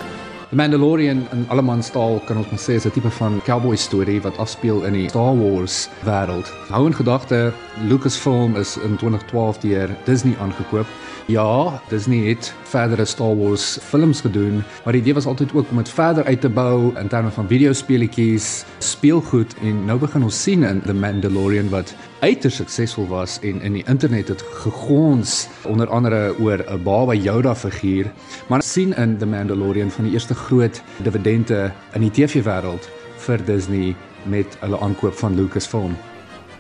The 0.49 0.57
Mandalorian 0.57 1.27
in 1.33 1.45
allemanstaal 1.49 2.21
kan 2.25 2.37
ons 2.37 2.51
maar 2.51 2.59
sê 2.59 2.75
is 2.75 2.87
'n 2.87 2.91
tipe 2.91 3.11
van 3.11 3.41
cowboy 3.45 3.77
storie 3.77 4.23
wat 4.23 4.39
afspeel 4.39 4.85
in 4.85 4.93
die 4.93 5.09
Star 5.09 5.37
Wars 5.37 5.89
wêreld. 6.05 6.53
Hou 6.69 6.87
in 6.87 6.95
gedagte, 6.95 7.53
Lucasfilm 7.89 8.57
is 8.57 8.77
in 8.77 8.97
2012 8.97 9.59
deur 9.59 9.89
Disney 10.05 10.37
aangekoop. 10.41 10.87
Ja, 11.29 11.83
Disney 11.88 12.29
het 12.29 12.55
verdere 12.62 13.05
Star 13.05 13.37
Wars 13.37 13.79
films 13.83 14.21
gedoen, 14.21 14.62
maar 14.85 14.93
die 14.93 15.03
idee 15.03 15.14
was 15.14 15.27
altyd 15.27 15.53
ook 15.55 15.71
om 15.71 15.77
dit 15.77 15.88
verder 15.88 16.25
uit 16.25 16.41
te 16.41 16.49
bou 16.49 16.97
in 16.97 17.09
terme 17.09 17.31
van 17.31 17.49
videospeletjies, 17.49 18.64
speelgoed 18.79 19.53
en 19.61 19.85
nou 19.85 19.99
begin 20.01 20.25
ons 20.25 20.38
sien 20.43 20.64
in 20.64 20.81
The 20.87 20.95
Mandalorian 20.97 21.69
wat 21.69 21.93
uiters 22.25 22.57
suksesvol 22.62 23.11
was 23.12 23.37
en 23.45 23.61
in 23.61 23.77
die 23.77 23.85
internet 23.85 24.33
het 24.33 24.47
gegons 24.62 25.49
onder 25.69 25.93
andere 25.93 26.33
oor 26.41 26.64
'n 26.64 26.83
baba 26.83 27.12
Yoda 27.12 27.55
figuur, 27.55 28.09
maar 28.49 28.62
sien 28.62 28.97
in 28.97 29.19
The 29.19 29.27
Mandalorian 29.27 29.91
van 29.91 30.05
die 30.05 30.12
eerste 30.12 30.35
groot 30.35 30.83
dividende 30.97 31.73
in 31.93 32.01
die 32.01 32.11
TV-wêreld 32.11 32.88
vir 33.17 33.45
Disney 33.45 33.97
met 34.25 34.57
hulle 34.61 34.81
aankoop 34.81 35.14
van 35.14 35.35
Lucasfilm. 35.35 35.97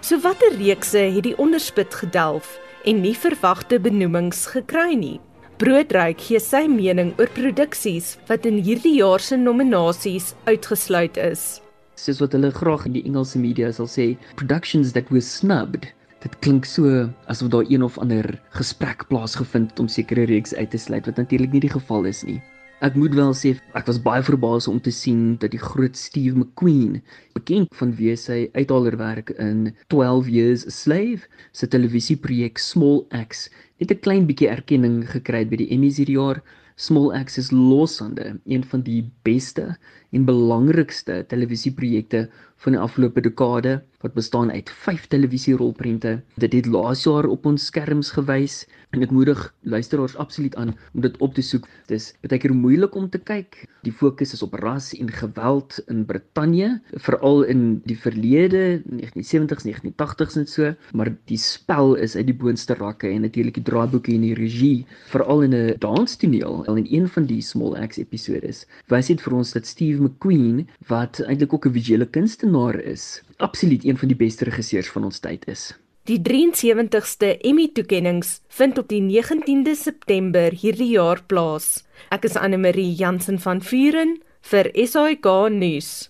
So 0.00 0.20
watter 0.20 0.52
reekse 0.58 0.98
het 0.98 1.22
die 1.22 1.38
onderspit 1.38 1.94
gedelf 1.94 2.58
en 2.88 3.02
nie 3.04 3.14
verwagte 3.16 3.76
benoemings 3.84 4.46
gekry 4.54 4.94
nie? 4.96 5.18
Broodryk 5.60 6.22
gee 6.24 6.40
sy 6.40 6.62
mening 6.72 7.10
oor 7.20 7.28
produksies 7.36 8.14
wat 8.30 8.46
in 8.48 8.60
hierdie 8.64 8.94
jaar 8.96 9.20
se 9.20 9.36
nominasies 9.36 10.30
uitgesluit 10.48 11.18
is. 11.20 11.60
Soos 12.00 12.22
wat 12.22 12.36
hulle 12.36 12.52
graag 12.54 12.86
in 12.88 12.94
die 12.96 13.04
Engelse 13.04 13.40
media 13.42 13.72
sal 13.74 13.90
sê 13.90 14.12
productions 14.40 14.94
that 14.96 15.10
were 15.12 15.24
snubbed. 15.24 15.90
Dit 16.24 16.38
klink 16.44 16.64
so 16.66 17.08
asof 17.28 17.52
daar 17.52 17.68
een 17.68 17.84
of 17.84 17.98
ander 18.00 18.30
gesprek 18.56 19.04
plaasgevind 19.10 19.74
het 19.74 19.82
om 19.84 19.90
sekere 19.92 20.24
reeks 20.30 20.54
uit 20.54 20.70
te 20.72 20.80
sluit 20.80 21.10
wat 21.10 21.20
natuurlik 21.20 21.52
nie 21.52 21.66
die 21.66 21.76
geval 21.76 22.08
is 22.08 22.24
nie 22.24 22.40
Ek 22.78 22.94
moet 22.94 23.10
wel 23.18 23.32
sê 23.34 23.50
ek 23.74 23.88
was 23.90 23.96
baie 23.98 24.22
verbaas 24.22 24.68
om 24.70 24.76
te 24.78 24.92
sien 24.94 25.32
dat 25.42 25.50
die 25.50 25.58
groot 25.58 25.96
Steve 25.98 26.38
McQueen, 26.38 27.00
bekend 27.34 27.72
van 27.74 27.90
wie 27.98 28.12
sy 28.14 28.44
uithaalderwerk 28.54 29.32
in 29.42 29.72
12 29.90 30.28
Years 30.30 30.62
a 30.70 30.74
Slave, 30.76 31.26
se 31.50 31.66
televisieprojek 31.66 32.62
Small 32.62 33.02
Axe, 33.10 33.50
het 33.82 33.90
'n 33.90 33.98
klein 34.06 34.30
bietjie 34.30 34.50
erkenning 34.54 35.02
gekry 35.10 35.42
by 35.50 35.58
die 35.58 35.70
Emmys 35.74 35.98
hierdie 35.98 36.20
jaar. 36.22 36.38
Small 36.76 37.10
Axe 37.10 37.40
is 37.42 37.50
losande, 37.50 38.38
een 38.46 38.62
van 38.62 38.86
die 38.86 39.02
beste 39.26 39.74
en 40.10 40.24
belangrikste 40.24 41.24
televisieprojekte 41.28 42.28
van 42.64 42.74
die 42.74 42.80
afgelope 42.80 43.22
dekade 43.22 43.78
wat 44.02 44.14
bestaan 44.14 44.50
uit 44.50 44.70
5 44.70 45.06
televisierolprente. 45.10 46.20
Dit 46.38 46.52
het 46.54 46.66
laas 46.70 47.02
jaar 47.02 47.26
op 47.26 47.46
ons 47.46 47.64
skerms 47.66 48.12
gewys 48.14 48.60
en 48.94 49.02
ek 49.02 49.10
moedig 49.14 49.40
luisteraars 49.66 50.14
absoluut 50.22 50.54
aan 50.56 50.70
om 50.94 51.02
dit 51.02 51.16
op 51.22 51.34
te 51.34 51.42
soek. 51.42 51.66
Dit 51.90 51.98
is 51.98 52.12
baie 52.22 52.38
keer 52.38 52.54
moeilik 52.54 52.94
om 52.94 53.08
te 53.10 53.18
kyk. 53.18 53.64
Die 53.86 53.94
fokus 53.94 54.34
is 54.36 54.42
op 54.42 54.54
ras 54.58 54.92
en 54.94 55.10
geweld 55.10 55.80
in 55.90 56.04
Brittanje, 56.06 56.78
veral 57.06 57.42
in 57.50 57.64
die 57.90 57.98
verlede, 57.98 58.80
1970s, 58.86 59.66
1980s 59.66 60.38
en 60.38 60.46
so, 60.50 60.72
maar 60.94 61.10
die 61.30 61.38
spel 61.38 61.96
is 61.98 62.14
uit 62.16 62.26
die 62.30 62.38
boonste 62.38 62.78
rakke 62.78 63.10
en 63.10 63.26
natuurlik 63.26 63.58
die 63.58 63.66
draaiboeke 63.66 64.14
en 64.14 64.26
die 64.26 64.34
regie, 64.38 64.86
veral 65.10 65.42
in 65.46 65.54
'n 65.54 65.74
danstoneel. 65.82 66.64
In 66.70 66.86
een 66.86 67.08
van 67.08 67.26
die 67.26 67.42
Small 67.42 67.74
Axe 67.76 68.00
episodes 68.00 68.66
wys 68.88 69.06
dit 69.06 69.20
vir 69.20 69.34
ons 69.34 69.52
dat 69.52 69.66
Steve 69.66 69.97
McQueen, 70.00 70.68
wat 70.86 71.20
eintlik 71.26 71.52
ook 71.52 71.66
'n 71.66 71.72
visuele 71.72 72.06
kunstenaar 72.06 72.80
is, 72.80 73.22
absoluut 73.36 73.84
een 73.84 73.98
van 73.98 74.08
die 74.08 74.16
beste 74.16 74.44
regisseurs 74.44 74.88
van 74.88 75.04
ons 75.04 75.18
tyd 75.18 75.46
is. 75.46 75.74
Die 76.08 76.20
73ste 76.22 77.36
Emmy-toekenninge 77.44 78.24
vind 78.48 78.78
op 78.78 78.88
die 78.88 79.02
19de 79.02 79.74
September 79.76 80.52
hierdie 80.52 80.88
jaar 80.94 81.20
plaas. 81.26 81.84
Ek 82.08 82.24
is 82.24 82.36
Anne 82.36 82.56
Marie 82.56 82.94
Jansen 82.94 83.38
van 83.38 83.60
Vuren 83.60 84.16
vir 84.40 84.70
SAK 84.72 85.26
nuus. 85.52 86.08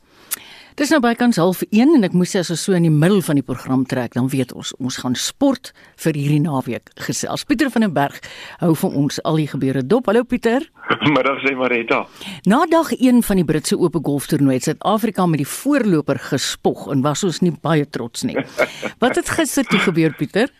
Dis 0.78 0.92
nou 0.94 1.00
bykans 1.02 1.40
half 1.42 1.64
1 1.74 1.96
en 1.96 2.06
ek 2.06 2.12
moes 2.14 2.36
as 2.38 2.52
ons 2.54 2.60
so 2.68 2.76
in 2.76 2.84
die 2.86 2.92
middel 2.94 3.18
van 3.26 3.34
die 3.34 3.42
program 3.42 3.80
trek, 3.90 4.12
dan 4.14 4.28
weet 4.30 4.52
ons 4.54 4.68
ons 4.78 5.00
gaan 5.02 5.16
sport 5.18 5.72
vir 6.04 6.14
hierdie 6.14 6.44
naweek 6.44 6.92
gesels. 7.02 7.42
Pieter 7.48 7.72
van 7.74 7.82
den 7.82 7.96
Berg 7.96 8.20
hou 8.60 8.70
vir 8.78 8.94
ons 9.00 9.18
al 9.26 9.40
die 9.42 9.48
gebeure 9.50 9.82
dop. 9.82 10.06
Hallo 10.06 10.22
Pieter. 10.22 10.68
Middag 11.16 11.42
sê 11.42 11.56
Marita. 11.58 12.04
Na 12.46 12.60
dag 12.70 12.92
1 12.94 13.24
van 13.26 13.42
die 13.42 13.46
Britse 13.48 13.74
Ope 13.74 13.98
golftoernooi 14.06 14.54
het 14.60 14.68
Suid-Afrika 14.70 15.26
met 15.26 15.42
die 15.42 15.50
voorloper 15.50 16.22
gespog 16.28 16.86
en 16.94 17.02
was 17.02 17.26
ons 17.26 17.42
nie 17.42 17.56
baie 17.58 17.82
trots 17.90 18.22
nie. 18.30 18.38
Wat 19.02 19.18
het 19.18 19.34
gister 19.34 19.66
toe 19.66 19.82
gebeur 19.88 20.14
Pieter? 20.14 20.54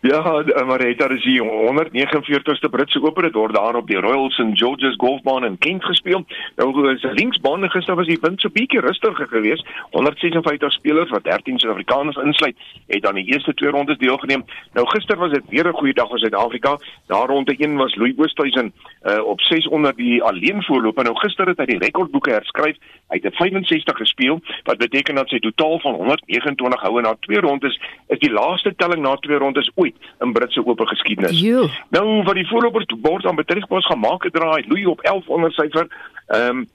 Ja, 0.00 0.44
maar 0.66 0.80
het 0.80 0.98
daar 0.98 1.12
is 1.12 1.22
die 1.22 1.40
149ste 1.42 2.68
Britse 2.70 3.02
Ope 3.02 3.22
dit 3.22 3.34
word 3.34 3.54
daar 3.54 3.76
op 3.76 3.86
die 3.86 3.96
Royal 3.96 4.30
St 4.30 4.52
George's 4.52 4.94
Golfbaan 4.96 5.44
in 5.44 5.58
Kent 5.58 5.84
gespeel. 5.84 6.24
Nou 6.56 6.92
is 6.92 7.02
linksbaan 7.02 7.70
gister 7.70 7.94
was 7.94 8.06
die 8.06 8.18
wind 8.20 8.40
so 8.40 8.48
bietjie 8.52 8.80
rustiger 8.80 9.26
geweest. 9.28 9.66
156 9.90 10.72
spelers 10.72 11.10
wat 11.10 11.24
13 11.24 11.58
Suid-Afrikaners 11.58 12.16
insluit, 12.16 12.56
het 12.86 13.06
aan 13.06 13.14
die 13.14 13.24
eerste 13.32 13.54
twee 13.54 13.70
rondes 13.70 13.98
deelgeneem. 13.98 14.44
Nou 14.72 14.86
gister 14.88 15.16
was 15.16 15.32
dit 15.32 15.42
weer 15.48 15.68
'n 15.68 15.72
goeie 15.72 15.94
dag 15.94 16.08
vir 16.08 16.18
Suid-Afrika. 16.18 16.78
Daar 17.06 17.26
ronde 17.26 17.54
1 17.58 17.76
was 17.76 17.94
Louis 17.94 18.16
Oosthuizen 18.16 18.72
uh, 19.02 19.22
op 19.24 19.40
600 19.40 19.96
die 19.96 20.22
alleen 20.22 20.62
voorloper. 20.62 21.04
Nou 21.04 21.16
gister 21.16 21.46
het 21.46 21.58
hy 21.58 21.64
die 21.64 21.78
rekordboeke 21.78 22.30
herskryf. 22.30 22.76
Hy 23.08 23.18
het 23.22 23.36
65 23.36 23.96
gespeel 23.96 24.40
wat 24.64 24.78
beteken 24.78 25.14
dat 25.14 25.28
sy 25.28 25.38
totaal 25.38 25.80
van 25.80 25.94
129 25.94 26.80
houe 26.80 27.00
na 27.00 27.16
twee 27.20 27.40
rondes 27.40 27.80
is 28.06 28.18
die 28.18 28.32
laaste 28.32 28.74
telling 28.76 29.02
na 29.02 29.16
twee 29.16 29.38
rondes 29.38 29.70
ooit 29.74 29.85
in 30.20 30.32
Britse 30.32 30.66
oop 30.66 30.80
geskiedenis. 30.80 31.40
Jo. 31.40 31.68
Nou 31.90 32.22
wat 32.22 32.34
die 32.34 32.48
voorlopers 32.48 32.86
bord 33.00 33.26
aan 33.26 33.36
betref, 33.36 33.68
ons 33.68 33.86
gemaak 33.86 34.22
het 34.22 34.32
draai 34.32 34.64
Louis 34.68 34.86
op 34.86 35.02
1100 35.02 35.52
syfer. 35.54 35.86
Ehm 36.26 36.56
um, 36.56 36.66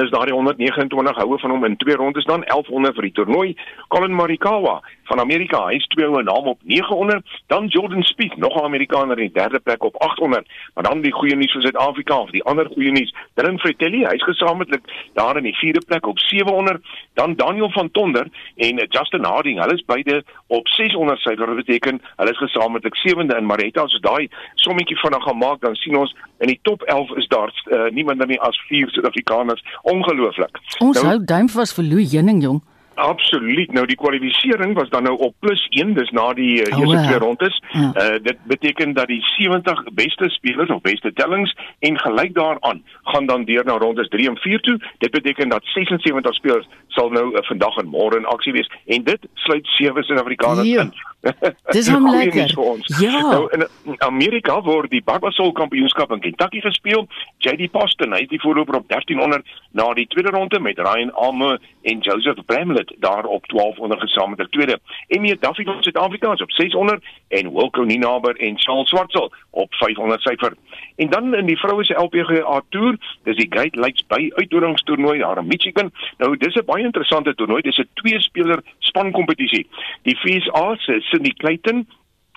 dis 0.00 0.10
daardie 0.10 0.34
129 0.34 1.16
houe 1.20 1.38
van 1.38 1.50
hom 1.50 1.64
in 1.64 1.76
twee 1.76 1.96
rondes 1.96 2.24
dan 2.24 2.44
1100 2.48 2.94
vir 2.94 3.06
die 3.08 3.12
toernooi. 3.12 3.48
Colin 3.88 4.14
Morikawa 4.16 4.80
van 5.10 5.20
Amerika, 5.20 5.66
hy's 5.68 5.86
twee 5.92 6.06
houe 6.06 6.22
naam 6.22 6.48
op 6.54 6.58
900, 6.64 7.26
dan 7.52 7.66
Jordan 7.66 8.02
Spieth, 8.02 8.36
nog 8.36 8.54
'n 8.56 8.64
Amerikaner 8.64 9.18
in 9.18 9.28
die 9.28 9.40
derde 9.40 9.58
plek 9.58 9.84
op 9.84 9.96
800. 9.96 10.48
Maar 10.74 10.84
dan 10.84 11.00
die 11.00 11.12
goeie 11.12 11.36
nuus 11.36 11.52
vir 11.52 11.62
Suid-Afrika 11.62 12.18
of 12.18 12.30
die 12.30 12.44
ander 12.44 12.66
goeie 12.66 12.90
nuus, 12.90 13.14
Dylan 13.34 13.58
Fratelli, 13.58 14.04
hy's 14.06 14.22
gesamentlik 14.22 14.82
daar 15.12 15.36
in 15.36 15.42
die 15.42 15.56
vierde 15.56 15.82
plek 15.86 16.06
op 16.06 16.18
700, 16.18 16.82
dan 17.14 17.34
Daniel 17.34 17.70
van 17.70 17.90
Tonder 17.90 18.26
en 18.56 18.86
Justin 18.88 19.24
Harding, 19.24 19.60
hulle 19.60 19.74
is 19.74 19.84
beide 19.84 20.24
op 20.46 20.68
600 20.68 21.20
sy 21.20 21.34
wat 21.34 21.54
beteken 21.54 22.00
hulle 22.16 22.30
is 22.30 22.38
gesamentlik 22.38 22.94
sewende 22.94 23.36
in 23.36 23.46
Maretta. 23.46 23.82
Ons 23.82 24.00
daai 24.00 24.28
sommetjie 24.54 24.96
vinnig 24.96 25.22
gaan 25.22 25.38
maak, 25.38 25.60
dan 25.60 25.74
sien 25.74 25.96
ons 25.96 26.14
in 26.38 26.50
die 26.50 26.58
top 26.62 26.82
11 26.82 27.16
is 27.16 27.28
daar 27.28 27.52
uh, 27.70 27.90
nie 27.94 28.04
minder 28.04 28.26
nie 28.26 28.40
as 28.40 28.58
vier 28.68 28.90
Suid-Afrikaners. 28.90 29.62
Ongelooflik. 29.82 30.60
Ons 30.80 31.00
nou, 31.00 31.06
hou 31.08 31.18
duim 31.26 31.48
vas 31.50 31.72
vir 31.74 31.84
Louis 31.84 32.12
Henning 32.14 32.42
jong. 32.44 32.60
Absoluut. 32.94 33.72
Nou 33.72 33.86
die 33.86 33.96
kwalifikasie 33.96 34.74
was 34.74 34.88
dan 34.88 35.02
nou 35.02 35.16
op 35.16 35.34
plus 35.40 35.66
1, 35.70 35.94
dis 35.94 36.10
na 36.10 36.32
die 36.32 36.60
uh, 36.60 36.78
eerste 36.78 36.96
oh, 36.96 37.06
twee 37.06 37.18
rondes. 37.18 37.62
Uh 37.72 38.18
dit 38.22 38.38
beteken 38.44 38.92
dat 38.92 39.06
die 39.06 39.22
70 39.22 39.84
beste 39.92 40.28
spelers 40.28 40.70
of 40.70 40.80
beste 40.80 41.12
tellings 41.12 41.56
en 41.78 41.98
gelyk 41.98 42.34
daaraan 42.34 42.82
gaan 43.02 43.26
dan 43.26 43.44
deur 43.44 43.64
na 43.64 43.76
rondes 43.78 44.08
3 44.08 44.28
en 44.28 44.36
4 44.36 44.60
toe. 44.60 44.78
Dit 44.98 45.10
beteken 45.10 45.48
dat 45.48 45.64
76 45.64 46.34
spelers 46.34 46.68
sal 46.88 47.10
nou 47.10 47.32
uh, 47.32 47.42
vandag 47.42 47.76
en 47.76 47.88
môre 47.88 48.18
in 48.18 48.26
aksie 48.26 48.52
wees 48.52 48.70
en 48.86 49.04
dit 49.04 49.26
sluit 49.34 49.66
sewe 49.66 50.02
Suid-Afrikaners 50.02 50.68
in. 50.68 50.92
Dis 51.76 51.88
hom 51.94 52.10
lekker. 52.10 52.54
Ja. 52.98 53.20
Nou 53.20 53.48
in 53.50 53.66
Amerika 53.98 54.60
word 54.62 54.90
die 54.90 55.02
Barbasol 55.04 55.52
Kampioenskap 55.52 56.10
in 56.12 56.20
Kentucky 56.20 56.60
gespeel. 56.60 57.06
JD 57.38 57.70
Poston, 57.70 58.14
hy 58.14 58.24
is 58.26 58.32
die 58.32 58.40
voorloper 58.42 58.80
op 58.80 58.88
1300 58.90 59.46
na 59.78 59.92
die 59.98 60.06
tweede 60.10 60.34
ronde 60.34 60.60
met 60.60 60.78
Ryan 60.82 61.12
Alme 61.14 61.58
en 61.82 61.98
Joseph 61.98 62.42
Bramlett 62.82 62.94
daar 62.98 63.24
op 63.24 63.48
1200 63.48 64.00
gesamentlik 64.00 64.50
tweede. 64.50 64.78
Emmy 65.06 65.36
Duffy 65.40 65.64
van 65.64 65.82
Suid-Afrika 65.82 66.32
is 66.32 66.42
op 66.42 66.50
600 66.50 67.04
en 67.28 67.52
Wilco 67.52 67.82
Ninaber 67.82 68.36
en 68.36 68.60
Charles 68.60 68.88
Swartsel 68.88 69.32
op 69.50 69.74
500 69.74 70.20
syfer. 70.20 70.54
En 70.96 71.10
dan 71.10 71.34
in 71.34 71.46
die 71.46 71.58
vroue 71.58 71.84
se 71.84 71.94
LPGA 71.94 72.62
Tour, 72.68 72.96
dis 73.22 73.36
die 73.36 73.46
Great 73.50 73.74
Lakes 73.74 74.06
Bay 74.06 74.32
uitnodigingstoernooi 74.34 75.18
daar 75.18 75.38
in 75.38 75.46
Michigan. 75.46 75.90
Nou 76.18 76.36
dis 76.36 76.54
'n 76.54 76.64
baie 76.64 76.84
interessante 76.84 77.34
toernooi. 77.34 77.62
Dis 77.62 77.78
'n 77.78 77.88
twee 77.94 78.20
speler 78.20 78.62
span 78.78 79.10
kompetisie. 79.10 79.66
Die 80.02 80.16
FSA 80.16 80.76
se 80.76 81.00
Cindy 81.00 81.32
Clayton 81.32 81.86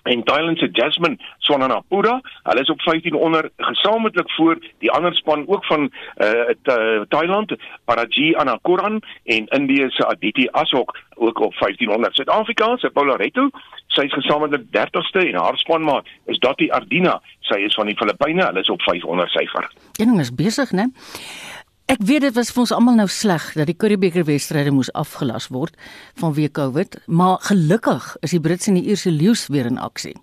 en 0.06 0.24
Thailand 0.24 0.58
se 0.58 0.70
Jasmine 0.72 1.18
Swananapura, 1.38 2.20
hulle 2.44 2.62
is 2.62 2.70
op 2.70 2.82
15 2.82 3.14
onder 3.14 3.50
gesamentlik 3.58 4.32
voor 4.32 4.58
die 4.80 4.92
ander 4.92 5.16
span 5.16 5.48
ook 5.48 5.66
van 5.66 5.92
uh 6.18 7.02
Thailand, 7.08 7.56
Paraji 7.86 8.36
Anakoran 8.36 9.02
en 9.24 9.48
Indië 9.48 9.86
se 9.90 10.08
Aditi 10.08 10.48
Ashok 10.52 10.98
ook 11.16 11.40
op 11.40 11.54
1500. 11.60 12.16
Suid-Afrika 12.16 12.78
se 12.78 12.90
Paula 12.90 13.16
Retto, 13.16 13.50
sy 13.88 14.06
is 14.06 14.14
gesamentlik 14.14 14.68
30ste 14.78 15.26
en 15.26 15.40
haar 15.42 15.58
spanmaat 15.58 16.06
is 16.26 16.40
Dati 16.40 16.70
Ardina, 16.70 17.22
sy 17.40 17.60
is 17.66 17.74
van 17.74 17.90
die 17.90 17.98
Filippyne, 17.98 18.46
hulle 18.46 18.60
is 18.60 18.70
op 18.70 18.82
500 18.82 19.30
syfer. 19.30 19.70
Een 20.02 20.20
is 20.20 20.34
besig, 20.36 20.72
né? 20.72 20.92
Ek 21.86 22.00
weet 22.02 22.24
dit 22.26 22.34
was 22.34 22.50
vir 22.50 22.64
ons 22.64 22.72
almal 22.74 22.96
nou 22.98 23.06
sleg 23.14 23.44
dat 23.54 23.68
die 23.70 23.76
Curriebeeker 23.78 24.24
wedstryde 24.26 24.72
moes 24.74 24.90
afgelas 24.98 25.52
word 25.54 25.76
vanweë 26.18 26.50
COVID, 26.58 26.96
maar 27.06 27.44
gelukkig 27.46 28.08
is 28.26 28.34
die 28.34 28.40
Britse 28.42 28.72
en 28.72 28.80
die 28.80 28.88
Ierse 28.90 29.14
leeu's 29.14 29.44
weer 29.54 29.70
in 29.70 29.78
aksie. 29.78 30.16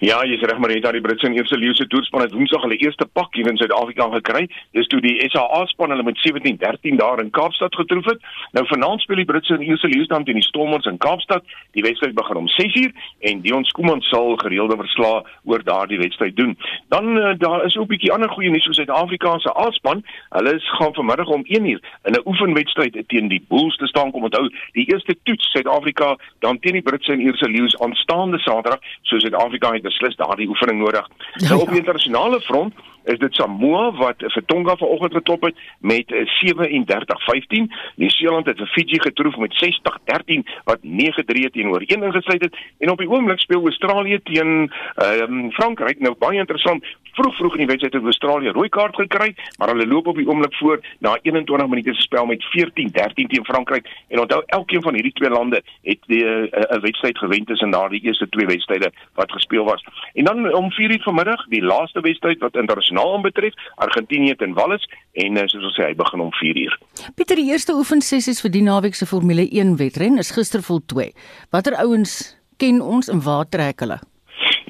Ja, 0.00 0.22
jy's 0.24 0.40
reg 0.48 0.56
maar 0.56 0.70
net 0.72 0.80
daar 0.80 0.96
die 0.96 1.02
Britse 1.04 1.26
en 1.28 1.34
Eerste 1.36 1.58
Leeu 1.60 1.74
se 1.76 1.84
toerspan 1.86 2.22
het 2.22 2.32
Woensdag 2.32 2.62
hulle 2.64 2.76
eerste 2.80 3.04
pak 3.04 3.34
hier 3.36 3.50
in 3.50 3.58
Suid-Afrika 3.60 4.06
gekry. 4.14 4.46
Dis 4.72 4.86
toe 4.88 5.00
die 5.04 5.18
SA 5.28 5.66
span 5.68 5.92
hulle 5.92 6.06
met 6.06 6.16
17-13 6.24 6.96
daar 6.96 7.20
in 7.20 7.28
Kaapstad 7.36 7.74
getroof 7.76 8.08
het. 8.08 8.22
Nou 8.56 8.62
vanaand 8.70 9.04
speel 9.04 9.20
die 9.20 9.26
Britse 9.28 9.58
en 9.58 9.60
Eerste 9.60 9.90
Leeu 9.92 10.06
dan 10.08 10.24
teen 10.24 10.40
die 10.40 10.46
Stormers 10.46 10.88
in 10.88 10.96
Kaapstad. 10.96 11.44
Die 11.76 11.84
wedstryd 11.84 12.14
begin 12.16 12.40
om 12.40 12.48
6uur 12.48 12.94
en 13.28 13.42
Dion 13.44 13.64
Skuman 13.68 14.00
sal 14.08 14.38
gereelde 14.40 14.78
verslae 14.80 15.20
oor 15.44 15.64
daardie 15.68 16.00
wedstryd 16.00 16.36
doen. 16.36 16.56
Dan 16.88 17.12
uh, 17.18 17.34
daar 17.36 17.66
is 17.66 17.76
ook 17.76 17.92
'n 17.92 17.92
bietjie 17.92 18.12
ander 18.12 18.32
goeie 18.32 18.50
nuus 18.50 18.64
vir 18.64 18.74
Suid-Afrika 18.80 19.38
se 19.38 19.52
A-span. 19.52 20.00
Hulle 20.30 20.54
is 20.54 20.70
gaan 20.78 20.94
vanmiddag 20.94 21.28
om 21.28 21.44
1uur 21.44 21.80
in 22.08 22.16
'n 22.16 22.24
oefenwedstryd 22.24 22.96
teen 23.06 23.28
die 23.28 23.44
Bulls 23.48 23.76
te 23.76 23.86
staan 23.86 24.10
kom 24.10 24.24
onthou 24.24 24.48
die 24.72 24.88
eerste 24.88 25.16
toets 25.22 25.50
Suid-Afrika 25.50 26.16
dan 26.38 26.58
teen 26.58 26.72
die 26.72 26.82
Britse 26.88 27.12
en 27.12 27.20
Eerste 27.20 27.50
Leeu 27.50 27.68
aanstaande 27.78 28.38
Saterdag 28.38 28.80
so 29.02 29.18
Suid-Afrika 29.18 29.72
het 29.72 29.88
beslis 29.90 30.16
daardie 30.20 30.48
oefening 30.48 30.80
nodig. 30.84 31.10
Ja, 31.34 31.48
nou 31.48 31.60
op 31.64 31.74
die 31.74 31.82
internasionale 31.82 32.40
front 32.46 32.74
is 33.04 33.18
dit 33.18 33.34
Samoa 33.34 33.90
wat 33.98 34.22
vir 34.34 34.44
Tonga 34.46 34.76
vanoggend 34.76 35.14
geklop 35.16 35.46
het 35.48 35.60
met 35.80 36.12
37-15. 36.12 37.70
Nieu-Seeland 37.96 38.46
het 38.50 38.60
vir 38.60 38.72
Fiji 38.74 39.00
getroof 39.00 39.36
met 39.40 39.56
60-13 39.56 40.44
wat 40.68 40.84
9-3 40.84 41.50
teenoor 41.56 41.84
1 41.86 42.02
ingesluit 42.02 42.44
het 42.44 42.58
en 42.78 42.90
op 42.90 42.98
die 42.98 43.08
oomblik 43.10 43.40
speel 43.40 43.64
Australië 43.72 44.20
teen 44.22 44.72
ehm 44.94 45.32
um, 45.32 45.52
Frankryk. 45.52 46.00
Nou 46.00 46.14
baie 46.18 46.38
interessant. 46.38 46.84
Vroeg 47.12 47.36
vroeg 47.36 47.56
in 47.56 47.64
die 47.64 47.66
wedstryd 47.66 47.94
het 47.94 48.04
Australië 48.12 48.52
rooi 48.54 48.68
kaart 48.68 48.94
gekry, 48.96 49.34
maar 49.58 49.72
hulle 49.72 49.86
loop 49.86 50.06
op 50.06 50.16
die 50.16 50.28
oomblik 50.28 50.54
voor 50.54 50.80
na 50.98 51.16
21 51.22 51.68
minute 51.68 51.94
se 51.94 52.00
spel 52.06 52.26
met 52.26 52.44
14-13 52.56 52.70
teen 53.14 53.44
Frankryk. 53.44 53.88
En 54.08 54.20
onthou 54.20 54.42
elkeen 54.46 54.82
van 54.82 54.94
hierdie 54.94 55.12
twee 55.12 55.30
lande 55.30 55.62
het 55.82 55.98
'n 56.06 56.12
uh, 56.12 56.80
wedstryd 56.80 57.18
gewen 57.18 57.44
tussen 57.44 57.70
daardie 57.70 58.02
eerste 58.02 58.28
twee 58.28 58.46
wedstryde 58.46 58.92
wat 59.14 59.32
gespeel 59.32 59.64
was. 59.64 59.79
En 60.14 60.24
dan 60.24 60.54
om 60.54 60.70
4:00 60.72 61.02
vanmiddag, 61.06 61.46
die 61.48 61.62
laaste 61.62 62.00
wedstryd 62.00 62.38
wat 62.38 62.56
internasionaal 62.56 63.14
aanbetref, 63.14 63.54
Argentinië 63.74 64.36
teen 64.36 64.54
Wallis 64.54 64.88
en 65.12 65.36
uh, 65.36 65.46
soos 65.46 65.64
ons 65.64 65.78
sê, 65.78 65.90
hy 65.90 65.94
begin 65.94 66.20
om 66.20 66.32
4:00. 66.42 66.78
Pieter, 67.14 67.36
die 67.36 67.50
eerste 67.50 67.72
oefensessies 67.72 68.40
vir 68.40 68.50
die 68.50 68.66
naweek 68.66 68.94
se 68.94 69.06
Formule 69.06 69.48
1 69.50 69.76
wedren 69.76 70.18
is 70.18 70.34
gister 70.36 70.62
voltooi. 70.62 71.12
Watter 71.50 71.76
ouens 71.76 72.36
ken 72.56 72.80
ons 72.80 73.08
en 73.08 73.22
waar 73.22 73.48
trek 73.48 73.80
hulle? 73.80 74.00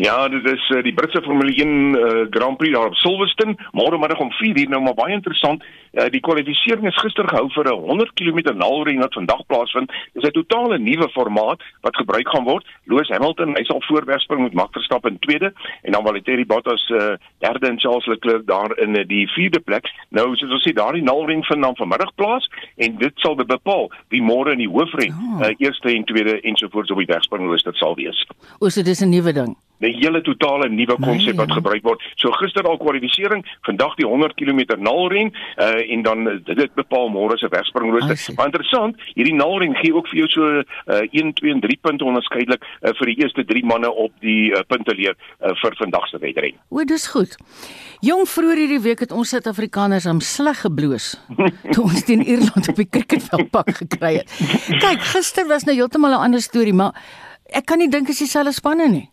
Ja, 0.00 0.28
dit 0.28 0.46
is 0.48 0.62
uh, 0.72 0.82
die 0.82 0.94
Britse 0.96 1.20
Formule 1.22 1.52
1 1.52 1.68
uh, 1.68 2.00
eh, 2.00 2.26
Grand 2.30 2.56
Prix 2.56 2.72
daar 2.72 2.86
op 2.86 2.94
Silverstone, 2.94 3.56
môre 3.76 3.98
middag 4.00 4.20
om 4.24 4.30
4:00 4.32 4.68
nou 4.72 4.80
maar 4.82 4.94
baie 4.94 5.12
interessant. 5.12 5.64
Uh, 5.92 6.06
die 6.08 6.20
kwalifikasie 6.24 6.88
is 6.88 7.00
gister 7.02 7.28
gehou 7.28 7.50
vir 7.52 7.68
'n 7.68 7.82
100 7.88 8.14
km 8.14 8.56
nalring 8.56 9.00
wat 9.00 9.12
vandag 9.12 9.46
plaasvind. 9.46 9.92
Dit 10.12 10.22
is 10.22 10.28
'n 10.28 10.32
totale 10.32 10.78
nuwe 10.78 11.08
formaat 11.12 11.60
wat 11.80 11.96
gebruik 11.96 12.28
gaan 12.28 12.44
word. 12.44 12.66
Lewis 12.84 13.08
Hamilton, 13.08 13.56
hy 13.56 13.64
sal 13.64 13.82
voorwegspring 13.82 14.42
met 14.42 14.54
Max 14.54 14.70
Verstappen 14.72 15.10
in 15.10 15.18
tweede 15.18 15.52
en 15.82 15.92
dan 15.92 16.02
Valtteri 16.02 16.46
Bottas 16.46 16.88
uh, 16.88 17.12
derde 17.38 17.66
en 17.66 17.80
Charles 17.80 18.06
Leclerc 18.06 18.46
daar 18.46 18.78
in 18.78 18.98
uh, 18.98 19.04
die 19.06 19.28
vierde 19.28 19.60
plek. 19.60 19.84
Nou 20.08 20.36
soos 20.36 20.50
ons 20.50 20.68
sê, 20.68 20.72
daardie 20.72 21.02
nalring 21.02 21.44
vind 21.46 21.62
dan 21.62 21.76
vanmiddag 21.76 22.14
plaas 22.14 22.48
en 22.76 22.96
dit 22.96 23.12
sal 23.16 23.34
bepaal 23.34 23.90
wie 24.08 24.22
môre 24.22 24.52
in 24.52 24.58
die 24.64 24.72
hoofren 24.72 25.12
oh. 25.12 25.40
uh, 25.44 25.52
eerste 25.58 25.92
en 25.92 26.04
tweede 26.04 26.40
ensovoorts 26.40 26.90
op 26.90 26.98
die 26.98 27.12
wegspringlys 27.12 27.62
dit 27.62 27.76
sal 27.76 27.94
wees. 27.94 28.26
O, 28.60 28.68
so 28.68 28.82
dis 28.82 29.04
'n 29.04 29.10
nuwe 29.10 29.32
ding. 29.32 29.56
'n 29.80 29.96
hele 30.00 30.20
totale 30.20 30.68
nuwe 30.68 30.96
konsep 31.00 31.36
wat 31.36 31.52
gebruik 31.52 31.82
word. 31.82 32.02
So 32.16 32.30
gister 32.30 32.66
al 32.68 32.76
kwalifisering, 32.76 33.44
vandag 33.62 33.94
die 33.96 34.06
100 34.06 34.34
km 34.34 34.76
naalren 34.78 35.32
uh, 35.56 35.92
en 35.92 36.02
dan 36.02 36.24
dit, 36.44 36.56
dit 36.56 36.74
bepaal 36.74 37.08
môre 37.08 37.38
se 37.38 37.48
wegspringrooster. 37.48 38.34
Maar 38.36 38.50
interessant, 38.50 39.00
hierdie 39.14 39.34
naalren 39.34 39.76
gee 39.80 39.94
ook 39.94 40.08
vir 40.08 40.18
jou 40.22 40.28
so 40.28 40.48
uh, 40.60 41.00
1, 41.10 41.32
2 41.40 41.52
en 41.52 41.60
3 41.60 41.78
punte 41.80 42.04
onderskeidelik 42.04 42.64
uh, 42.64 42.92
vir 42.98 43.12
die 43.12 43.16
eerste 43.24 43.44
3 43.44 43.64
manne 43.64 43.92
op 43.92 44.12
die 44.24 44.52
uh, 44.52 44.64
punteleer 44.68 45.16
uh, 45.16 45.54
vir 45.62 45.76
vandag 45.80 46.08
se 46.08 46.20
wedren. 46.20 46.58
O, 46.68 46.84
dis 46.84 47.06
goed. 47.14 47.36
Jong 48.04 48.26
vroeër 48.28 48.64
hierdie 48.64 48.82
week 48.84 49.04
het 49.04 49.12
ons 49.12 49.32
Suid-Afrikaners 49.32 50.06
am 50.10 50.20
sleg 50.24 50.60
gebloos 50.64 51.14
toe 51.74 51.84
ons 51.84 52.04
teen 52.04 52.24
Ierland 52.24 52.68
op 52.68 52.76
die 52.76 52.88
cricketveld 52.88 53.50
pak 53.54 53.72
gekry 53.80 54.20
het. 54.20 54.36
Kyk, 54.80 55.04
gister 55.14 55.48
was 55.48 55.64
nou 55.68 55.76
heeltemal 55.76 56.16
'n 56.16 56.24
ander 56.28 56.40
storie, 56.40 56.76
maar 56.76 56.92
ek 57.48 57.66
kan 57.66 57.78
nie 57.78 57.88
dink 57.88 58.08
as 58.08 58.18
dieselfde 58.18 58.52
spanne 58.52 58.88
nie. 58.88 59.08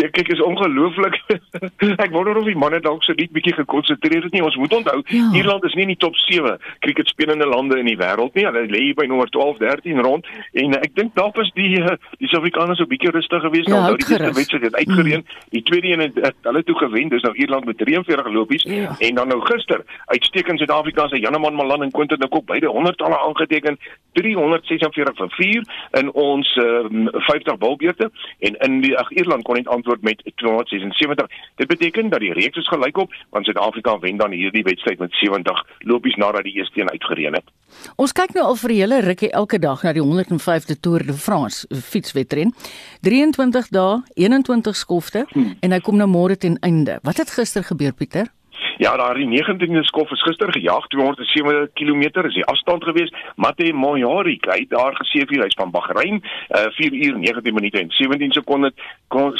Ja, 0.00 0.08
kyk 0.10 0.28
is 0.34 0.42
ongelooflik. 0.42 1.18
ek 2.04 2.12
wonder 2.14 2.36
of 2.36 2.48
die 2.48 2.56
manne 2.58 2.80
dalk 2.84 3.04
so 3.04 3.16
net 3.16 3.32
bietjie 3.34 3.54
gekonsentreer 3.56 4.26
het 4.26 4.34
nie. 4.34 4.44
Ons 4.44 4.56
moet 4.60 4.74
onthou, 4.76 5.00
ja. 5.12 5.28
Ierland 5.36 5.64
is 5.64 5.74
nie 5.74 5.86
in 5.86 5.94
die 5.94 6.00
top 6.02 6.16
7 6.26 6.56
cricketspelende 6.84 7.46
lande 7.48 7.78
in 7.80 7.90
die 7.90 7.98
wêreld 7.98 8.34
nie. 8.38 8.46
Hulle 8.46 8.66
lê 8.70 8.82
by 8.96 9.08
nommer 9.10 9.30
12, 9.34 9.60
13 9.62 10.02
rond 10.04 10.26
en 10.56 10.76
uh, 10.76 10.82
ek 10.82 10.94
dink 10.98 11.14
dalk 11.18 11.36
was 11.40 11.50
die 11.56 11.80
uh, 11.80 11.96
die 12.20 12.28
Suid-Afrikaners 12.30 12.80
so 12.80 12.90
bietjie 12.90 13.12
rustig 13.14 13.42
geweest 13.44 13.70
ja, 13.70 13.80
nou 13.86 13.96
die 13.96 14.06
eerste 14.06 14.32
wedstryd 14.36 14.68
het 14.68 14.78
uitgereën. 14.80 15.24
Mm. 15.24 15.44
Die 15.56 15.62
tweede 15.68 15.92
een 15.92 16.04
het 16.06 16.40
hulle 16.48 16.62
toe 16.66 16.78
gewen. 16.82 17.12
Dis 17.12 17.24
nou 17.26 17.34
Ierland 17.36 17.68
met 17.68 17.78
43 17.82 18.32
lopies 18.32 18.66
ja. 18.68 18.94
en 18.98 19.20
dan 19.20 19.32
nou 19.32 19.40
gister 19.46 19.84
uitstekend 20.12 20.62
Suid-Afrika 20.62 21.08
se 21.08 21.20
Janeman 21.20 21.54
Malan 21.54 21.86
en 21.86 21.90
Quinton 21.90 22.20
de 22.20 22.28
Kock 22.28 22.46
beide 22.46 22.72
100 22.72 22.96
talle 23.02 23.18
aangeteken. 23.18 23.78
346 24.16 25.16
vir 25.16 25.30
4 25.36 25.66
in 26.00 26.12
ons 26.12 26.54
um, 26.62 27.08
50 27.28 27.58
balbeurte 27.60 28.10
en 28.38 28.56
in 28.68 28.80
die 28.80 28.94
ag 28.98 29.10
Ierland 29.12 29.44
kon 29.44 29.58
net 29.66 29.74
antwoord 29.74 30.02
met 30.02 30.22
276. 30.34 31.26
Dit 31.56 31.66
beteken 31.66 32.08
dat 32.08 32.20
die 32.20 32.32
reeks 32.32 32.56
is 32.56 32.68
gelykop 32.68 33.12
want 33.30 33.44
Suid-Afrika 33.44 33.98
wen 33.98 34.16
dan 34.16 34.30
hierdie 34.30 34.62
wedstryd 34.62 34.98
met 34.98 35.14
70 35.14 35.64
lopies 35.78 36.14
nadat 36.14 36.42
die 36.42 36.52
eerste 36.52 36.80
een 36.80 36.90
uitgereën 36.90 37.34
het. 37.34 37.44
Ons 37.96 38.12
kyk 38.12 38.34
nou 38.34 38.46
al 38.46 38.56
vir 38.56 38.70
'n 38.70 38.74
hele 38.74 39.00
rukkie 39.00 39.30
elke 39.30 39.58
dag 39.58 39.82
na 39.82 39.92
die 39.92 40.02
105de 40.02 40.80
Tour 40.80 41.06
de 41.06 41.12
France 41.12 41.66
fietswedren. 41.70 42.54
23 43.00 43.68
dae, 43.68 44.02
21 44.14 44.76
skofte 44.76 45.26
hmm. 45.28 45.56
en 45.60 45.72
hy 45.72 45.80
kom 45.80 45.96
nou 45.96 46.08
môre 46.08 46.36
ten 46.36 46.58
einde. 46.60 46.98
Wat 47.02 47.16
het 47.16 47.30
gister 47.30 47.64
gebeur 47.64 47.92
Pieter? 47.92 48.26
Ja, 48.76 48.96
daar 48.96 49.14
die 49.14 49.28
19de 49.28 49.82
skof 49.82 50.10
is 50.10 50.22
gister 50.22 50.52
gejaag 50.52 50.86
207 50.86 51.70
km 51.74 52.02
is 52.26 52.34
die 52.34 52.44
afstand 52.44 52.84
gewees. 52.84 53.12
Mate 53.36 53.72
Mojari 53.72 54.36
kyk 54.38 54.70
daar 54.70 54.96
gesê 55.00 55.24
vir 55.26 55.44
hy's 55.44 55.56
van 55.56 55.70
Bahrein, 55.70 56.22
uh, 56.50 56.66
4 56.76 56.92
uur 56.92 57.18
19 57.18 57.54
minute 57.54 57.80
en 57.80 57.90
17 57.90 58.32
sekondes 58.32 58.72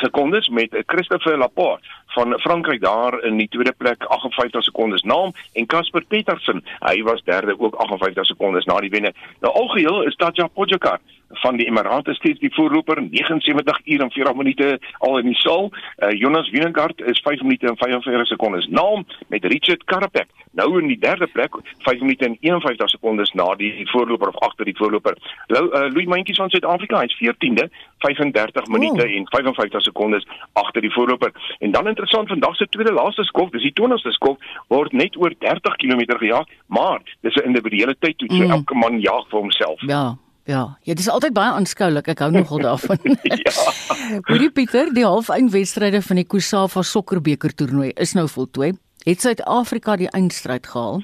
sekondes 0.00 0.48
met 0.48 0.82
Christopher 0.86 1.38
Laporte 1.38 1.84
van 2.16 2.38
Frankryk 2.40 2.80
daar 2.80 3.22
in 3.24 3.36
die 3.36 3.48
tweede 3.48 3.72
plek 3.72 4.04
58 4.04 4.64
sekondes 4.64 5.02
naam 5.02 5.32
en 5.52 5.66
Casper 5.66 6.04
Petersen, 6.08 6.64
hy 6.80 7.02
was 7.02 7.22
derde 7.24 7.58
ook 7.58 7.74
58 7.74 8.26
sekondes 8.26 8.64
na 8.64 8.80
die 8.80 8.90
wenner. 8.90 9.12
Nou 9.40 9.52
algeheel 9.52 10.02
is 10.02 10.16
Tatja 10.16 10.46
Pogačar 10.46 11.00
van 11.28 11.56
die 11.56 11.66
Emirate 11.66 12.14
steeds 12.14 12.40
die 12.40 12.54
voorloper 12.54 13.02
79 13.02 13.80
uur 13.84 14.00
en 14.00 14.10
40 14.10 14.34
minute 14.34 14.78
al 14.98 15.18
in 15.18 15.26
die 15.26 15.38
saal. 15.38 15.72
Uh, 15.98 16.10
Jonas 16.10 16.48
Vingegaard 16.48 17.00
is 17.00 17.20
5 17.20 17.42
minute 17.42 17.66
en 17.66 17.76
45 17.76 18.26
sekondes 18.26 18.66
naam 18.66 19.06
met 19.28 19.44
Richard 19.44 19.84
Carapet. 19.84 20.26
Nou 20.50 20.80
in 20.80 20.86
die 20.86 20.98
derde 20.98 21.26
plek 21.26 21.54
5 21.78 22.00
minute 22.00 22.24
en 22.24 22.36
51 22.40 22.90
sekondes 22.90 23.32
na 23.32 23.54
die 23.54 23.88
voorloper 23.90 24.28
of 24.28 24.38
agter 24.38 24.64
die 24.64 24.76
voorloper. 24.76 25.16
Lou 25.46 25.64
uh, 25.66 25.90
Louis 25.92 26.06
Mentjes 26.06 26.36
van 26.36 26.50
Suid-Afrika 26.50 27.02
is 27.02 27.16
14de 27.20 27.68
35 27.98 28.66
minute 28.66 29.02
oh. 29.02 29.16
en 29.16 29.28
55 29.28 29.82
sekondes 29.82 30.28
agter 30.52 30.80
die 30.80 30.92
voorloper. 30.92 31.32
En 31.58 31.70
dan 31.70 31.88
interessant 31.88 32.28
vandag 32.28 32.56
se 32.56 32.68
tweede 32.68 32.92
laaste 32.92 33.24
skof, 33.24 33.50
dis 33.50 33.62
die 33.62 33.74
20ste 33.80 34.14
skof 34.16 34.38
word 34.68 34.92
net 34.92 35.16
oor 35.16 35.34
30 35.38 35.76
km 35.76 36.04
gejaag, 36.18 36.46
maar 36.66 37.00
dis 37.20 37.34
'n 37.34 37.46
individuele 37.46 37.96
tydtoets, 37.98 38.36
so 38.36 38.44
mm. 38.44 38.50
elke 38.50 38.74
man 38.74 39.00
jaag 39.00 39.28
vir 39.28 39.40
homself. 39.40 39.80
Ja. 39.80 40.16
Ja, 40.46 40.78
ja, 40.82 40.94
dit 40.94 41.02
is 41.02 41.08
altyd 41.10 41.34
baie 41.34 41.50
aanskoulik. 41.58 42.06
Ek 42.12 42.20
hou 42.22 42.30
nogal 42.30 42.62
daarvan. 42.62 43.00
ja. 43.34 44.20
Hoorie 44.28 44.52
Pieter, 44.54 44.92
die 44.94 45.02
halfeindwedstryde 45.02 45.98
van 46.06 46.20
die 46.20 46.26
Kusava 46.26 46.84
sokkerbeker 46.86 47.54
toernooi 47.54 47.90
is 47.98 48.14
nou 48.14 48.28
voltooi. 48.30 48.76
Het 49.06 49.22
Suid-Afrika 49.22 49.96
die 49.98 50.10
eindstryd 50.14 50.66
gehaal? 50.70 51.02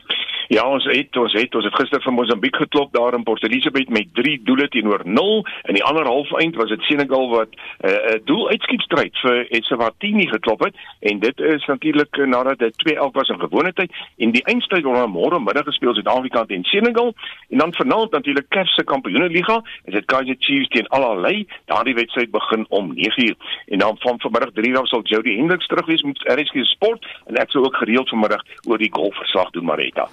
Ja, 0.53 0.67
ons 0.69 0.85
het 0.85 1.17
ons 1.17 1.33
het 1.33 1.55
ons 1.57 1.65
het 1.65 1.77
gister 1.81 2.03
van 2.05 2.13
Mosambiek 2.13 2.57
geklop 2.61 2.91
daar 2.93 3.15
in 3.17 3.23
Port 3.25 3.45
Elizabeth 3.45 3.89
met 3.89 4.09
3 4.13 4.41
doele 4.45 4.69
teenoor 4.69 5.01
0 5.05 5.47
en 5.63 5.75
die 5.75 5.85
ander 5.85 6.05
halfeind 6.05 6.59
was 6.61 6.69
dit 6.69 6.83
Senegal 6.83 7.29
wat 7.31 7.49
'n 7.49 7.89
uh, 7.89 8.19
doel 8.25 8.49
uitskietstryd 8.49 9.17
vir 9.19 9.47
Eswatini 9.49 10.27
geklop 10.29 10.61
het. 10.65 10.75
En 11.01 11.19
dit 11.19 11.41
is 11.41 11.65
natuurlik 11.65 12.17
nadat 12.27 12.59
dit 12.59 12.75
2-11 12.85 13.13
was 13.13 13.29
in 13.29 13.41
gewone 13.41 13.73
tyd 13.73 13.93
en 14.17 14.31
die 14.31 14.45
eindstryd 14.45 14.85
word 14.85 15.09
môre 15.09 15.41
middag 15.41 15.65
gespeel 15.65 15.95
Suid-Afrika 15.95 16.45
teen 16.45 16.65
Senegal. 16.65 17.15
En 17.49 17.59
dan 17.59 17.75
vanaand 17.75 18.11
natuurlik 18.11 18.49
Caf 18.49 18.69
se 18.69 18.85
Kampioenligga 18.85 19.63
is 19.85 19.95
dit 19.95 20.05
Kaizer 20.05 20.37
Chiefs 20.39 20.69
teen 20.69 20.89
Al 20.89 21.05
Ahly 21.05 21.47
daardie 21.65 21.95
wedstryd 21.95 22.31
begin 22.31 22.67
om 22.69 22.93
9uur 22.95 23.37
en 23.67 23.79
dan 23.79 23.97
van 23.99 24.21
vanmiddag 24.21 24.51
3 24.53 24.69
uur 24.69 24.87
sal 24.87 25.03
Jody 25.03 25.37
Hendricks 25.37 25.67
terug 25.67 25.87
wees 25.87 26.03
met 26.03 26.19
RSG 26.19 26.65
Sport. 26.65 27.07
En 27.27 27.37
ek 27.37 27.51
sou 27.51 27.65
ook 27.65 27.77
gereeld 27.77 28.09
vanmiddag 28.09 28.43
oor 28.69 28.79
die 28.79 28.93
golfverslag 28.93 29.51
doen 29.51 29.65
Marita 29.65 30.09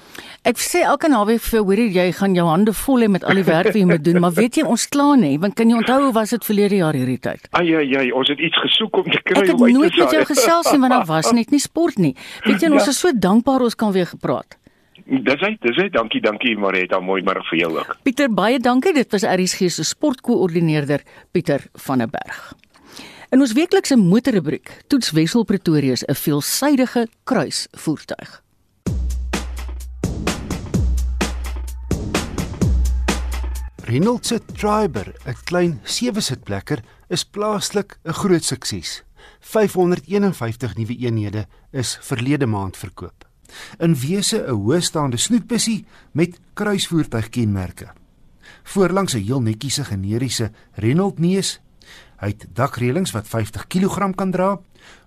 Ek 0.47 0.61
sê 0.61 0.83
elke 0.87 1.09
naweek 1.11 1.41
vir 1.41 1.63
hoor 1.65 1.79
jy 1.79 2.11
gaan 2.15 2.35
jou 2.35 2.45
hande 2.47 2.73
vol 2.73 3.03
hê 3.03 3.09
met 3.11 3.23
al 3.23 3.39
die 3.41 3.47
werk 3.47 3.71
wat 3.71 3.75
jy 3.75 3.85
moet 3.89 4.03
doen, 4.03 4.21
maar 4.23 4.35
weet 4.37 4.59
jy 4.59 4.63
ons 4.63 4.85
kla 4.87 5.15
nie, 5.19 5.37
want 5.41 5.55
kan 5.55 5.69
jy 5.69 5.79
onthou 5.81 5.99
hoe 6.05 6.13
was 6.15 6.31
dit 6.35 6.45
verlede 6.45 6.79
jaar 6.79 6.97
hierdie 6.97 7.19
tyd? 7.19 7.49
Ai 7.51 7.67
ai 7.75 7.87
ai, 7.99 8.07
ons 8.11 8.29
het 8.31 8.39
iets 8.39 8.61
gesoek 8.63 9.01
om 9.01 9.09
te 9.09 9.21
kry. 9.23 9.41
Ek 9.41 9.51
het 9.53 9.59
nooit 9.59 9.97
met 9.97 10.15
jou 10.17 10.23
gesels 10.31 10.71
nie, 10.71 10.79
want 10.79 10.95
daar 10.95 11.09
was 11.09 11.31
net 11.39 11.51
nie 11.51 11.61
sport 11.63 11.99
nie. 11.99 12.15
Weet 12.45 12.63
jy, 12.63 12.71
ons 12.71 12.87
ja. 12.87 12.95
is 12.95 13.03
so 13.03 13.11
dankbaar 13.13 13.67
ons 13.67 13.75
kan 13.75 13.93
weer 13.95 14.09
gepraat. 14.09 14.57
Dis 15.09 15.41
hy, 15.41 15.55
dis 15.65 15.77
hy. 15.81 15.87
Dankie, 15.89 16.21
dankie 16.21 16.53
Marita, 16.59 16.99
mooi 17.01 17.21
middag 17.25 17.47
vir 17.49 17.63
jou 17.63 17.69
ook. 17.79 17.95
Pieter, 18.05 18.29
baie 18.29 18.59
dankie. 18.61 18.93
Dit 18.93 19.09
was 19.15 19.25
RSG 19.25 19.71
se 19.73 19.85
sportkoördineerder 19.87 21.01
Pieter 21.33 21.65
van 21.87 22.03
der 22.03 22.11
Berg. 22.13 22.51
In 23.33 23.41
ons 23.41 23.53
weeklikse 23.57 23.97
motorrubriek 23.97 24.69
toets 24.89 25.11
Wessel 25.13 25.45
Pretoria 25.45 25.93
'n 25.93 26.15
veelsidige 26.15 27.07
kruisvoertuig. 27.23 28.41
Renault 33.89 34.25
se 34.25 34.37
Triber, 34.45 35.15
'n 35.25 35.35
klein 35.43 35.79
sewe-sitplekker, 35.83 36.83
is 37.09 37.23
plaaslik 37.25 37.97
'n 38.05 38.13
groot 38.13 38.43
sukses. 38.43 39.03
551 39.39 40.75
nuwe 40.75 40.95
eenhede 40.97 41.47
is 41.71 41.97
verlede 42.01 42.45
maand 42.45 42.77
verkoop. 42.77 43.25
In 43.79 43.95
wese 43.95 44.45
'n 44.45 44.53
hoëstaande 44.53 45.17
snoetbussie 45.17 45.85
met 46.11 46.39
kruisvoertuigkenmerke. 46.53 47.87
Voorlangs 48.63 49.13
'n 49.13 49.23
heel 49.25 49.41
netjiese 49.41 49.83
generiese 49.83 50.51
Renault 50.73 51.19
neus. 51.19 51.59
Hy 52.19 52.27
het 52.27 52.45
dakreëlings 52.53 53.11
wat 53.11 53.27
50 53.27 53.67
kg 53.67 54.15
kan 54.15 54.31
dra, 54.31 54.59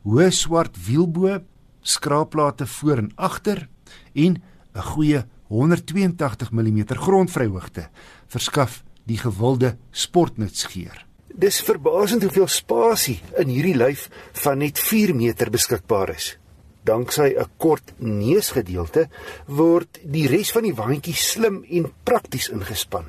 hoë 0.03 0.31
swart 0.31 0.87
wielbo, 0.87 1.42
skraapplate 1.81 2.66
voor 2.66 2.97
en 2.97 3.12
agter 3.14 3.68
en 4.12 4.42
'n 4.75 4.83
goeie 4.83 5.25
182 5.53 6.51
mm 6.51 6.85
grondvryhoogte 6.97 7.88
verskaf 8.33 8.83
die 9.09 9.18
gewilde 9.21 9.77
sportnutsgeur. 9.90 11.05
Dis 11.33 11.62
verbasend 11.64 12.25
hoeveel 12.27 12.49
spasie 12.51 13.18
in 13.40 13.51
hierdie 13.53 13.77
lyf 13.77 14.09
van 14.42 14.61
net 14.61 14.81
4 14.81 15.14
meter 15.16 15.51
beskikbaar 15.53 16.12
is. 16.14 16.37
Danksy 16.85 17.35
'n 17.38 17.51
kort 17.57 17.92
neusgedeelte 17.99 19.09
word 19.47 20.01
die 20.05 20.27
res 20.29 20.53
van 20.53 20.62
die 20.62 20.75
waantjie 20.75 21.14
slim 21.14 21.64
en 21.71 21.92
prakties 22.05 22.49
ingespan 22.49 23.07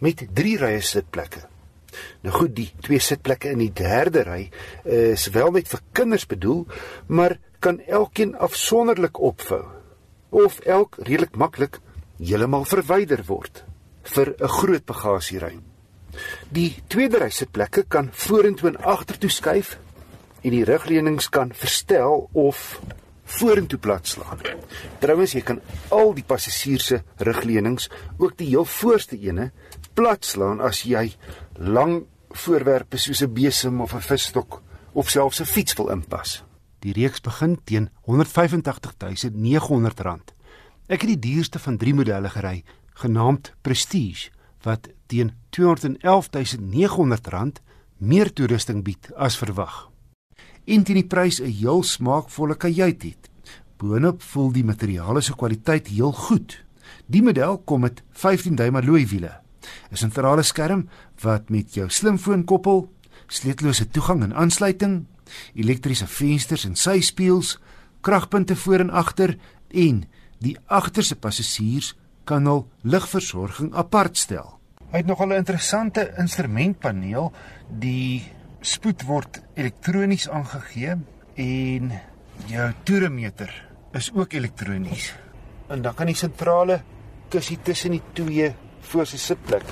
met 0.00 0.28
3 0.34 0.56
rye 0.56 0.80
sitplekke. 0.80 1.42
Nou 2.22 2.32
goed, 2.34 2.54
die 2.56 2.72
twee 2.80 3.00
sitplekke 3.00 3.50
in 3.50 3.58
die 3.58 3.72
derde 3.72 4.22
ry 4.22 4.50
is 4.84 5.28
wel 5.34 5.50
net 5.50 5.68
vir 5.68 5.80
kinders 5.92 6.26
bedoel, 6.26 6.66
maar 7.06 7.38
kan 7.58 7.80
elkeen 7.80 8.36
afsonderlik 8.36 9.20
opvou 9.20 9.64
of 10.30 10.60
elk 10.60 10.96
redelik 10.98 11.36
maklik 11.36 11.80
heeltemal 12.18 12.64
verwyder 12.64 13.24
word 13.26 13.64
vir 14.02 14.34
'n 14.38 14.48
groot 14.48 14.84
bagasieruim. 14.84 15.62
Die 16.50 16.82
tweede 16.88 17.18
ry 17.18 17.30
sitplekke 17.30 17.84
kan 17.88 18.10
vorentoe 18.12 18.68
en 18.68 18.76
agtertoe 18.76 19.30
skuif 19.30 19.78
en 20.42 20.50
die 20.50 20.64
rugleunings 20.64 21.28
kan 21.28 21.52
verstel 21.52 22.28
of 22.32 22.80
vorentoe 23.24 23.78
platslaan. 23.78 24.38
Trouwens, 24.98 25.32
jy 25.32 25.42
kan 25.46 25.60
al 25.94 26.14
die 26.14 26.24
passasiers 26.26 26.86
se 26.86 27.02
rugleunings, 27.18 27.90
ook 28.18 28.36
die 28.38 28.48
heel 28.48 28.64
voorste 28.64 29.20
ene, 29.20 29.50
platslaan 29.94 30.60
as 30.60 30.82
jy 30.82 31.14
lang 31.58 32.06
voorwerpe 32.30 32.98
soos 32.98 33.22
'n 33.22 33.34
besem 33.34 33.80
of 33.80 33.94
'n 33.94 34.00
visstok 34.00 34.62
of 34.92 35.10
selfs 35.10 35.40
'n 35.40 35.44
fiets 35.44 35.74
wil 35.74 35.90
inpas. 35.90 36.44
Die 36.80 36.92
reeks 36.92 37.20
begin 37.20 37.60
teen 37.64 37.90
R185900. 38.06 40.34
Ek 40.86 41.00
het 41.00 41.10
die 41.10 41.18
duurste 41.18 41.58
van 41.58 41.76
3 41.76 41.94
modelle 41.94 42.28
gery 42.28 42.64
genaamd 42.94 43.54
Prestige 43.62 44.30
wat 44.62 44.88
teen 45.06 45.32
R211900 45.56 47.62
meer 47.98 48.32
toerusting 48.32 48.84
bied 48.84 49.12
as 49.16 49.38
verwag. 49.38 49.90
en 50.64 50.84
teen 50.84 51.00
die 51.00 51.06
prys 51.06 51.40
'n 51.40 51.50
heel 51.50 51.82
smaakvolle 51.82 52.54
kajuit 52.54 53.02
het. 53.02 53.30
Boonop 53.76 54.22
voel 54.22 54.52
die 54.52 54.64
materiale 54.64 55.20
se 55.20 55.34
kwaliteit 55.34 55.88
heel 55.88 56.12
goed. 56.12 56.64
Die 57.06 57.22
model 57.22 57.58
kom 57.58 57.80
met 57.80 58.02
15 58.10 58.54
duim 58.54 58.76
alloy 58.76 59.06
wiele, 59.06 59.40
'n 59.90 59.96
sentrale 59.96 60.42
skerm 60.42 60.88
wat 61.22 61.50
met 61.50 61.74
jou 61.74 61.88
slimfoon 61.88 62.44
koppel, 62.44 62.92
sleutellose 63.26 63.88
toegang 63.88 64.22
en 64.22 64.34
aansluiting, 64.34 65.06
elektriese 65.54 66.06
vensters 66.06 66.64
en 66.64 66.76
syspieëls, 66.76 67.58
kragpunte 68.00 68.56
voor 68.56 68.80
en 68.80 68.90
agter 68.90 69.38
en 69.68 70.04
die 70.38 70.56
agterste 70.66 71.16
passasiers 71.16 71.96
kan 72.30 72.46
al 72.46 72.64
ligversorging 72.86 73.72
apart 73.74 74.18
stel. 74.18 74.54
Hy 74.90 75.02
het 75.02 75.06
nogal 75.06 75.32
'n 75.32 75.42
interessante 75.42 76.12
instrumentpaneel. 76.18 77.32
Die 77.68 78.22
spoed 78.60 79.02
word 79.06 79.42
elektronies 79.54 80.28
aangegee 80.28 80.96
en 81.34 81.92
jou 82.46 82.72
toeremeter 82.82 83.50
is 83.92 84.10
ook 84.14 84.32
elektronies. 84.32 85.14
En 85.68 85.82
dan 85.82 85.94
kan 85.94 86.06
die 86.06 86.14
sentrale 86.14 86.82
kussie 87.28 87.58
tussen 87.62 87.90
die 87.90 88.02
twee 88.12 88.54
voor 88.80 89.06
sy 89.06 89.16
sitplek 89.16 89.64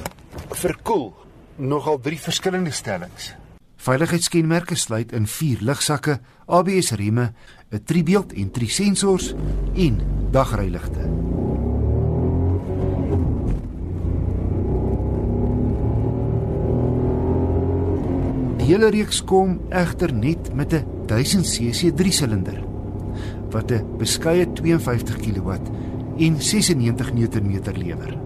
verkoel. 0.50 1.14
Nogal 1.56 2.00
drie 2.00 2.18
verskillende 2.18 2.70
stellings. 2.70 3.34
Veiligheidskenmerke 3.76 4.74
sluit 4.74 5.12
in 5.12 5.26
vier 5.26 5.58
ligsakke, 5.60 6.20
ABS 6.46 6.90
remme, 6.90 7.32
'n 7.70 7.82
driebeeld 7.84 8.32
en 8.32 8.50
drie 8.50 8.70
sensors 8.70 9.34
en 9.74 10.00
dagryligte. 10.30 11.47
Hele 18.68 18.90
reeks 18.92 19.22
kom 19.24 19.54
egter 19.72 20.12
net 20.12 20.50
met 20.54 20.74
'n 20.74 20.84
1000cc 21.08 21.88
3-silinder 21.96 22.58
wat 23.50 23.72
'n 23.72 23.96
beskeie 23.96 24.44
52 24.52 25.16
kW 25.16 25.50
en 26.18 26.42
96 26.42 27.12
Nm 27.14 27.60
lewer. 27.76 28.18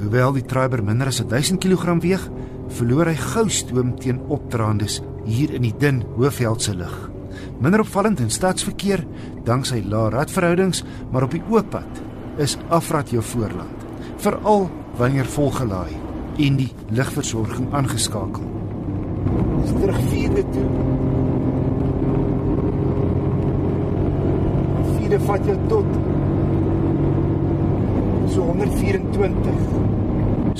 Hoewel 0.00 0.32
die 0.32 0.44
Triber 0.44 0.82
minder 0.82 1.06
as 1.06 1.20
1000 1.20 1.60
kg 1.60 2.00
weeg, 2.00 2.30
verloor 2.68 3.06
hy 3.06 3.14
gou 3.14 3.48
stoom 3.48 3.98
teen 3.98 4.20
opdraandes 4.28 5.02
hier 5.24 5.52
in 5.54 5.62
die 5.62 5.74
dun 5.78 6.02
Hoëveldse 6.16 6.74
lug. 6.74 7.10
Minder 7.60 7.80
opvallend 7.80 8.20
in 8.20 8.30
stadsverkeer 8.30 9.04
danksy 9.44 9.82
lae 9.84 10.10
radverhoudings, 10.10 10.84
maar 11.10 11.22
op 11.22 11.30
die 11.30 11.42
oop 11.50 11.70
pad 11.70 12.02
is 12.38 12.56
afrat 12.68 13.10
jou 13.10 13.22
voorland, 13.22 13.84
veral 14.16 14.70
wanneer 14.96 15.26
volgelaai 15.26 15.92
en 16.38 16.56
die 16.56 16.72
ligversorging 16.90 17.72
aangeskakel. 17.72 18.53
Dis 19.64 19.72
terug 19.80 20.00
vierde 20.10 20.42
toe. 20.52 20.66
Vierde 24.98 25.20
vat 25.24 25.46
jou 25.48 25.56
tot 25.70 25.88
so 28.34 28.44
124. 28.50 29.56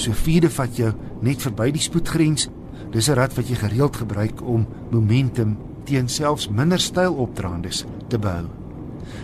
So 0.00 0.16
vierde 0.24 0.48
vat 0.57 0.80
jou 0.80 0.92
net 1.20 1.44
verby 1.44 1.68
die 1.74 1.84
spoedgrens. 1.84 2.48
Dis 2.92 3.09
'n 3.11 3.18
rad 3.20 3.36
wat 3.36 3.48
jy 3.48 3.55
gereeld 3.61 3.96
gebruik 3.96 4.40
om 4.40 4.66
momentum 4.90 5.57
teen 5.84 6.09
selfs 6.09 6.48
minder 6.48 6.80
styl 6.80 7.14
opdraandes 7.14 7.84
te 8.09 8.18
behou. 8.18 8.48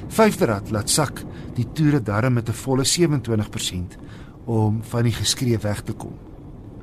Vyfde 0.08 0.44
rad 0.44 0.70
laat 0.70 0.90
sak 0.90 1.24
die 1.54 1.66
toere 1.72 2.02
darm 2.02 2.32
met 2.34 2.48
'n 2.48 2.52
volle 2.52 2.84
27% 2.84 3.96
om 4.44 4.82
van 4.82 5.02
die 5.02 5.12
geskree 5.12 5.58
weg 5.58 5.80
te 5.80 5.92
kom. 5.92 6.29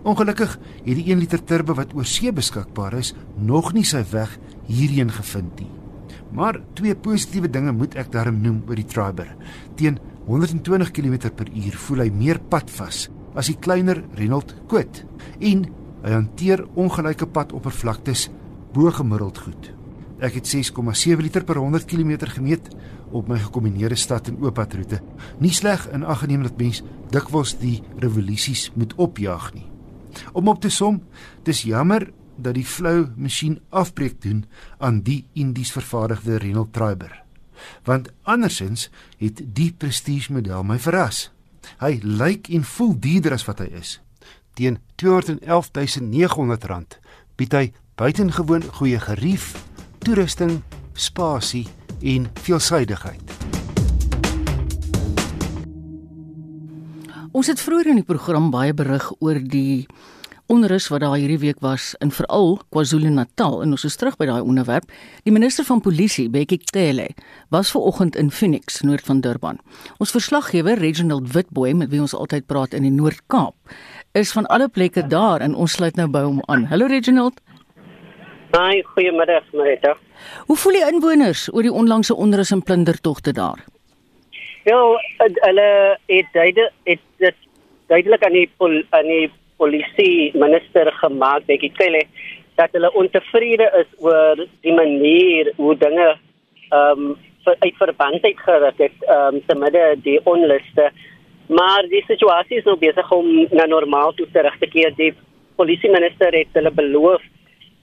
Ongelukkig 0.07 0.53
het 0.85 0.95
die 0.95 1.09
1 1.11 1.19
liter 1.19 1.41
turbo 1.43 1.75
wat 1.75 1.91
oor 1.97 2.07
see 2.07 2.31
beskikbaar 2.31 2.95
is, 2.95 3.11
nog 3.35 3.73
nie 3.75 3.83
sy 3.83 4.05
weg 4.13 4.37
hierheen 4.69 5.11
gevind 5.11 5.59
nie. 5.59 5.69
Maar 6.31 6.61
twee 6.79 6.95
positiewe 6.95 7.49
dinge 7.51 7.73
moet 7.75 7.97
ek 7.99 8.13
daarom 8.13 8.39
noem 8.43 8.61
oor 8.69 8.79
die 8.79 8.87
Triber. 8.87 9.33
Teen 9.75 9.99
120 10.27 10.93
km/h 10.95 11.75
voel 11.83 12.05
hy 12.05 12.09
meer 12.11 12.39
padvas 12.39 13.07
as 13.37 13.51
die 13.51 13.59
kleiner 13.59 14.01
Renault 14.15 14.55
Kwid 14.71 15.03
en 15.39 15.67
hy 16.03 16.15
hanteer 16.15 16.63
ongelyke 16.79 17.27
padoppervlaktes 17.27 18.29
bo 18.73 18.91
gemiddeld 18.91 19.43
goed. 19.43 19.71
Ek 20.23 20.39
het 20.39 20.47
6,7 20.49 21.19
liter 21.21 21.43
per 21.43 21.59
100 21.59 21.85
km 21.85 22.15
gemeet 22.31 22.71
op 23.11 23.27
my 23.27 23.37
gekombineerde 23.43 23.99
stad 23.99 24.31
en 24.31 24.39
ooppadroete. 24.39 25.01
Nie 25.39 25.53
sleg 25.53 25.87
in 25.91 26.07
ag 26.07 26.23
geneem 26.23 26.47
dat 26.47 26.59
mens 26.59 26.83
dikwels 27.11 27.57
die 27.59 27.81
revolusies 27.99 28.71
moet 28.75 28.95
opjaag 28.95 29.51
nie. 29.53 29.67
Om 30.33 30.47
op 30.47 30.61
te 30.61 30.69
som, 30.69 31.01
dis 31.43 31.61
jammer 31.67 32.09
dat 32.37 32.53
die 32.57 32.65
flou 32.65 33.07
masjien 33.17 33.59
afbreek 33.69 34.21
doen 34.21 34.45
aan 34.77 35.01
die 35.01 35.25
Indies 35.33 35.71
vervaardigde 35.71 36.37
Renault 36.37 36.73
Triber. 36.73 37.23
Want 37.83 38.11
andersins 38.23 38.89
het 39.17 39.41
die 39.57 39.71
prestige 39.73 40.33
model 40.33 40.63
my 40.63 40.79
verras. 40.79 41.31
Hy 41.81 41.97
lyk 42.03 42.47
en 42.53 42.63
voel 42.63 42.93
duurder 42.99 43.33
as 43.37 43.47
wat 43.49 43.59
hy 43.65 43.71
is. 43.81 43.97
Teen 44.57 44.79
211900 45.01 46.69
rand 46.69 46.99
bied 47.37 47.53
hy 47.53 47.65
buitengewoon 47.97 48.65
goeie 48.79 49.01
gerief, 49.01 49.53
toerusting, 50.05 50.61
spasie 50.93 51.67
en 52.01 52.29
veelsidigheid. 52.45 53.56
Ons 57.37 57.51
het 57.51 57.59
vroeër 57.61 57.91
in 57.91 57.99
die 57.99 58.07
program 58.07 58.47
baie 58.49 58.73
berig 58.73 59.03
oor 59.21 59.37
die 59.37 59.85
onrus 60.49 60.87
wat 60.89 61.03
daar 61.03 61.19
hierdie 61.19 61.37
week 61.43 61.59
was 61.61 61.91
in 62.01 62.09
veral 62.09 62.55
KwaZulu-Natal 62.73 63.59
en 63.61 63.75
ons 63.75 63.85
is 63.85 63.97
terug 64.01 64.17
by 64.17 64.25
daai 64.25 64.39
onderwerp. 64.39 64.87
Die 65.21 65.33
minister 65.35 65.67
van 65.67 65.83
polisie, 65.85 66.25
Bekkie 66.33 66.57
Cele, 66.71 67.11
was 67.53 67.69
ver 67.75 67.85
oggend 67.91 68.17
in 68.17 68.33
Phoenix, 68.33 68.81
noord 68.81 69.05
van 69.05 69.21
Durban. 69.21 69.61
Ons 70.01 70.15
verslaggewer, 70.17 70.81
Reginald 70.81 71.29
Witboy, 71.35 71.75
met 71.77 71.93
wie 71.93 72.01
ons 72.01 72.17
altyd 72.17 72.49
praat 72.49 72.73
in 72.73 72.89
die 72.89 72.95
Noord-Kaap, 72.95 73.77
is 74.17 74.33
van 74.33 74.49
alle 74.49 74.65
plekke 74.65 75.05
daar 75.05 75.45
en 75.45 75.53
ons 75.53 75.77
sluit 75.77 76.01
nou 76.01 76.09
by 76.09 76.25
hom 76.25 76.41
aan. 76.49 76.65
Hallo 76.73 76.89
Reginald. 76.89 77.37
Hi, 78.57 78.81
goeiemiddag, 78.95 79.45
Marita. 79.53 79.93
Hoe 80.49 80.57
voel 80.57 80.81
die 80.81 80.85
inwoners 80.89 81.49
oor 81.53 81.69
die 81.69 81.79
onlangse 81.85 82.17
onrus 82.17 82.55
en 82.55 82.65
plundertogte 82.65 83.37
daar? 83.37 83.61
Ja, 84.67 84.79
hulle 85.17 85.97
het 86.11 86.33
het 86.83 86.99
dit 87.23 87.35
duidelik 87.87 88.23
aan 88.25 88.33
die 88.35 88.49
pol, 88.59 88.81
aan 88.89 89.07
die 89.07 89.29
polisie 89.55 90.33
minister 90.35 90.89
gemaak, 90.91 91.45
Bekkie 91.47 91.71
Cele, 91.77 92.01
dat 92.59 92.75
hulle 92.75 92.89
ontevrede 92.99 93.69
is 93.79 93.87
oor 94.03 94.41
die 94.67 94.73
manier 94.75 95.53
hoe 95.55 95.77
dinge 95.79 96.09
ehm 96.09 97.05
um, 97.05 97.15
uit 97.47 97.77
verband 97.79 98.25
uit 98.27 98.41
geruk 98.43 98.81
het 98.83 99.05
ehm 99.07 99.37
um, 99.37 99.41
te 99.47 99.55
midde 99.55 99.85
die 100.03 100.19
onluste. 100.23 100.91
Maar 101.47 101.87
die 101.87 102.03
situasie 102.07 102.57
is 102.57 102.67
nou 102.67 102.75
besig 102.77 103.11
om 103.11 103.47
na 103.51 103.65
normaal 103.71 104.11
toe 104.13 104.27
te 104.31 104.67
keer. 104.67 104.91
Die 104.95 105.13
polisie 105.55 105.89
minister 105.89 106.35
het 106.35 106.51
hulle 106.59 106.71
beloof 106.71 107.23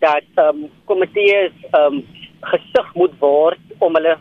dat 0.04 0.28
ehm 0.34 0.48
um, 0.48 0.68
komitees 0.84 1.56
ehm 1.70 1.94
um, 1.94 2.04
gesig 2.52 2.92
moet 2.94 3.16
word 3.24 3.78
om 3.78 3.96
hulle 3.96 4.18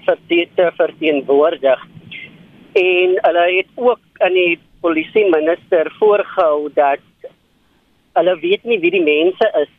te 0.56 0.72
verteenwoordig 0.80 1.84
en 2.74 3.18
hulle 3.22 3.46
het 3.58 3.68
ook 3.76 4.00
aan 4.26 4.34
die 4.34 4.60
polisie 4.82 5.26
minister 5.30 5.92
voorgehou 6.00 6.70
dat 6.74 7.04
hulle 8.18 8.36
weet 8.40 8.64
nie 8.64 8.80
wie 8.80 8.92
die 8.94 9.04
mense 9.04 9.50
is 9.62 9.72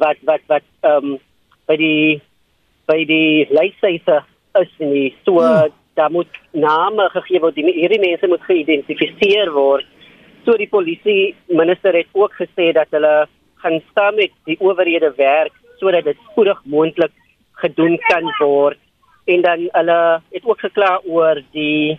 wat 0.00 0.20
wat 0.28 0.44
wat 0.52 0.66
ehm 0.80 1.12
um, 1.12 1.18
by 1.68 1.76
die 1.76 2.20
by 2.88 3.04
die 3.04 3.44
lysyse 3.52 4.22
is 4.60 4.72
nie. 4.80 5.14
So 5.24 5.38
hmm. 5.40 5.72
daar 5.94 6.10
moet 6.10 6.40
name 6.52 7.08
gegee 7.12 7.40
word 7.44 7.58
die 7.58 7.66
hierdie 7.68 8.00
mense 8.00 8.28
moet 8.32 8.44
geïdentifiseer 8.48 9.52
word. 9.52 9.86
So 10.44 10.56
die 10.56 10.70
polisie 10.70 11.34
minister 11.46 11.96
het 11.96 12.08
ook 12.12 12.34
gesê 12.40 12.72
dat 12.72 12.88
hulle 12.96 13.28
gaan 13.62 13.80
saam 13.94 14.16
met 14.16 14.32
die 14.48 14.56
owerhede 14.60 15.12
werk 15.16 15.54
sodat 15.78 16.04
dit 16.04 16.18
spoedig 16.30 16.60
moontlik 16.64 17.12
gedoen 17.62 17.98
kan 18.08 18.32
word. 18.40 18.78
En 19.28 19.42
dan 19.44 19.68
hulle 19.72 19.98
het 20.32 20.44
ook 20.44 20.60
gekla 20.60 20.98
oor 21.04 21.42
die 21.52 21.98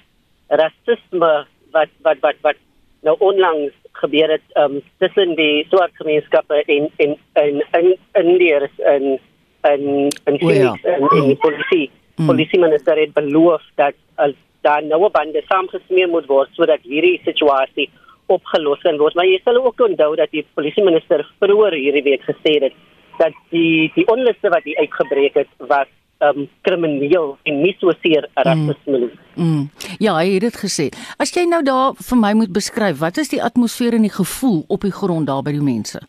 rasisme 0.50 1.46
wat 1.72 1.90
wat 2.02 2.20
wat 2.22 2.36
wat 2.42 2.58
nou 3.02 3.16
onlangs 3.20 3.74
gebeur 4.02 4.30
het 4.30 4.46
um, 4.58 4.82
tussen 4.98 5.36
die 5.36 5.66
swart 5.70 5.96
gemeenskappe 6.02 6.64
en 6.66 6.90
en 6.98 7.16
en 7.34 7.64
en 7.72 7.96
Indiërs 8.14 8.80
en 8.80 9.20
en 9.62 10.08
en 10.24 10.38
Phoenix 10.40 10.84
en 10.84 11.08
die 11.12 11.36
polisie. 11.36 11.90
Mm. 12.20 12.26
polisie 12.26 12.60
minister 12.60 12.98
het 13.00 13.14
beloof 13.14 13.64
dat 13.76 13.96
as 14.16 14.34
daar 14.62 14.84
nou 14.84 15.06
'n 15.06 15.12
bande 15.12 15.42
saamgesmeer 15.48 16.10
moet 16.10 16.26
word 16.26 16.50
sodat 16.54 16.80
hierdie 16.82 17.22
situasie 17.24 17.90
opgelos 18.26 18.82
kan 18.82 18.98
word. 18.98 19.16
Maar 19.16 19.26
jy 19.26 19.40
sal 19.44 19.58
ook 19.58 19.80
onthou 19.82 20.16
dat 20.16 20.32
die 20.32 20.46
polisie 20.54 20.84
minister 20.84 21.26
vroeër 21.40 21.74
hierdie 21.74 22.04
week 22.04 22.22
gesê 22.22 22.60
het 22.64 22.74
dat 23.18 23.34
die 23.50 23.92
die 23.96 24.08
onluste 24.08 24.50
wat 24.50 24.64
hier 24.64 24.78
uitgebreek 24.78 25.34
het 25.34 25.48
was 25.58 25.88
um 26.20 26.48
krimineel 26.68 27.38
en 27.48 27.62
nie 27.64 27.76
so 27.80 27.94
seer 28.04 28.28
rasisme 28.36 29.00
nie. 29.06 29.12
Mm. 29.36 29.50
Mm. 29.50 29.66
Ja, 30.04 30.18
hy 30.20 30.34
het 30.36 30.48
dit 30.50 30.58
gesê. 30.60 30.90
As 31.18 31.32
jy 31.36 31.46
nou 31.48 31.62
daar 31.64 31.96
vir 31.96 32.20
my 32.20 32.34
moet 32.36 32.54
beskryf, 32.54 33.00
wat 33.00 33.18
is 33.22 33.32
die 33.32 33.44
atmosfeer 33.44 33.96
en 33.96 34.08
die 34.08 34.14
gevoel 34.14 34.64
op 34.68 34.84
die 34.88 34.96
grond 34.96 35.30
daar 35.32 35.46
by 35.46 35.56
die 35.56 35.64
mense? 35.64 36.02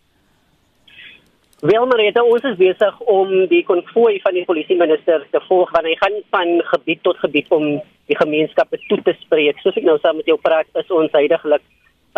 Wel 1.61 1.87
Marita, 1.87 2.23
ons 2.25 2.45
is 2.49 2.57
besig 2.57 3.01
om 3.13 3.33
die 3.51 3.61
konvooi 3.69 4.15
van 4.25 4.33
die 4.33 4.47
polisieminister 4.49 5.27
te 5.31 5.43
volg 5.45 5.69
want 5.75 5.87
hy 5.87 5.97
gaan 6.01 6.17
van 6.33 6.55
gebied 6.71 7.03
tot 7.05 7.21
gebied 7.21 7.51
om 7.53 7.67
die 8.09 8.17
gemeenskappe 8.17 8.81
toe 8.89 8.99
te 9.05 9.13
spreek. 9.21 9.61
Soos 9.61 9.77
ek 9.77 9.85
nou 9.85 9.99
saam 10.01 10.17
met 10.19 10.31
jou 10.31 10.39
praat, 10.41 10.71
is 10.81 10.89
ons 10.91 11.13
heidaglik 11.13 11.63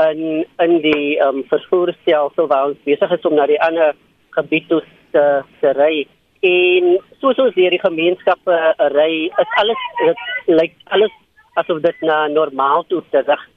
in 0.00 0.46
in 0.62 0.78
die 0.84 1.18
ehm 1.18 1.42
um, 1.42 1.44
vervoerstelsel 1.50 2.48
waar 2.48 2.70
ons 2.70 2.86
besig 2.86 3.10
is 3.18 3.26
om 3.28 3.34
na 3.34 3.48
die 3.50 3.60
ander 3.60 3.96
gebied 4.38 4.68
toe 4.70 4.80
te, 5.12 5.24
te 5.60 5.74
ry. 5.76 6.06
En 6.42 6.96
soos 7.20 7.38
ons 7.38 7.54
hier 7.54 7.70
die 7.70 7.82
gemeenskappe 7.82 8.56
ry, 8.96 9.12
is 9.42 9.58
alles 9.62 9.82
dit 10.00 10.22
lyk 10.50 10.72
alles 10.94 11.12
asof 11.60 11.82
dit 11.84 12.00
na 12.02 12.26
normaal 12.32 12.82
toe 12.90 13.02
terug 13.14 13.48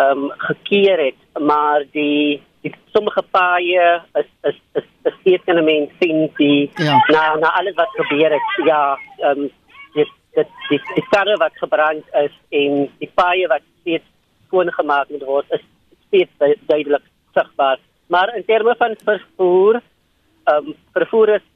ehm 0.00 0.24
um, 0.24 0.30
gekeer 0.48 0.98
het, 0.98 1.18
maar 1.36 1.84
die 1.92 2.40
die 2.62 2.72
sommige 2.94 3.22
paaie 3.34 3.86
is 4.20 4.28
is 4.48 4.58
is 4.80 4.86
is 5.08 5.14
steeds 5.20 5.44
kan 5.44 5.60
mense 5.64 5.92
sien 6.00 6.30
die 6.38 6.70
ja. 6.76 6.96
na 7.14 7.22
na 7.42 7.50
alles 7.58 7.76
wat 7.80 7.92
gebeur 7.98 8.32
het 8.36 8.66
ja 8.66 8.82
ehm 9.18 9.44
um, 9.44 9.50
dit 9.94 10.10
dit 10.38 10.50
die, 10.70 10.80
die 10.94 11.06
karre 11.10 11.36
wat 11.42 11.62
gebrand 11.64 12.04
is 12.24 12.34
en 12.62 12.86
die 13.02 13.10
paaie 13.14 13.48
wat 13.52 13.66
steeds 13.80 14.08
skoon 14.46 14.72
gemaak 14.72 15.10
moet 15.10 15.26
word 15.34 15.56
is 15.58 15.64
steeds 16.06 16.60
duidelik 16.66 17.04
sigbaar 17.34 17.78
maar 18.06 18.36
in 18.36 18.44
terme 18.44 18.74
van 18.78 18.96
vervoer 19.04 19.80
ehm 19.80 20.70
um, 20.70 20.76
vervoer 20.92 21.34
is 21.38 21.48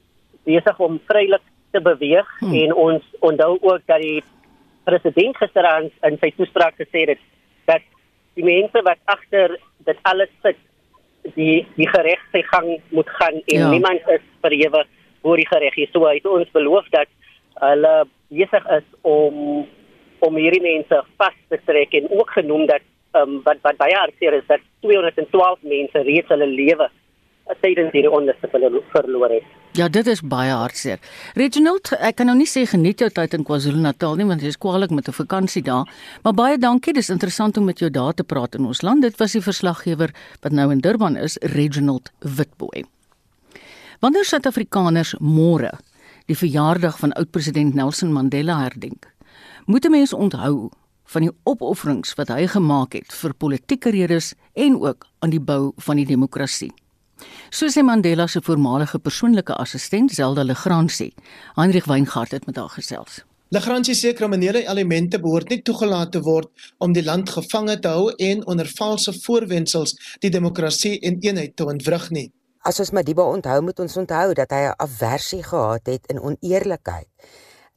besig 0.47 0.81
om 0.81 1.01
vrylik 1.11 1.45
te 1.75 1.83
beweeg 1.83 2.29
hmm. 2.41 2.55
en 2.63 2.75
ons 2.75 3.05
onthou 3.27 3.57
ook 3.61 3.83
dat 3.91 4.01
die 4.03 4.23
president 4.87 5.37
gisteraan 5.37 5.91
in 6.07 6.19
sy 6.23 6.31
toespraak 6.37 6.79
gesê 6.79 7.05
het 7.11 7.23
dat 7.67 7.85
die 8.39 8.47
mense 8.47 8.83
wat 8.87 9.01
agter 9.11 9.57
dit 9.89 9.99
alles 10.11 10.31
sit 10.45 10.59
die 11.35 11.67
die 11.75 11.89
gereg 11.91 12.23
sy 12.33 12.43
gang 12.53 12.69
moet 12.95 13.09
gaan 13.19 13.41
en 13.41 13.63
ja. 13.65 13.71
niemand 13.71 14.07
is 14.15 14.23
verhewe 14.45 14.85
voor 15.23 15.41
die 15.41 15.49
gereg 15.49 15.77
is. 15.77 15.91
So 15.91 16.07
hy 16.07 16.21
het 16.21 16.29
ons 16.31 16.53
beloof 16.55 16.87
dat 16.95 17.11
hulle 17.65 17.95
besig 18.29 18.69
is 18.79 18.87
om 19.03 19.67
om 20.25 20.39
hierdie 20.41 20.63
mense 20.63 21.01
vas 21.21 21.35
te 21.51 21.59
trek 21.67 21.95
en 21.99 22.07
ook 22.11 22.31
genoem 22.39 22.67
dat 22.71 22.85
um, 23.19 23.41
wat 23.45 23.59
wat 23.67 23.81
baie 23.81 23.97
hartseer 23.97 24.39
is 24.39 24.47
dat 24.49 24.63
212 24.87 25.59
mense 25.63 26.05
reeds 26.09 26.33
hulle 26.33 26.47
lewe 26.47 26.89
tydens 27.63 27.93
hierdie 27.95 28.11
onluste 28.11 28.49
verloor 28.51 29.31
het. 29.31 29.45
Ja, 29.77 29.89
dit 29.93 30.07
is 30.07 30.23
baie 30.25 30.53
hartseer. 30.57 30.99
Reginald, 31.37 31.93
ek 32.01 32.17
kan 32.17 32.31
nou 32.31 32.37
nie 32.39 32.49
sê 32.49 32.65
geniet 32.67 33.03
jou 33.03 33.11
tyd 33.13 33.35
in 33.37 33.45
KwaZulu-Natal 33.45 34.17
nie 34.17 34.27
want 34.29 34.43
jy 34.43 34.49
is 34.55 34.61
kwaliek 34.61 34.91
met 34.91 35.09
'n 35.09 35.13
vakansie 35.13 35.63
daar, 35.63 35.85
maar 36.25 36.33
baie 36.33 36.59
dankie. 36.59 36.93
Dis 36.93 37.11
interessant 37.11 37.57
om 37.57 37.65
met 37.65 37.79
jou 37.79 37.91
daar 37.91 38.15
te 38.15 38.25
praat 38.25 38.55
in 38.55 38.65
ons 38.65 38.83
land. 38.83 39.03
Dit 39.03 39.19
was 39.19 39.33
die 39.33 39.43
verslaggewer 39.43 40.11
wat 40.41 40.53
nou 40.53 40.71
in 40.73 40.81
Durban 40.81 41.17
is, 41.17 41.37
Reginald 41.41 42.11
Witboy. 42.21 42.85
Wanneer 44.01 44.25
Suid-Afrikaners 44.25 45.15
môre 45.21 45.79
die 46.27 46.37
verjaardag 46.37 46.99
van 46.99 47.13
oud-president 47.13 47.75
Nelson 47.75 48.13
Mandela 48.13 48.59
herdenk, 48.63 49.07
moet 49.67 49.85
'n 49.85 49.91
mens 49.91 50.13
onthou 50.13 50.71
van 51.05 51.23
die 51.23 51.33
opofferings 51.45 52.15
wat 52.15 52.29
hy 52.29 52.47
gemaak 52.47 52.93
het 52.93 53.13
vir 53.13 53.35
politieke 53.35 53.91
redes 53.91 54.35
en 54.55 54.81
ook 54.81 55.07
aan 55.19 55.31
die 55.31 55.41
bou 55.41 55.73
van 55.77 55.97
die 55.97 56.07
demokrasie. 56.07 56.73
Soos 57.51 57.77
hy 57.77 57.83
Mandela 57.83 58.27
se 58.27 58.41
voormalige 58.43 58.99
persoonlike 58.99 59.55
assistent 59.55 60.13
Zelda 60.13 60.45
Legrand 60.45 60.93
sê, 60.93 61.13
Heinrich 61.57 61.87
Weingart 61.87 62.31
het 62.37 62.47
met 62.47 62.57
haar 62.57 62.69
gesels. 62.69 63.23
Legrand 63.55 63.87
sê 63.87 64.11
kriminele 64.13 64.65
elemente 64.67 65.21
behoort 65.23 65.53
nie 65.53 65.61
toegelaat 65.63 66.11
te 66.13 66.21
word 66.21 66.51
om 66.83 66.93
die 66.93 67.05
land 67.07 67.31
gevange 67.31 67.77
te 67.79 67.93
hou 67.95 68.09
en 68.19 68.41
onder 68.51 68.67
valse 68.79 69.13
voorwendsels 69.23 69.95
die 70.25 70.33
demokrasie 70.35 70.97
en 71.07 71.21
eenheid 71.23 71.55
te 71.57 71.65
ontwrig 71.65 72.11
nie. 72.11 72.33
As 72.67 72.81
ons 72.83 72.91
Madiba 72.91 73.23
onthou, 73.23 73.61
moet 73.63 73.79
ons 73.79 73.97
onthou 74.03 74.35
dat 74.35 74.51
hy 74.51 74.63
'n 74.67 74.75
aversie 74.83 75.43
gehad 75.43 75.87
het 75.87 76.07
in 76.11 76.19
oneerlikheid 76.19 77.09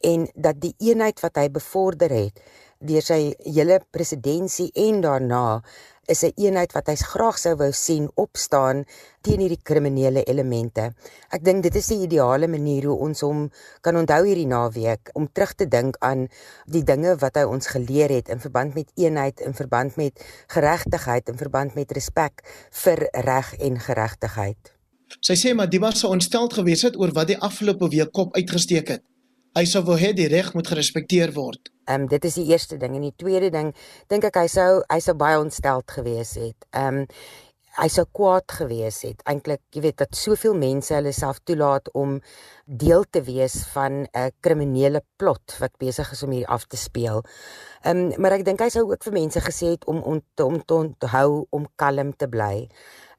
en 0.02 0.28
dat 0.36 0.60
die 0.60 0.74
eenheid 0.80 1.20
wat 1.20 1.36
hy 1.36 1.50
bevorder 1.50 2.10
het 2.10 2.40
deur 2.80 3.04
sy 3.04 3.36
hele 3.44 3.80
presidentskap 3.92 4.72
en 4.74 5.02
daarna 5.02 5.62
is 6.10 6.24
'n 6.26 6.34
eenheid 6.36 6.72
wat 6.74 6.88
hy 6.90 6.96
graag 6.96 7.38
sou 7.38 7.56
wou 7.56 7.72
sien 7.72 8.10
opstaan 8.16 8.86
teen 9.22 9.40
hierdie 9.40 9.62
kriminele 9.64 10.24
elemente. 10.24 10.94
Ek 11.32 11.44
dink 11.44 11.64
dit 11.64 11.76
is 11.76 11.88
die 11.88 12.02
ideale 12.08 12.48
manier 12.48 12.84
hoe 12.90 12.98
ons 12.98 13.22
hom 13.22 13.52
kan 13.82 13.96
onthou 13.96 14.26
hierdie 14.26 14.48
naweek 14.48 15.10
om 15.14 15.30
terug 15.32 15.54
te 15.54 15.68
dink 15.68 15.98
aan 16.00 16.28
die 16.66 16.84
dinge 16.84 17.16
wat 17.22 17.36
hy 17.36 17.44
ons 17.44 17.68
geleer 17.68 18.10
het 18.10 18.30
in 18.30 18.40
verband 18.40 18.76
met 18.76 18.92
eenheid, 18.96 19.40
in 19.40 19.54
verband 19.54 19.96
met 19.96 20.26
geregtigheid, 20.48 21.30
in 21.30 21.38
verband 21.38 21.76
met 21.76 21.92
respek 21.92 22.42
vir 22.72 23.08
reg 23.12 23.54
en 23.60 23.80
geregtigheid. 23.80 24.74
Sy 25.22 25.36
sê 25.36 25.54
maar 25.54 25.70
die 25.70 25.82
was 25.82 26.00
so 26.00 26.10
ontsteld 26.10 26.54
gewees 26.54 26.82
het 26.86 26.98
oor 26.98 27.12
wat 27.14 27.28
die 27.28 27.38
afgelope 27.38 27.90
week 27.90 28.12
kop 28.12 28.36
uitgesteek 28.36 28.88
het. 28.88 29.04
Hy 29.58 29.66
sou 29.66 29.82
wou 29.84 29.98
hê 29.98 30.14
die 30.14 30.30
reg 30.30 30.54
moet 30.54 30.68
gerespekteer 30.68 31.34
word. 31.34 31.72
Ehm 31.90 32.04
um, 32.04 32.08
dit 32.08 32.26
is 32.26 32.38
die 32.38 32.46
eerste 32.54 32.78
ding 32.78 32.96
en 32.96 33.02
die 33.08 33.16
tweede 33.18 33.50
ding 33.50 33.74
dink 34.14 34.28
ek 34.30 34.38
hy 34.44 34.48
sou 34.48 34.82
hy 34.94 35.00
sou 35.02 35.16
baie 35.18 35.40
ontsteld 35.42 35.90
gewees 35.98 36.36
het. 36.38 36.68
Ehm 36.70 37.04
um, 37.04 37.06
hy 37.80 37.88
sou 37.88 38.04
kwaad 38.12 38.50
gewees 38.60 38.98
het. 39.06 39.22
Eintlik, 39.30 39.62
jy 39.76 39.82
weet 39.86 40.00
dat 40.02 40.18
soveel 40.18 40.56
mense 40.58 40.92
hulle 40.94 41.14
self 41.16 41.40
toelaat 41.48 41.88
om 41.98 42.18
deel 42.66 43.06
te 43.14 43.22
wees 43.24 43.56
van 43.74 44.04
'n 44.06 44.32
kriminele 44.44 45.02
plot 45.18 45.56
wat 45.62 45.78
besig 45.80 46.12
is 46.12 46.24
om 46.24 46.32
hier 46.32 46.48
af 46.48 46.66
te 46.68 46.78
speel. 46.78 47.24
Ehm 47.84 48.12
um, 48.12 48.22
maar 48.22 48.38
ek 48.38 48.46
dink 48.46 48.62
hy 48.62 48.70
sou 48.70 48.86
ook 48.92 49.04
vir 49.04 49.14
mense 49.14 49.40
gesê 49.42 49.74
het 49.76 49.86
om 49.86 50.02
om 50.04 50.22
te, 50.36 50.46
om 50.46 50.62
te 50.66 50.74
onthou 50.74 51.48
om 51.50 51.68
kalm 51.76 52.14
te 52.14 52.28
bly 52.28 52.70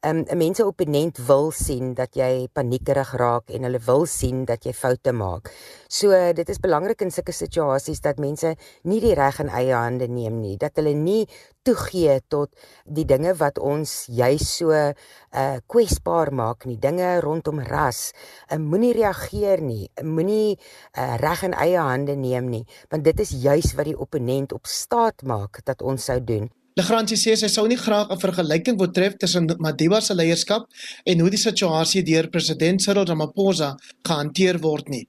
um, 0.02 0.24
'n 0.24 0.36
mense 0.36 0.66
opponent 0.66 1.18
wil 1.26 1.50
sien 1.50 1.94
dat 1.94 2.16
jy 2.16 2.48
paniekerig 2.52 3.12
raak 3.20 3.50
en 3.50 3.66
hulle 3.66 3.80
wil 3.84 4.06
sien 4.06 4.44
dat 4.44 4.64
jy 4.64 4.72
foute 4.72 5.12
maak. 5.12 5.50
So 5.88 6.10
dit 6.32 6.48
is 6.48 6.60
belangrik 6.60 7.02
in 7.02 7.10
sulke 7.10 7.32
situasies 7.32 8.00
dat 8.00 8.18
mense 8.18 8.54
nie 8.84 9.00
die 9.00 9.14
reg 9.14 9.40
in 9.40 9.48
eie 9.48 9.74
hande 9.74 10.08
neem 10.08 10.40
nie, 10.40 10.56
dat 10.56 10.76
hulle 10.76 10.94
nie 10.94 11.26
toegee 11.62 12.20
tot 12.28 12.50
die 12.84 13.04
dinge 13.04 13.34
wat 13.36 13.58
ons 13.58 14.06
juis 14.08 14.46
so 14.56 14.72
uh 14.72 15.56
kwesbaar 15.66 16.32
maak 16.32 16.64
nie, 16.64 16.78
dinge 16.78 17.20
rondom 17.20 17.60
ras. 17.60 18.12
Uh, 18.48 18.58
moenie 18.58 18.92
reageer 18.92 19.60
nie, 19.60 19.90
moenie 20.02 20.56
uh, 20.96 21.16
reg 21.20 21.42
in 21.42 21.54
eie 21.54 21.78
hande 21.78 22.16
neem 22.16 22.48
nie, 22.48 22.64
want 22.90 23.04
dit 23.04 23.20
is 23.20 23.36
juis 23.42 23.74
wat 23.76 23.84
die 23.84 23.98
opponent 23.98 24.52
op 24.52 24.66
staat 24.66 25.22
maak 25.22 25.60
dat 25.64 25.82
ons 25.82 26.04
sou 26.04 26.20
doen. 26.24 26.48
Legrandsie 26.78 27.18
sê 27.18 27.34
sy 27.34 27.48
sou 27.50 27.66
nie 27.66 27.76
graag 27.76 28.10
'n 28.10 28.20
vergelyking 28.22 28.78
wil 28.78 28.92
tref 28.94 29.16
tussen 29.18 29.48
Madiba 29.58 30.00
se 30.00 30.14
leierskap 30.14 30.68
en 31.04 31.20
hoe 31.20 31.30
die 31.30 31.44
situasie 31.46 32.02
deur 32.02 32.30
president 32.30 32.80
Cyril 32.80 33.06
Ramaphosa 33.06 33.76
gehanteer 34.06 34.60
word 34.62 34.88
nie. 34.88 35.08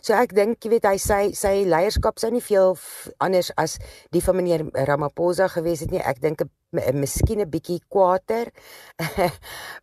So 0.00 0.14
ek 0.14 0.32
dink 0.32 0.64
jy 0.64 0.70
weet 0.70 0.86
hy 0.86 0.96
sy 0.96 1.32
sy 1.34 1.64
leierskap 1.66 2.18
sou 2.18 2.30
nie 2.30 2.40
veel 2.40 2.78
anders 3.20 3.50
as 3.58 3.78
die 4.14 4.22
van 4.22 4.36
meneer 4.36 4.62
Ramaphosa 4.86 5.48
gewees 5.48 5.80
het 5.80 5.90
nie. 5.90 6.00
Ek 6.00 6.20
dink 6.20 6.40
'n 6.40 6.50
miskien 6.94 7.40
'n 7.40 7.50
bietjie 7.50 7.80
kwaader. 7.88 8.50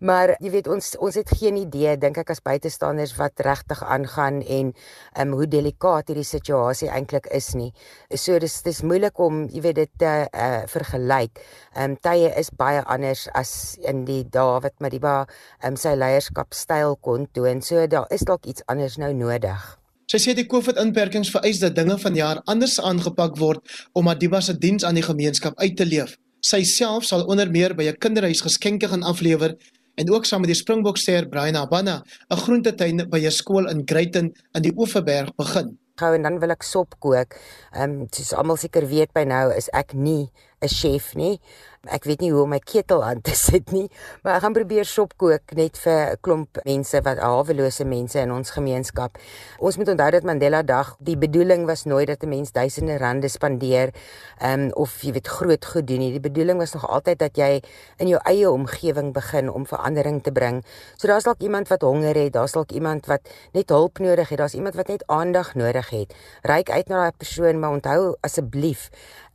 maar 0.09 0.35
jy 0.39 0.51
weet 0.51 0.67
ons 0.67 0.95
ons 0.97 1.15
het 1.15 1.29
geen 1.29 1.57
idee 1.57 1.97
dink 1.97 2.17
ek 2.17 2.29
as 2.29 2.41
buitestanders 2.41 3.15
wat 3.17 3.39
regtig 3.39 3.83
aangaan 3.83 4.41
en 4.41 4.73
um, 5.19 5.33
hoe 5.37 5.47
delikaat 5.47 6.07
hierdie 6.07 6.27
situasie 6.27 6.89
eintlik 6.89 7.27
is 7.31 7.53
nie. 7.53 7.71
So 8.15 8.39
dis 8.39 8.61
dis 8.61 8.81
moeilik 8.81 9.19
om 9.19 9.45
jy 9.49 9.61
weet 9.61 9.75
dit 9.75 9.93
te 9.97 10.13
uh, 10.29 10.63
vergelyk. 10.67 11.43
Ehm 11.75 11.91
um, 11.91 11.99
tye 12.01 12.33
is 12.39 12.49
baie 12.49 12.81
anders 12.85 13.27
as 13.33 13.77
in 13.81 14.05
die 14.05 14.23
dae 14.23 14.59
wat 14.63 14.79
Madiba 14.79 15.25
um, 15.63 15.75
sy 15.75 15.95
leierskapstyl 15.95 16.97
kon 17.01 17.27
toon. 17.33 17.61
So 17.61 17.87
daar 17.87 18.07
is 18.09 18.25
dalk 18.27 18.45
iets 18.45 18.63
anders 18.67 18.97
nou 18.97 19.13
nodig. 19.13 19.83
Sy 20.13 20.19
sê 20.19 20.33
die 20.37 20.45
COVID-inperkings 20.45 21.31
vereis 21.33 21.57
dat 21.63 21.73
dinge 21.77 21.95
van 21.97 22.17
jaar 22.17 22.41
anders 22.51 22.75
aangepak 22.77 23.37
word 23.39 23.63
om 23.97 24.05
Madiba 24.05 24.41
se 24.45 24.53
diens 24.53 24.83
aan 24.85 24.99
die 24.99 25.05
gemeenskap 25.05 25.57
uit 25.57 25.77
te 25.79 25.87
leef. 25.87 26.17
Sy 26.43 26.65
self 26.67 27.05
sal 27.07 27.21
onder 27.31 27.47
meer 27.47 27.71
by 27.71 27.85
'n 27.87 27.99
kinderhuis 28.03 28.41
geskenke 28.43 28.87
gaan 28.91 29.03
aflewer 29.07 29.55
en 29.95 30.09
ook 30.11 30.25
saam 30.25 30.41
met 30.41 30.51
die 30.51 30.59
Springbokster 30.59 31.29
Brian 31.29 31.55
Abana 31.55 32.03
'n 32.29 32.37
groentetuin 32.37 33.09
by 33.09 33.19
'n 33.23 33.31
skool 33.31 33.69
in 33.69 33.83
Greyton 33.85 34.33
in 34.55 34.61
die 34.61 34.73
Oeverberg 34.75 35.31
begin. 35.37 35.77
Gou 35.95 36.13
en 36.13 36.21
dan 36.21 36.39
wil 36.39 36.49
ek 36.49 36.63
sop 36.63 36.99
kook. 36.99 37.39
Ehm 37.71 38.01
um, 38.01 38.07
soos 38.11 38.33
almal 38.33 38.57
seker 38.57 38.87
weet 38.87 39.13
by 39.13 39.23
nou 39.23 39.53
is 39.55 39.69
ek 39.71 39.93
nie 39.93 40.31
'n 40.61 40.67
chef 40.67 41.15
nie. 41.15 41.39
Ek 41.83 42.05
weet 42.07 42.21
nie 42.23 42.29
hoe 42.31 42.45
om 42.45 42.53
my 42.53 42.61
ketel 42.63 43.01
aan 43.03 43.19
te 43.19 43.33
sit 43.47 43.73
nie, 43.75 43.89
maar 44.23 44.37
ek 44.37 44.45
gaan 44.45 44.53
probeer 44.55 44.87
sop 44.87 45.17
kook 45.19 45.51
net 45.59 45.75
vir 45.83 46.13
'n 46.15 46.19
klomp 46.23 46.59
mense 46.63 47.01
wat 47.03 47.19
hawelose 47.19 47.83
mense 47.83 48.15
in 48.21 48.31
ons 48.31 48.55
gemeenskap. 48.55 49.19
Ons 49.59 49.75
moet 49.75 49.91
onthou 49.91 50.07
dat 50.15 50.23
Mandela 50.23 50.61
Dag, 50.63 50.95
die 51.03 51.17
bedoeling 51.19 51.65
was 51.67 51.83
nooit 51.83 52.07
dat 52.07 52.23
'n 52.23 52.29
mens 52.29 52.55
duisende 52.55 52.95
rande 52.97 53.27
spandeer, 53.27 53.91
ehm 54.39 54.71
um, 54.71 54.71
of 54.79 55.01
jy 55.01 55.11
weet 55.11 55.27
groot 55.27 55.65
goed 55.65 55.87
doen 55.87 55.99
nie. 55.99 56.11
Die 56.11 56.23
bedoeling 56.23 56.57
was 56.57 56.73
nog 56.73 56.87
altyd 56.87 57.19
dat 57.19 57.35
jy 57.35 57.61
in 57.97 58.07
jou 58.07 58.21
eie 58.23 58.47
omgewing 58.47 59.11
begin 59.13 59.51
om 59.51 59.67
verandering 59.67 60.23
te 60.23 60.31
bring. 60.31 60.63
So 60.95 61.07
daar's 61.07 61.23
dalk 61.23 61.41
iemand 61.41 61.67
wat 61.67 61.81
honger 61.81 62.15
het, 62.15 62.33
daar's 62.33 62.53
dalk 62.55 62.71
iemand 62.71 63.05
wat 63.07 63.27
net 63.51 63.69
hulp 63.69 63.99
nodig 63.99 64.29
het, 64.29 64.37
daar's 64.37 64.55
iemand 64.55 64.75
wat 64.75 64.87
net 64.87 65.03
aandag 65.07 65.55
nodig 65.55 65.89
het. 65.89 66.15
Ryk 66.43 66.69
uit 66.69 66.87
na 66.87 66.95
daai 66.95 67.11
persoon, 67.17 67.59
maar 67.59 67.71
onthou 67.71 68.15
asseblief 68.21 68.89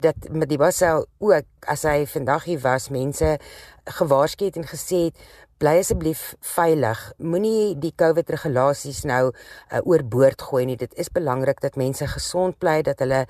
dat 0.05 0.31
met 0.31 0.49
die 0.49 0.59
Bassel 0.61 1.07
ook 1.19 1.47
as 1.67 1.83
hy 1.89 2.07
vandag 2.07 2.45
hier 2.45 2.61
was 2.63 2.89
mense 2.95 3.37
gewaarsku 3.99 4.49
het 4.49 4.57
en 4.61 4.67
gesê 4.69 5.09
het 5.09 5.21
bly 5.59 5.75
asseblief 5.81 6.23
veilig. 6.55 7.01
Moenie 7.19 7.75
die 7.83 7.93
COVID 7.99 8.31
regulasies 8.31 9.03
nou 9.11 9.33
uh, 9.33 9.81
oorboord 9.83 10.43
gooi 10.51 10.65
nie. 10.71 10.79
Dit 10.79 10.95
is 10.95 11.11
belangrik 11.11 11.61
dat 11.65 11.79
mense 11.81 12.07
gesond 12.07 12.59
bly, 12.63 12.79
dat 12.87 13.03
hulle 13.03 13.25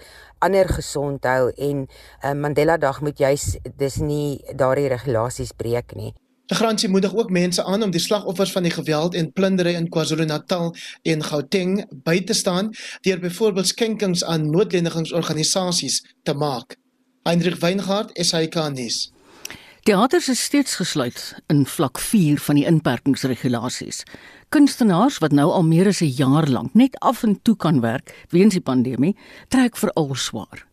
ander 0.44 0.68
gesond 0.68 1.24
hou 1.24 1.48
en 1.56 1.86
uh, 1.88 2.34
Mandela 2.36 2.76
Dag 2.76 3.00
moet 3.00 3.18
juis 3.18 3.54
dis 3.80 4.00
nie 4.04 4.40
daardie 4.52 4.90
regulasies 4.92 5.56
breek 5.56 5.96
nie. 5.96 6.12
Die 6.48 6.56
garansie 6.56 6.88
moedig 6.88 7.14
ook 7.14 7.30
mense 7.30 7.64
aan 7.64 7.82
om 7.82 7.90
die 7.92 8.00
slagoffers 8.00 8.52
van 8.52 8.64
die 8.64 8.72
geweld 8.72 9.14
en 9.14 9.32
plundering 9.32 9.76
in 9.76 9.88
KwaZulu-Natal 9.92 10.70
en 11.02 11.24
Gauteng 11.24 11.82
by 12.04 12.22
te 12.24 12.32
staan 12.32 12.70
deur 13.04 13.20
byvoorbeeld 13.20 13.68
skenkings 13.68 14.24
aan 14.24 14.48
noodlenigingsorganisasies 14.50 16.00
te 16.22 16.32
maak. 16.34 16.76
Heinrich 17.28 17.58
Weingart, 17.60 18.10
SAK-nuus. 18.14 19.10
Teaters 19.82 20.28
is 20.28 20.42
steeds 20.42 20.74
gesluit 20.80 21.34
in 21.46 21.66
vlak 21.66 21.98
4 21.98 22.40
van 22.40 22.56
die 22.56 22.64
inperkingsregulasies. 22.68 24.02
Kunstenaars 24.48 25.18
wat 25.18 25.36
nou 25.36 25.50
al 25.52 25.64
meer 25.68 25.92
as 25.92 26.00
'n 26.00 26.16
jaar 26.16 26.48
lank 26.48 26.74
net 26.74 26.96
af 26.98 27.22
en 27.22 27.42
toe 27.42 27.56
kan 27.56 27.80
werk 27.80 28.26
weens 28.28 28.52
die 28.52 28.64
pandemie, 28.64 29.16
trek 29.48 29.76
veral 29.76 30.14
swaar. 30.14 30.66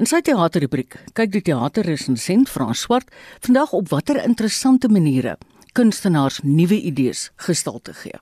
In 0.00 0.08
sy 0.08 0.22
teaterrubriek 0.24 0.96
kyk 1.16 1.32
die 1.34 1.42
teaterresensent 1.44 2.48
Frans 2.48 2.84
Swart 2.86 3.10
vandag 3.44 3.74
op 3.76 3.90
watter 3.92 4.22
interessante 4.24 4.88
maniere 4.88 5.36
kunstenaars 5.76 6.42
nuwe 6.44 6.76
idees 6.80 7.30
gestalte 7.36 7.94
gee. 7.96 8.18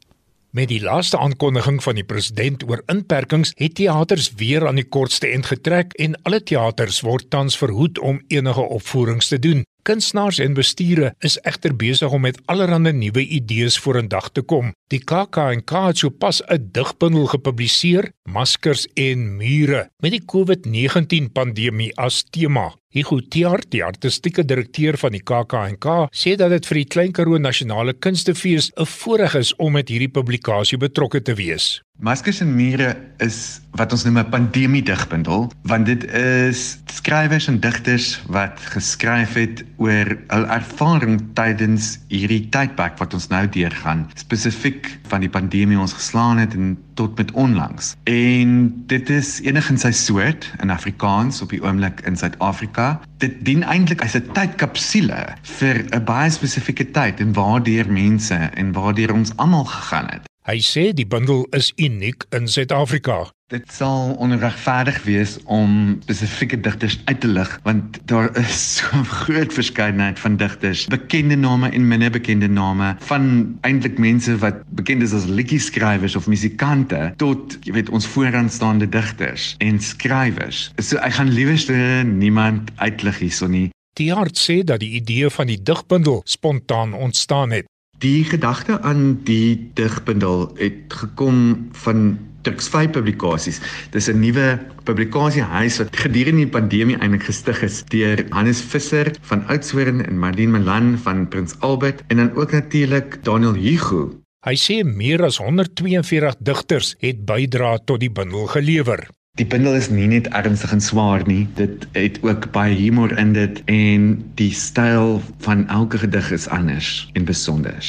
Met 0.50 0.70
die 0.70 0.80
laaste 0.82 1.18
aankondiging 1.18 1.78
van 1.82 1.94
die 1.98 2.06
president 2.06 2.64
oor 2.66 2.82
inperkings 2.90 3.52
het 3.58 3.76
teaters 3.78 4.32
weer 4.38 4.66
aan 4.66 4.80
die 4.80 4.86
kortste 4.86 5.30
end 5.30 5.46
getrek 5.46 5.94
en 6.02 6.16
alle 6.26 6.42
teaters 6.42 7.02
word 7.06 7.28
tans 7.30 7.58
verhoed 7.58 7.98
om 8.02 8.18
enige 8.28 8.64
opvoerings 8.78 9.30
te 9.30 9.38
doen. 9.38 9.62
Kunstenaars 9.90 10.38
en 10.38 10.52
bestuure 10.54 11.08
is 11.26 11.34
egter 11.50 11.72
besig 11.74 12.12
om 12.14 12.22
met 12.22 12.36
allerlei 12.52 12.92
nuwe 12.94 13.24
idees 13.26 13.78
vorendag 13.82 14.28
te 14.30 14.44
kom. 14.52 14.68
Die 14.94 15.00
KAK&K 15.02 15.80
het 15.88 15.98
sopas 15.98 16.38
'n 16.46 16.68
digbundel 16.76 17.26
gepubliseer, 17.26 18.12
Maskers 18.22 18.86
en 18.94 19.36
Mure, 19.36 19.90
met 19.98 20.12
die 20.12 20.22
COVID-19 20.32 21.32
pandemie 21.32 21.90
as 21.96 22.22
tema. 22.30 22.70
Hugo 22.90 23.20
Tiart, 23.20 23.70
die 23.70 23.84
artistieke 23.84 24.44
direkteur 24.44 24.96
van 24.98 25.12
die 25.12 25.22
KAK&K, 25.22 26.06
sê 26.10 26.36
dat 26.36 26.50
dit 26.50 26.66
vir 26.66 26.74
die 26.74 26.90
Klein 26.90 27.12
Karoo 27.12 27.38
Nasionale 27.38 27.92
Kunstefees 27.92 28.70
'n 28.76 28.86
voorreg 28.86 29.34
is 29.34 29.54
om 29.56 29.72
met 29.72 29.88
hierdie 29.88 30.08
publikasie 30.08 30.78
betrokke 30.78 31.22
te 31.22 31.34
wees. 31.34 31.82
Maskers 32.00 32.38
en 32.40 32.54
Mure 32.56 32.94
is 33.20 33.60
wat 33.76 33.92
ons 33.92 34.06
noem 34.06 34.18
'n 34.18 34.30
pandemie 34.32 34.80
digbundel, 34.82 35.50
want 35.68 35.84
dit 35.86 36.04
is 36.16 36.78
skrywers 36.88 37.48
en 37.48 37.60
digters 37.60 38.22
wat 38.26 38.56
geskryf 38.72 39.34
het 39.36 39.60
oor 39.76 40.08
hul 40.32 40.46
ervaring 40.48 41.20
tydens 41.36 41.98
hierdie 42.08 42.48
tydperk 42.48 42.96
wat 42.98 43.12
ons 43.14 43.28
nou 43.28 43.44
deurgaan, 43.48 44.06
spesifiek 44.14 44.88
van 45.12 45.20
die 45.20 45.28
pandemie 45.28 45.78
ons 45.78 45.92
geslaan 45.92 46.40
het 46.40 46.54
en 46.54 46.78
tot 46.94 47.16
met 47.20 47.32
onlangs. 47.32 47.94
En 48.04 48.72
dit 48.86 49.10
is 49.10 49.40
enig 49.44 49.70
in 49.70 49.78
sy 49.78 49.92
soort 49.92 50.48
in 50.62 50.70
Afrikaans 50.70 51.42
op 51.42 51.52
die 51.52 51.60
oomblik 51.60 52.00
in 52.08 52.16
Suid-Afrika. 52.16 53.00
Dit 53.18 53.44
dien 53.44 53.62
eintlik 53.62 54.00
as 54.02 54.16
'n 54.16 54.32
tydkapsule 54.32 55.36
vir 55.42 55.84
'n 55.92 56.04
baie 56.04 56.30
spesifieke 56.30 56.90
tyd 56.90 57.20
en 57.20 57.32
waardeur 57.32 57.92
mense 57.92 58.34
en 58.34 58.72
waardeur 58.72 59.12
ons 59.12 59.36
almal 59.36 59.64
gegaan 59.64 60.08
het. 60.08 60.29
Hy 60.48 60.56
sê 60.64 60.86
die 60.96 61.04
bundel 61.04 61.42
is 61.52 61.66
uniek 61.76 62.24
in 62.32 62.46
Suid-Afrika. 62.48 63.26
Dit 63.52 63.66
sal 63.76 64.14
onregverdig 64.24 65.02
wees 65.04 65.34
om 65.44 65.98
spesifieke 66.06 66.56
digters 66.64 66.96
uit 67.10 67.18
te 67.20 67.28
lig 67.28 67.50
want 67.66 67.98
daar 68.08 68.30
is 68.40 68.62
so 68.78 68.88
'n 68.96 69.04
groot 69.04 69.52
verskeidenheid 69.52 70.16
van 70.18 70.38
digters, 70.40 70.86
bekende 70.88 71.36
name 71.36 71.68
en 71.68 71.88
minder 71.88 72.10
bekende 72.10 72.48
name, 72.48 72.96
van 73.10 73.58
eintlik 73.68 73.98
mense 73.98 74.38
wat 74.40 74.64
bekend 74.80 75.02
is 75.02 75.12
as 75.12 75.28
liedjieskrywers 75.28 76.16
of 76.16 76.26
musikante 76.26 77.12
tot 77.16 77.58
jy 77.68 77.76
weet 77.76 77.92
ons 77.92 78.06
vooraanstaande 78.06 78.88
digters 78.88 79.54
en 79.58 79.76
skrywers. 79.80 80.72
So 80.80 80.96
ek 80.96 81.20
gaan 81.20 81.36
liewerste 81.36 81.76
niemand 82.06 82.72
uitlig 82.76 83.18
hierson 83.18 83.50
nie. 83.50 83.68
Die 84.00 84.08
hart 84.14 84.40
sê 84.40 84.62
dat 84.64 84.80
die 84.80 84.96
idee 84.96 85.28
van 85.28 85.52
die 85.52 85.60
digbundel 85.62 86.22
spontaan 86.24 86.94
ontstaan 86.96 87.50
het. 87.50 87.68
Die 88.00 88.24
gedagte 88.24 88.78
aan 88.80 89.18
die 89.28 89.70
digbundel 89.76 90.46
het 90.56 90.88
gekom 90.88 91.68
van 91.82 92.16
Tuks 92.40 92.70
5 92.72 92.94
publikasies. 92.94 93.58
Dis 93.92 94.08
'n 94.08 94.20
nuwe 94.20 94.58
publikasiehuis 94.84 95.76
wat 95.78 95.96
gedurende 95.96 96.40
die 96.40 96.48
pandemie 96.48 96.96
eintlik 96.96 97.28
gestig 97.28 97.62
is 97.62 97.84
deur 97.84 98.24
Hannes 98.30 98.62
Visser 98.62 99.12
van 99.20 99.44
Oudtshoorn 99.46 100.00
en 100.06 100.18
Marlene 100.18 100.58
Malan 100.58 100.98
van 100.98 101.28
Prins 101.28 101.54
Albert 101.60 102.02
en 102.08 102.16
dan 102.16 102.32
ook 102.34 102.52
natuurlik 102.52 103.24
Daniel 103.24 103.54
Hugo. 103.54 104.10
Hy 104.46 104.56
sê 104.56 104.80
meer 104.84 105.20
as 105.24 105.36
142 105.36 106.36
digters 106.40 106.94
het 106.98 107.24
bydra 107.24 107.78
tot 107.84 108.00
die 108.00 108.10
bundel 108.10 108.46
gelewer. 108.46 109.08
Die 109.38 109.46
bundel 109.46 109.72
is 109.78 109.86
nie 109.88 110.04
net 110.10 110.26
ernstig 110.36 110.72
en 110.74 110.82
swaar 110.84 111.22
nie, 111.24 111.46
dit 111.56 111.86
het 111.94 112.18
ook 112.26 112.50
baie 112.52 112.74
humor 112.76 113.12
in 113.18 113.30
dit 113.32 113.62
en 113.72 114.10
die 114.36 114.50
styl 114.52 115.20
van 115.46 115.62
elke 115.72 116.00
gedig 116.02 116.28
is 116.36 116.48
anders 116.52 117.08
en 117.16 117.24
besonder. 117.24 117.80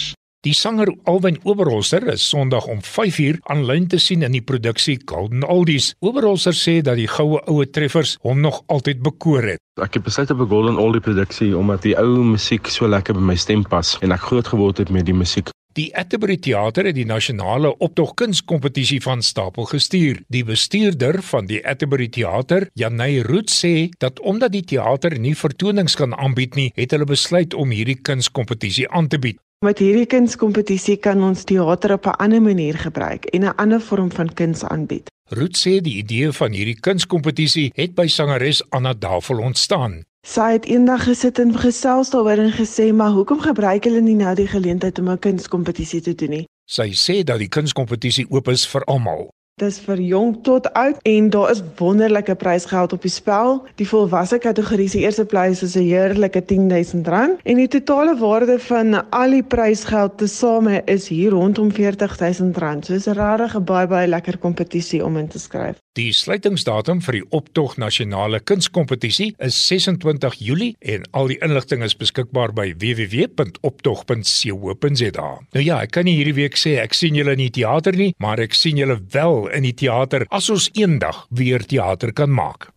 Die 0.48 0.54
sanger 0.56 0.94
Alwyn 1.04 1.42
Oberholzer 1.44 2.08
is 2.14 2.24
Sondag 2.30 2.70
om 2.72 2.80
5uur 2.82 3.42
aanlyn 3.52 3.90
te 3.92 4.00
sien 4.00 4.24
in 4.24 4.32
die 4.32 4.42
produksie 4.42 4.96
Golden 5.06 5.44
Oldies. 5.44 5.92
Oberholzer 6.00 6.56
sê 6.56 6.80
dat 6.82 6.98
die 6.98 7.10
goue 7.12 7.44
oue 7.44 7.68
treffers 7.70 8.16
hom 8.24 8.40
nog 8.42 8.64
altyd 8.72 9.04
bekoor 9.04 9.52
het. 9.52 9.62
Ek 9.82 10.00
het 10.00 10.08
besluit 10.08 10.32
op 10.32 10.42
'n 10.42 10.50
Golden 10.50 10.80
Oldie 10.80 11.04
produksie 11.04 11.58
omdat 11.58 11.82
die 11.82 11.98
ou 11.98 12.24
musiek 12.24 12.68
so 12.68 12.88
lekker 12.88 13.14
by 13.14 13.22
my 13.22 13.36
stem 13.36 13.68
pas 13.68 13.98
en 14.02 14.12
ek 14.12 14.30
groot 14.32 14.48
geword 14.48 14.78
het 14.78 14.90
met 14.90 15.06
die 15.06 15.14
musiek. 15.14 15.50
Die 15.74 15.96
Atterbury 15.96 16.36
Theater 16.36 16.84
het 16.90 16.98
die 16.98 17.06
nasionale 17.08 17.70
optog 17.80 18.10
kunskompetisie 18.20 18.98
van 19.02 19.22
stapel 19.24 19.70
gestuur. 19.70 20.18
Die 20.28 20.44
bestuurder 20.44 21.22
van 21.24 21.48
die 21.48 21.62
Atterbury 21.64 22.10
Theater, 22.12 22.66
Janey 22.76 23.22
Root 23.24 23.54
sê 23.56 23.88
dat 24.04 24.20
omdat 24.20 24.52
die 24.52 24.66
teater 24.68 25.16
nie 25.16 25.32
vertonings 25.32 25.96
kan 25.96 26.12
aanbied 26.12 26.60
nie, 26.60 26.68
het 26.76 26.92
hulle 26.92 27.08
besluit 27.08 27.56
om 27.56 27.72
hierdie 27.72 27.96
kunskompetisie 27.96 28.90
aan 28.92 29.08
te 29.08 29.22
bied. 29.24 29.40
Met 29.64 29.80
hierdie 29.80 30.10
kunskompetisie 30.12 30.98
kan 31.00 31.24
ons 31.24 31.48
teater 31.48 31.96
op 31.96 32.06
'n 32.06 32.20
ander 32.20 32.42
manier 32.42 32.76
gebruik 32.76 33.26
en 33.32 33.46
'n 33.46 33.56
ander 33.56 33.82
vorm 33.82 34.12
van 34.12 34.34
kuns 34.34 34.64
aanbied. 34.64 35.08
Root 35.30 35.56
sê 35.56 35.80
die 35.80 35.98
idee 36.04 36.32
van 36.32 36.52
hierdie 36.52 36.80
kunskompetisie 36.80 37.72
het 37.76 37.96
by 37.96 38.08
sangeres 38.08 38.70
Anna 38.70 38.94
Davel 38.94 39.40
ontstaan. 39.40 40.04
Sy 40.22 40.52
het 40.54 40.66
eendag 40.70 41.08
gesit 41.10 41.40
en 41.42 41.56
gesels 41.58 42.12
daaroor 42.14 42.38
en 42.44 42.52
gesê, 42.54 42.94
"Maar 42.94 43.10
hoekom 43.10 43.40
gebruik 43.40 43.84
hulle 43.84 44.02
nie 44.02 44.16
nou 44.16 44.36
die 44.36 44.48
geleentheid 44.48 45.00
om 45.00 45.10
'n 45.10 45.20
kunskompetisie 45.20 46.02
te 46.02 46.16
doen 46.16 46.30
nie?" 46.30 46.48
Sy 46.66 46.90
sê 46.94 47.24
dat 47.24 47.40
die 47.40 47.50
kunskompetisie 47.50 48.26
oop 48.30 48.48
is 48.48 48.68
vir 48.68 48.84
almal. 48.84 49.30
Dis 49.60 49.80
vir 49.80 50.00
jonk 50.00 50.44
tot 50.44 50.74
oud 50.74 50.98
en 51.02 51.30
daar 51.30 51.52
is 51.52 51.62
wonderlike 51.78 52.36
prysgeld 52.36 52.94
op 52.94 53.02
die 53.02 53.12
spel. 53.12 53.66
Die 53.76 53.88
volwasse 53.88 54.38
kategorie 54.38 54.88
se 54.90 55.00
eerste 55.00 55.26
prys 55.26 55.62
is 55.62 55.76
'n 55.76 55.86
heerlike 55.86 56.42
R10000 56.42 57.38
en 57.44 57.56
die 57.56 57.68
totale 57.68 58.16
waarde 58.18 58.60
van 58.60 59.10
al 59.10 59.30
die 59.30 59.44
prysgeld 59.44 60.18
tesame 60.18 60.82
is 60.86 61.08
hier 61.08 61.32
rondom 61.32 61.72
R40000. 61.72 62.86
So 62.86 62.94
is 62.94 63.08
'n 63.08 63.14
regtig 63.14 63.64
baie 63.64 63.88
baie 63.88 64.08
lekker 64.08 64.38
kompetisie 64.38 65.06
om 65.06 65.18
in 65.18 65.28
te 65.28 65.40
skryf. 65.40 65.78
Die 66.00 66.14
sluitingsdatum 66.16 67.02
vir 67.04 67.18
die 67.18 67.26
Optog 67.36 67.74
Nasionale 67.76 68.40
Kunskompetisie 68.48 69.34
is 69.44 69.58
26 69.68 70.40
Julie 70.40 70.72
en 70.80 71.04
al 71.12 71.28
die 71.34 71.36
inligting 71.44 71.84
is 71.84 71.92
beskikbaar 72.00 72.56
by 72.56 72.72
www.optog.co.za. 72.80 75.28
Nou 75.52 75.64
ja, 75.66 75.84
ek 75.84 75.92
kan 75.98 76.08
nie 76.08 76.16
hierdie 76.16 76.38
week 76.40 76.56
sê 76.56 76.80
ek 76.80 76.96
sien 76.96 77.12
julle 77.20 77.36
in 77.36 77.44
die 77.44 77.52
teater 77.60 77.92
nie, 78.00 78.16
maar 78.24 78.40
ek 78.40 78.56
sien 78.56 78.80
julle 78.80 79.04
wel 79.12 79.52
in 79.52 79.68
die 79.68 79.76
teater 79.84 80.24
as 80.32 80.48
ons 80.54 80.72
eendag 80.80 81.28
weer 81.28 81.60
teater 81.60 82.16
kan 82.16 82.32
maak. 82.32 82.72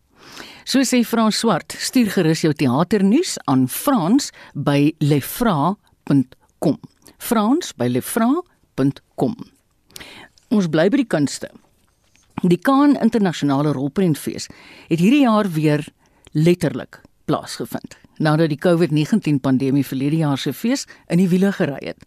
So 0.67 0.83
sê 0.83 1.07
Frans 1.07 1.39
Swart, 1.39 1.71
stuur 1.71 2.11
gerus 2.19 2.43
jou 2.43 2.51
teaternuus 2.51 3.39
aan 3.47 3.71
Frans 3.71 4.35
by 4.59 4.91
lefra.com. 4.99 6.83
Frans 7.23 7.79
by 7.79 7.95
lefra.com. 7.95 9.39
Ons 10.51 10.67
bly 10.67 10.91
by 10.91 10.99
die 10.99 11.15
kunste. 11.15 11.55
Die 12.45 12.59
Kaan 12.61 12.93
Internasionale 13.01 13.71
Rolprentfees 13.73 14.51
het 14.91 15.01
hierdie 15.01 15.23
jaar 15.23 15.47
weer 15.49 15.81
letterlik 16.37 16.99
plaasgevind 17.25 17.97
nadat 18.21 18.51
die 18.53 18.59
COVID-19 18.61 19.39
pandemie 19.41 19.85
verlede 19.87 20.19
jaar 20.21 20.39
se 20.39 20.53
fees 20.53 20.85
in 21.09 21.23
die 21.23 21.29
wiele 21.29 21.53
gery 21.57 21.81
het. 21.81 22.05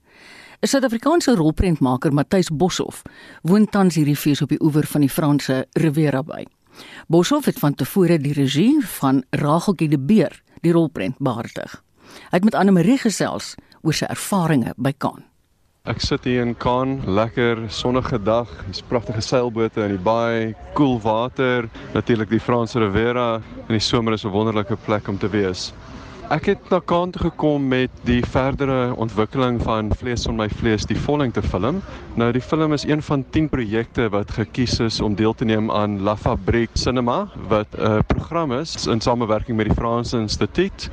'n 0.62 0.68
Suid-Afrikaanse 0.68 1.36
rolprentmaker, 1.36 2.14
Matthys 2.14 2.50
Boshoff, 2.54 3.02
woon 3.42 3.66
tans 3.66 3.96
hierdie 3.96 4.16
fees 4.16 4.42
op 4.42 4.50
die 4.50 4.62
oewer 4.62 4.86
van 4.86 5.02
die 5.02 5.10
Franse 5.10 5.66
Riviera 5.74 6.24
by. 6.24 6.46
Boshoff 7.08 7.46
het 7.46 7.60
van 7.60 7.74
tevore 7.74 8.18
die 8.18 8.34
regie 8.34 8.78
van 8.82 9.24
Rageltjie 9.30 9.90
de 9.90 10.00
Beer, 10.00 10.42
die 10.62 10.72
rolprent 10.72 11.18
behartig. 11.18 11.84
Hy 12.30 12.38
het 12.38 12.44
met 12.44 12.56
Anne 12.56 12.72
Marie 12.72 12.98
gesels 12.98 13.56
oor 13.82 13.94
sy 13.94 14.06
ervarings 14.06 14.78
by 14.78 14.94
Kaan. 14.98 15.27
Ek 15.88 16.02
sit 16.04 16.26
hier 16.28 16.42
in 16.44 16.50
Kaan, 16.60 16.98
lekker 17.08 17.62
sonnige 17.72 18.18
dag, 18.20 18.50
dis 18.68 18.82
pragtige 18.84 19.22
seilbote 19.24 19.86
in 19.86 19.94
die 19.94 20.02
baai, 20.04 20.52
koel 20.76 20.98
water, 21.00 21.70
natuurlik 21.94 22.28
die 22.34 22.42
Franse 22.44 22.82
Riviera 22.84 23.38
en 23.38 23.72
die 23.72 23.80
somer 23.80 24.18
is 24.18 24.26
'n 24.26 24.34
wonderlike 24.36 24.76
plek 24.84 25.08
om 25.08 25.18
te 25.18 25.30
wees. 25.32 25.72
Ek 26.30 26.46
het 26.52 26.70
na 26.70 26.82
Kaan 26.84 27.12
toe 27.12 27.22
gekom 27.32 27.70
met 27.70 27.90
die 28.04 28.20
verdere 28.20 28.94
ontwikkeling 29.00 29.62
van 29.64 29.94
Vlees 29.96 30.26
van 30.28 30.36
my 30.36 30.50
vlees, 30.50 30.84
die 30.86 31.00
vollengte 31.00 31.42
film. 31.42 31.82
Nou 32.16 32.32
die 32.34 32.42
film 32.42 32.74
is 32.74 32.84
een 32.84 33.02
van 33.02 33.24
10 33.32 33.48
projekte 33.50 34.10
wat 34.10 34.32
gekies 34.32 34.80
is 34.80 35.00
om 35.02 35.16
deel 35.16 35.34
te 35.34 35.46
neem 35.46 35.72
aan 35.72 36.04
La 36.04 36.18
Fabrique 36.18 36.78
Cinema 36.78 37.30
wat 37.48 37.68
'n 37.80 38.04
program 38.08 38.52
is 38.52 38.88
in 38.88 39.00
samewerking 39.00 39.58
met 39.58 39.68
die 39.68 39.76
Franse 39.76 40.18
Instituut 40.18 40.90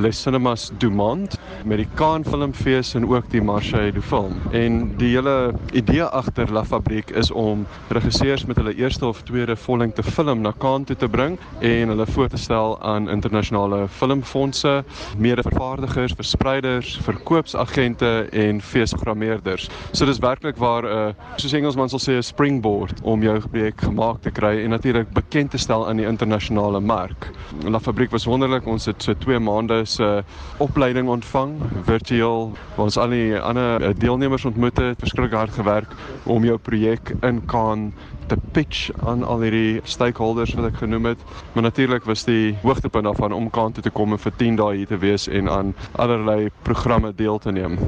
Les 0.00 0.12
Cinémas 0.22 0.70
du 0.78 0.90
Monde 0.90 1.34
met 1.64 1.80
die 1.80 1.88
Cannes 1.98 2.28
Filmfees 2.30 2.92
en 2.94 3.06
ook 3.08 3.30
die 3.32 3.40
Marseille 3.42 3.92
du 3.92 4.02
Film. 4.02 4.36
En 4.54 4.76
die 5.00 5.08
hele 5.16 5.54
idee 5.74 6.04
agter 6.04 6.52
La 6.54 6.62
Fabrique 6.64 7.14
is 7.18 7.32
om 7.34 7.64
regisseurs 7.90 8.44
met 8.46 8.60
hulle 8.60 8.76
eerste 8.78 9.06
of 9.06 9.24
tweede 9.26 9.56
vollengte 9.56 10.02
film 10.06 10.44
na 10.44 10.52
Cannes 10.58 10.86
toe 10.86 10.96
te 10.96 11.08
bring 11.08 11.34
en 11.58 11.90
hulle 11.90 12.06
voor 12.06 12.28
te 12.30 12.38
stel 12.38 12.76
aan 12.82 13.10
internasionale 13.10 13.88
filmfondse, 13.88 14.84
mede-vervaardigers, 15.18 16.14
verspreiders, 16.14 16.94
verkoopsagente 17.02 18.28
en 18.30 18.62
feesprogrammeerders. 18.62 19.66
So 19.90 20.06
dis 20.06 20.22
werklik 20.22 20.62
waar 20.62 20.86
'n 20.86 21.08
uh, 21.08 21.34
soos 21.36 21.52
Engelsman 21.52 21.88
sal 21.88 21.98
sê 21.98 22.12
'n 22.18 22.22
springboard 22.22 23.02
om 23.02 23.22
jou 23.22 23.40
projek 23.40 23.80
gemaak 23.80 24.22
te 24.22 24.30
kry 24.30 24.62
en 24.62 24.70
natuurlik 24.70 25.10
bekend 25.10 25.50
te 25.50 25.58
stel 25.58 25.88
aan 25.88 25.96
die 25.96 26.06
internasionale 26.06 26.80
mark. 26.80 27.30
La 27.64 27.80
Fabrique 27.80 28.12
was 28.12 28.24
wonderlik. 28.24 28.66
Ons 28.66 28.86
het 28.86 29.02
so 29.02 29.14
2 29.14 29.38
maande 29.38 29.86
se 29.88 30.22
opleiding 30.58 31.08
ontvang 31.08 31.56
virtueel 31.86 32.52
waar 32.76 32.84
ons 32.84 32.98
al 33.00 33.14
die 33.14 33.38
ander 33.38 33.82
eh, 33.82 33.94
deelnemers 33.96 34.44
ontmoet 34.44 34.78
het, 34.78 35.00
verskriklik 35.00 35.36
hard 35.38 35.56
gewerk 35.56 35.96
om 36.24 36.44
jou 36.44 36.58
projek 36.58 37.14
in 37.22 37.42
Cannes 37.46 37.92
te 38.28 38.36
pitch 38.52 38.90
aan 39.08 39.22
al 39.24 39.40
hierdie 39.46 39.80
stakeholders 39.88 40.52
wat 40.58 40.68
ek 40.68 40.80
genoem 40.82 41.12
het. 41.12 41.22
Maar 41.54 41.68
natuurlik 41.68 42.04
was 42.08 42.26
die 42.28 42.56
hoogtepunt 42.62 43.08
daarvan 43.08 43.32
om 43.32 43.50
Cannes 43.50 43.78
toe 43.78 43.84
te 43.86 43.92
kom 43.94 44.12
en 44.12 44.20
vir 44.20 44.34
10 44.40 44.58
dae 44.60 44.74
hier 44.76 44.90
te 44.90 44.98
wees 45.00 45.28
en 45.28 45.48
aan 45.52 45.74
allerlei 45.96 46.50
programme 46.68 47.14
deel 47.16 47.38
te 47.38 47.54
neem. 47.54 47.78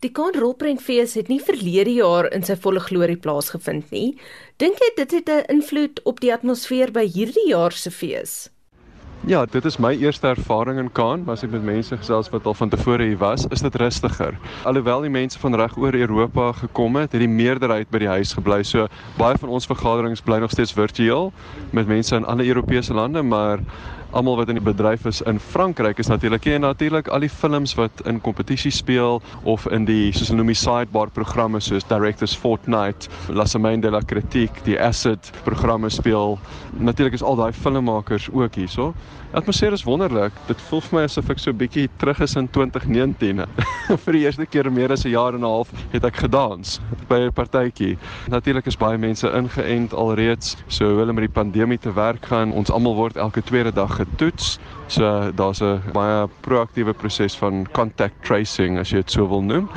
Die 0.00 0.12
Cannes 0.16 0.40
Rolprentfees 0.40 1.18
het 1.20 1.28
nie 1.28 1.40
verlede 1.44 1.92
jaar 1.98 2.30
in 2.32 2.46
sy 2.46 2.56
volle 2.56 2.80
glorie 2.80 3.18
plaasgevind 3.20 3.92
nie. 3.92 4.14
Dink 4.62 4.80
jy 4.80 4.90
dit 4.96 5.18
het 5.18 5.28
'n 5.28 5.44
invloed 5.56 6.00
op 6.04 6.20
die 6.20 6.32
atmosfeer 6.32 6.92
by 6.92 7.04
hierdie 7.04 7.48
jaar 7.48 7.72
se 7.72 7.90
fees? 7.90 8.50
Ja, 9.26 9.44
dit 9.44 9.64
is 9.64 9.76
my 9.76 9.90
eerste 10.00 10.26
ervaring 10.26 10.78
in 10.78 10.92
Cannes, 10.92 11.26
maar 11.26 11.36
as 11.36 11.42
ek 11.44 11.50
met 11.52 11.64
mense 11.64 11.92
gesels 11.92 12.30
wat 12.32 12.46
al 12.48 12.54
van 12.56 12.70
tevore 12.72 13.04
hier 13.04 13.18
was, 13.20 13.44
is 13.52 13.60
dit 13.60 13.74
rustiger. 13.76 14.38
Alhoewel 14.64 15.04
die 15.04 15.12
mense 15.12 15.36
van 15.38 15.54
reg 15.60 15.76
oor 15.76 15.92
Europa 15.94 16.46
gekom 16.62 16.96
het, 16.96 17.12
het 17.12 17.20
die 17.20 17.28
meerderheid 17.28 17.90
by 17.92 18.00
die 18.00 18.08
huis 18.08 18.32
gebly. 18.32 18.62
So 18.64 18.88
baie 19.18 19.36
van 19.36 19.52
ons 19.52 19.68
vergaderings 19.68 20.24
bly 20.24 20.38
nog 20.40 20.54
steeds 20.56 20.72
virtueel 20.72 21.34
met 21.76 21.90
mense 21.90 22.16
in 22.16 22.24
ander 22.24 22.48
Europese 22.48 22.96
lande, 22.96 23.20
maar 23.22 23.60
almal 24.10 24.36
wat 24.36 24.48
in 24.50 24.58
die 24.58 24.64
bedryf 24.64 25.04
is 25.06 25.20
in 25.30 25.38
Frankryk 25.40 25.98
is 26.02 26.08
natuurlik 26.10 26.46
en 26.50 26.64
natuurlik 26.64 27.08
al 27.08 27.22
die 27.22 27.30
films 27.30 27.74
wat 27.78 28.02
in 28.10 28.20
kompetisie 28.20 28.72
speel 28.74 29.20
of 29.42 29.66
in 29.70 29.84
die 29.86 30.10
soos 30.12 30.32
hulle 30.32 30.40
noem 30.40 30.50
die 30.50 30.58
sidebar 30.58 31.12
programme 31.14 31.60
soos 31.62 31.86
Directors 31.86 32.34
Fortnight, 32.36 33.08
La 33.28 33.46
Semaine 33.46 33.82
de 33.82 33.90
la 33.90 34.00
Critique, 34.00 34.64
die 34.66 34.78
Acid 34.80 35.30
programme 35.46 35.90
speel. 35.90 36.38
Natuurlik 36.78 37.14
is 37.20 37.22
al 37.22 37.38
daai 37.38 37.52
filmmakers 37.54 38.28
ook 38.32 38.58
hierso. 38.58 38.92
Atmosfeer 39.30 39.72
is 39.72 39.84
wonderlik. 39.86 40.32
Dit 40.48 40.58
voel 40.66 40.80
vir 40.82 40.96
my 40.96 41.02
asof 41.06 41.28
ek 41.30 41.38
so 41.38 41.54
bietjie 41.54 41.84
terug 42.02 42.18
is 42.24 42.32
in 42.34 42.48
2019. 42.50 43.44
vir 44.04 44.16
die 44.16 44.22
eerste 44.24 44.46
keer 44.50 44.66
meer 44.74 44.90
as 44.90 45.04
'n 45.06 45.12
jaar 45.12 45.38
en 45.38 45.44
'n 45.44 45.46
half 45.46 45.70
het 45.92 46.04
ek 46.04 46.16
gedans 46.24 46.80
by 47.06 47.20
'n 47.22 47.30
partytjie. 47.30 47.94
Natuurlik 48.26 48.66
is 48.66 48.76
baie 48.76 48.98
mense 48.98 49.30
ingeënt 49.30 49.94
alreeds, 49.94 50.56
so 50.66 50.98
hulle 50.98 51.12
met 51.14 51.30
die 51.30 51.36
pandemie 51.38 51.78
te 51.78 51.94
werk 51.94 52.26
gaan. 52.26 52.50
Ons 52.50 52.74
almal 52.74 52.98
word 52.98 53.16
elke 53.16 53.42
tweede 53.42 53.70
dag 53.70 54.02
getoets. 54.02 54.58
So 54.88 55.30
daar's 55.30 55.62
'n 55.62 55.78
baie 55.92 56.26
proaktiewe 56.42 56.92
proses 56.92 57.38
van 57.38 57.68
contact 57.70 58.24
tracing 58.26 58.78
as 58.78 58.90
jy 58.90 58.96
dit 58.96 59.10
so 59.10 59.28
wil 59.28 59.42
noem. 59.42 59.70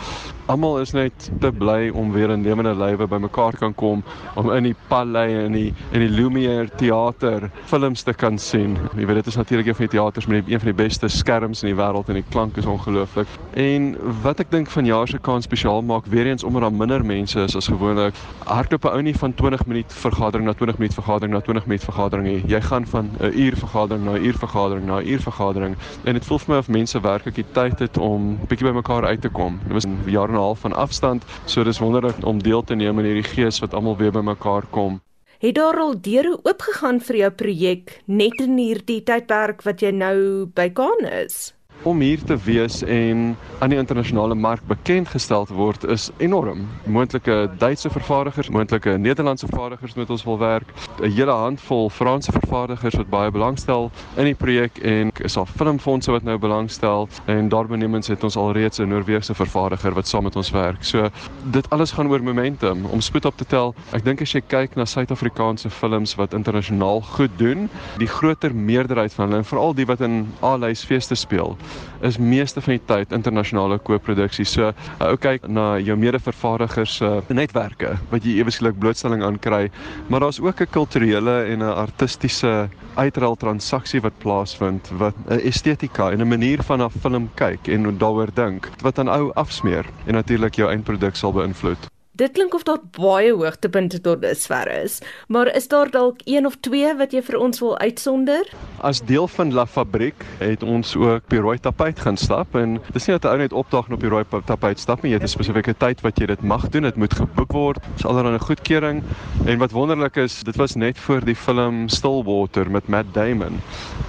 Almal 0.52 0.82
is 0.82 0.91
net 0.91 1.30
te 1.39 1.48
bly 1.56 1.88
om 1.96 2.10
weer 2.12 2.30
in 2.34 2.41
lewende 2.44 2.74
lywe 2.76 3.06
bymekaar 3.08 3.56
kan 3.56 3.72
kom 3.80 4.02
om 4.36 4.50
in 4.52 4.66
die 4.68 4.76
Palais 4.89 5.38
en 5.46 5.54
die 5.56 5.70
in 5.96 6.04
die 6.04 6.10
Lumiere 6.12 6.68
teater 6.76 7.46
films 7.72 8.04
te 8.04 8.12
kan 8.12 8.36
sien. 8.38 8.74
Jy 8.98 9.06
weet 9.08 9.22
dit 9.22 9.30
is 9.32 9.38
natuurlik 9.39 9.70
een 9.70 9.78
van 9.78 9.88
die 9.88 9.94
teaters 9.94 10.28
met 10.28 10.50
een 10.52 10.60
van 10.60 10.68
die 10.74 10.76
beste 10.82 11.08
skerms 11.08 11.64
in 11.64 11.70
die 11.72 11.78
wêreld 11.80 12.12
en 12.12 12.20
die 12.20 12.26
klank 12.36 12.60
is 12.60 12.68
ongelooflik. 12.68 13.32
En 13.56 13.94
wat 14.26 14.44
ek 14.44 14.52
dink 14.52 14.68
van 14.74 14.89
jaar 14.89 15.08
se 15.08 15.22
kans 15.24 15.48
spesiaal 15.48 15.80
maak 15.88 16.10
weer 16.12 16.28
eens 16.28 16.44
omdat 16.44 16.68
daar 16.68 16.76
minder 16.76 17.06
mense 17.06 17.39
is 17.39 17.56
as 17.56 17.72
gewoonlik. 17.72 18.20
Hardloop 18.44 18.84
'n 18.84 18.98
ou 18.98 19.02
nie 19.02 19.16
van 19.16 19.34
20 19.34 19.66
minuut 19.66 19.96
vergadering 20.04 20.46
na 20.46 20.54
20 20.54 20.78
minuut 20.78 20.94
vergadering 20.94 21.34
na 21.34 21.39
20 21.39 21.66
minuut 21.72 21.84
vergadering 21.84 22.28
nie. 22.28 22.44
Jy 22.52 22.62
gaan 22.62 22.86
van 22.86 23.10
'n 23.20 23.32
uur 23.32 23.56
vergadering 23.56 24.04
na 24.04 24.20
'n 24.20 24.26
uur 24.26 24.38
vergadering 24.44 24.86
na 24.86 25.00
'n 25.00 25.08
uur 25.08 25.22
vergadering 25.22 25.76
en 26.04 26.14
dit 26.14 26.26
voel 26.26 26.39
vir 26.39 26.54
my 26.54 26.60
of 26.60 26.68
mense 26.68 27.00
werklik 27.00 27.36
die 27.36 27.52
tyd 27.52 27.80
het 27.80 27.98
om 27.98 28.38
bietjie 28.48 28.68
bymekaar 28.68 29.06
uit 29.06 29.22
te 29.22 29.30
kom. 29.30 29.60
Dit 29.64 29.74
was 29.74 29.86
'n 29.86 29.98
jaar 30.06 30.33
en 30.34 30.40
'n 30.40 30.44
half 30.44 30.60
van 30.60 30.74
afstand, 30.74 31.24
so 31.46 31.64
dis 31.64 31.80
wonderlik 31.80 32.26
om 32.26 32.44
deel 32.44 32.64
te 32.64 32.76
neem 32.76 33.00
in 33.00 33.06
hierdie 33.06 33.32
gees 33.36 33.60
wat 33.60 33.74
almal 33.74 33.98
weer 33.98 34.12
bymekaar 34.12 34.66
kom. 34.70 35.02
Het 35.40 35.56
daar 35.56 35.78
al 35.80 36.02
deure 36.02 36.40
oopgegaan 36.44 37.02
vir 37.02 37.16
jou 37.16 37.32
projek 37.32 38.02
net 38.06 38.40
in 38.40 38.58
hierdie 38.58 39.04
tydperk 39.04 39.64
wat 39.64 39.82
jy 39.82 39.92
nou 39.92 40.46
by 40.46 40.70
Kaan 40.70 41.06
is? 41.06 41.54
Om 41.84 42.00
hier 42.00 42.24
te 42.24 42.38
wees 42.46 42.84
en 42.84 43.38
aan 43.60 43.70
die 43.70 43.78
internasionale 43.78 44.36
mark 44.36 44.62
bekend 44.68 45.08
gestel 45.08 45.46
te 45.46 45.54
word 45.54 45.84
is 45.84 46.10
enorm. 46.18 46.68
Moontlike 46.86 47.50
Duitse 47.58 47.90
vervaardigers, 47.90 48.50
moontlike 48.50 48.98
Nederlandse 48.98 49.48
vervaardigers 49.48 49.94
met 49.94 50.10
ons 50.10 50.24
wil 50.24 50.38
werk, 50.40 50.74
'n 51.02 51.12
hele 51.12 51.32
handvol 51.32 51.90
Franse 51.90 52.32
vervaardigers 52.32 52.96
wat 52.96 53.10
baie 53.10 53.32
belangstel 53.32 53.92
in 54.16 54.26
die 54.26 54.36
projek 54.36 54.78
en 54.78 55.12
is 55.24 55.38
al 55.38 55.46
filmfondse 55.46 56.12
wat 56.12 56.24
nou 56.24 56.38
belangstel 56.38 57.10
en 57.26 57.50
daarbenemens 57.50 58.08
het 58.08 58.24
ons 58.24 58.38
alreeds 58.38 58.80
'n 58.80 58.88
Noorse 58.88 59.34
vervaardiger 59.34 59.94
wat 59.94 60.08
saam 60.08 60.24
met 60.24 60.36
ons 60.36 60.52
werk. 60.52 60.84
So 60.84 61.10
dit 61.52 61.70
alles 61.70 61.92
gaan 61.92 62.08
oor 62.08 62.24
momentum 62.24 62.86
om 62.86 63.02
spoed 63.02 63.26
op 63.26 63.38
te 63.38 63.46
tel. 63.46 63.76
Ek 63.92 64.04
dink 64.04 64.22
as 64.22 64.32
jy 64.32 64.42
kyk 64.48 64.76
na 64.76 64.86
Suid-Afrikaanse 64.86 65.70
films 65.70 66.16
wat 66.16 66.34
internasionaal 66.34 67.02
goed 67.02 67.32
doen, 67.38 67.70
die 67.98 68.08
groter 68.08 68.56
meerderheid 68.56 69.14
van 69.14 69.32
hulle 69.32 69.44
veral 69.44 69.74
die 69.74 69.86
wat 69.86 70.02
in 70.02 70.28
A-lys 70.44 70.84
feeste 70.84 71.16
speel, 71.16 71.58
is 72.02 72.18
meeste 72.18 72.62
van 72.62 72.76
die 72.76 72.86
tyd 72.86 73.12
internasionale 73.16 73.78
kooproduksie. 73.80 74.46
So, 74.46 74.72
uh, 74.72 75.08
ou 75.08 75.18
kyk 75.18 75.48
na 75.48 75.78
jou 75.80 75.98
mede-vervaardigers 75.98 76.98
se 77.00 77.06
uh, 77.06 77.34
netwerke 77.34 77.96
wat 78.12 78.26
jy 78.28 78.40
eweslik 78.42 78.80
blootstelling 78.80 79.24
aan 79.24 79.40
kry, 79.40 79.70
maar 80.08 80.20
daar's 80.20 80.42
ook 80.42 80.62
'n 80.62 80.72
kulturele 80.72 81.44
en 81.44 81.60
'n 81.60 81.76
artistiese 81.86 82.70
uitruil 82.96 83.36
transaksie 83.36 84.02
wat 84.02 84.18
plaasvind 84.18 84.90
wat 84.98 85.16
'n 85.28 85.40
estetika 85.40 86.12
en 86.12 86.22
'n 86.22 86.28
manier 86.28 86.64
van 86.64 86.82
'n 86.82 86.90
film 86.90 87.30
kyk 87.36 87.68
en 87.68 87.98
daaroor 87.98 88.30
dink 88.34 88.70
wat 88.82 89.00
aan 89.00 89.10
ou 89.10 89.32
afsmeer 89.34 89.86
en 90.06 90.14
natuurlik 90.14 90.56
jou 90.56 90.70
eindproduk 90.70 91.16
sal 91.16 91.34
beïnvloed. 91.34 91.94
Dit 92.14 92.36
klink 92.38 92.53
of 92.53 92.61
daar 92.61 92.78
baie 92.93 93.32
hoogtepunte 93.34 93.97
tot 94.05 94.20
dusver 94.22 94.70
is, 94.84 94.99
maar 95.34 95.49
is 95.49 95.66
daar 95.68 95.89
dalk 95.89 96.20
een 96.30 96.45
of 96.45 96.59
twee 96.61 96.91
wat 96.99 97.16
jy 97.16 97.24
vir 97.26 97.39
ons 97.41 97.57
wil 97.64 97.74
uitsonder? 97.82 98.51
As 98.86 99.01
deel 99.01 99.26
van 99.34 99.53
La 99.53 99.66
Fabrique 99.66 100.28
het 100.38 100.61
ons 100.61 100.91
ook 100.93 101.24
op 101.24 101.34
die 101.34 101.41
rooi 101.41 101.57
tapuit 101.57 101.97
gaan 102.05 102.20
stap 102.22 102.53
en 102.53 102.78
dis 102.93 103.09
nie 103.09 103.18
dat 103.18 103.26
'n 103.26 103.34
ou 103.34 103.38
net 103.41 103.53
opdag 103.53 103.89
en 103.89 103.97
op 103.97 104.05
die 104.05 104.14
rooi 104.14 104.24
tapuit 104.45 104.80
stap 104.80 105.01
nie, 105.01 105.09
jy 105.09 105.18
het 105.18 105.26
'n 105.26 105.34
spesifieke 105.34 105.74
tyd 105.74 106.01
wat 106.01 106.20
jy 106.20 106.26
dit 106.26 106.41
mag 106.41 106.70
doen, 106.70 106.84
dit 106.84 106.95
moet 106.95 107.14
geboek 107.14 107.51
word. 107.51 107.80
Dis 107.95 108.05
allerlei 108.05 108.36
'n 108.36 108.45
goedkeuring 108.45 109.03
en 109.45 109.57
wat 109.57 109.72
wonderlik 109.72 110.16
is, 110.16 110.43
dit 110.43 110.55
was 110.55 110.76
net 110.76 110.97
voor 110.97 111.26
die 111.26 111.36
film 111.36 111.89
Stillwater 111.89 112.70
met 112.70 112.88
Matt 112.88 113.14
Damon. 113.14 113.59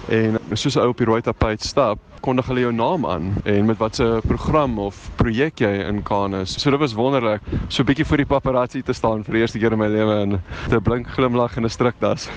En 0.08 0.38
soos 0.52 0.76
'n 0.76 0.80
ou 0.80 0.88
op 0.88 0.96
die 0.98 1.06
rooi 1.06 1.22
tapuit 1.22 1.64
stap, 1.64 1.98
kondig 2.24 2.46
hulle 2.48 2.62
jou 2.64 2.72
naam 2.72 3.04
aan 3.06 3.32
en 3.44 3.66
met 3.68 3.78
watse 3.80 4.06
program 4.24 4.78
of 4.80 4.96
projek 5.20 5.60
jy 5.60 5.72
in 5.84 6.00
Cannes. 6.08 6.54
So 6.60 6.72
dit 6.72 6.80
was 6.80 6.96
wonderlik. 6.96 7.44
So 7.68 7.82
'n 7.82 7.86
bietjie 7.86 8.06
voor 8.08 8.22
die 8.22 8.26
paparazzi 8.26 8.82
te 8.82 8.92
staan 8.92 9.24
vir 9.24 9.34
die 9.34 9.40
eerste 9.42 9.58
keer 9.58 9.72
in 9.72 9.78
my 9.78 9.88
lewe 9.88 10.14
en 10.22 10.42
te 10.68 10.80
blink 10.80 11.08
glimlag 11.08 11.56
in 11.56 11.64
'n 11.64 11.70
strikdas. 11.70 12.28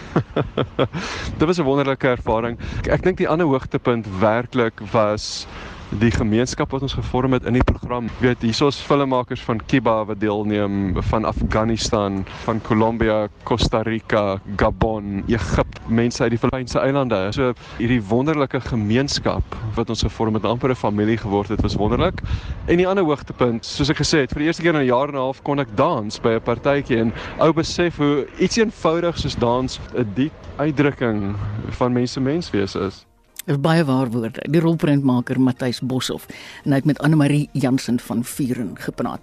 dit 1.39 1.47
was 1.47 1.59
'n 1.59 1.63
wonderlike 1.63 2.07
ervaring. 2.07 2.57
Ek, 2.79 2.87
ek 2.87 3.03
dink 3.03 3.17
die 3.17 3.29
ander 3.29 3.47
hoogtepunt 3.47 4.05
werklik 4.19 4.81
was 4.91 5.47
die 5.95 6.11
gemeenskap 6.11 6.71
wat 6.75 6.83
ons 6.83 6.93
gevorm 6.97 7.33
het 7.37 7.45
in 7.47 7.55
die 7.55 7.63
program. 7.63 8.09
Jy 8.19 8.27
weet, 8.27 8.41
hiersoos 8.43 8.79
filmmakers 8.83 9.41
van 9.47 9.61
Kiba 9.71 10.01
wat 10.09 10.19
deelneem, 10.19 10.97
van 11.09 11.25
Afghanistan, 11.25 12.25
van 12.43 12.59
Kolumbia, 12.61 13.27
Costa 13.47 13.81
Rica, 13.87 14.41
Gabon, 14.59 15.23
Egipte, 15.31 15.81
mense 15.87 16.23
uit 16.23 16.35
die 16.35 16.39
Filippynse 16.41 16.81
eilande. 16.83 17.21
So 17.31 17.53
hierdie 17.79 18.01
wonderlike 18.03 18.59
gemeenskap 18.67 19.57
wat 19.77 19.89
ons 19.93 20.03
gevorm 20.03 20.35
het, 20.35 20.45
amper 20.45 20.71
'n 20.71 20.75
familie 20.75 21.17
geword 21.17 21.49
het, 21.49 21.61
was 21.61 21.79
wonderlik. 21.79 22.21
En 22.67 22.77
die 22.77 22.87
ander 22.87 23.03
hoogtepunt, 23.03 23.65
soos 23.65 23.89
ek 23.89 24.03
gesê 24.03 24.27
het, 24.27 24.31
vir 24.33 24.39
die 24.39 24.47
eerste 24.47 24.61
keer 24.61 24.75
in 24.75 24.81
'n 24.81 24.91
jaar 24.91 25.07
en 25.07 25.15
'n 25.15 25.23
half 25.23 25.41
kon 25.41 25.59
ek 25.59 25.75
dans 25.75 26.19
by 26.19 26.35
'n 26.35 26.41
partytjie 26.41 26.99
en 26.99 27.13
ou 27.39 27.53
besef 27.53 27.97
hoe 27.97 28.27
iets 28.39 28.57
eenvoudig 28.57 29.17
soos 29.17 29.35
dans 29.35 29.79
'n 29.95 30.07
diep 30.15 30.33
uitdrukking 30.57 31.35
van 31.69 31.93
mense 31.93 32.19
menswees 32.19 32.75
is. 32.75 33.06
Dis 33.47 33.55
baie 33.63 33.83
waar 33.87 34.09
woorde. 34.11 34.43
Die 34.51 34.59
rolprentmaker 34.59 35.39
Matthys 35.39 35.79
Boshoff 35.79 36.27
en 36.65 36.73
hy 36.73 36.81
het 36.81 36.87
met 36.89 36.99
Anne 36.99 37.15
Marie 37.15 37.49
Jansen 37.55 37.99
van 38.03 38.23
Vuren 38.27 38.73
gepraat. 38.83 39.21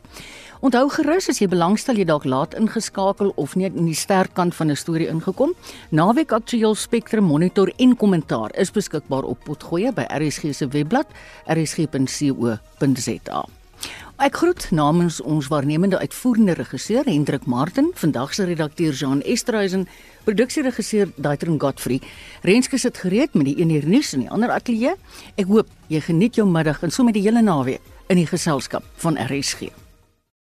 Onthou 0.64 0.88
gerus 0.94 1.28
as 1.28 1.42
jy 1.42 1.48
belangstel 1.52 1.98
jy 2.00 2.06
dalk 2.08 2.24
laat 2.24 2.56
ingeskakel 2.56 3.34
of 3.36 3.52
net 3.60 3.76
in 3.76 3.84
die 3.84 3.98
sterkant 3.98 4.56
van 4.56 4.70
'n 4.72 4.76
storie 4.80 5.08
ingekom. 5.12 5.52
Naweek 5.90 6.32
Aktueel 6.32 6.74
Spectrum 6.74 7.24
Monitor 7.24 7.72
en 7.76 7.96
kommentaar 7.96 8.50
is 8.56 8.70
beskikbaar 8.70 9.24
op 9.24 9.44
Potgoe 9.44 9.92
by 9.92 10.06
RSG 10.08 10.54
se 10.54 10.68
webblad 10.68 11.06
rsg.co.za. 11.46 13.44
Ek 14.22 14.36
groet 14.38 14.68
namens 14.70 15.16
ons 15.26 15.48
waarnemende 15.50 15.98
uitvoerende 15.98 16.54
regisseur 16.54 17.02
Hendrik 17.04 17.48
Martin, 17.50 17.90
vandag 17.98 18.34
se 18.34 18.44
redakteur 18.46 18.94
Jean 18.94 19.22
Esterhuizen, 19.26 19.88
produksieregisseur 20.22 21.10
Daitron 21.16 21.58
Godfrey. 21.60 21.98
Renske 22.46 22.78
sit 22.78 23.02
gereed 23.02 23.34
met 23.34 23.50
die 23.50 23.56
1 23.58 23.74
uur 23.74 23.88
nuus 23.90 24.14
in 24.14 24.22
die 24.22 24.30
ander 24.30 24.54
ateljee. 24.54 24.94
Ek 25.34 25.50
hoop 25.50 25.72
jy 25.90 26.00
geniet 26.00 26.38
jou 26.38 26.46
middag 26.46 26.84
en 26.86 26.94
sommer 26.94 27.12
die 27.16 27.26
hele 27.26 27.42
naweek 27.42 27.82
in 28.06 28.22
die 28.22 28.30
geselskap 28.30 28.86
van 29.02 29.18
RSG. 29.18 29.83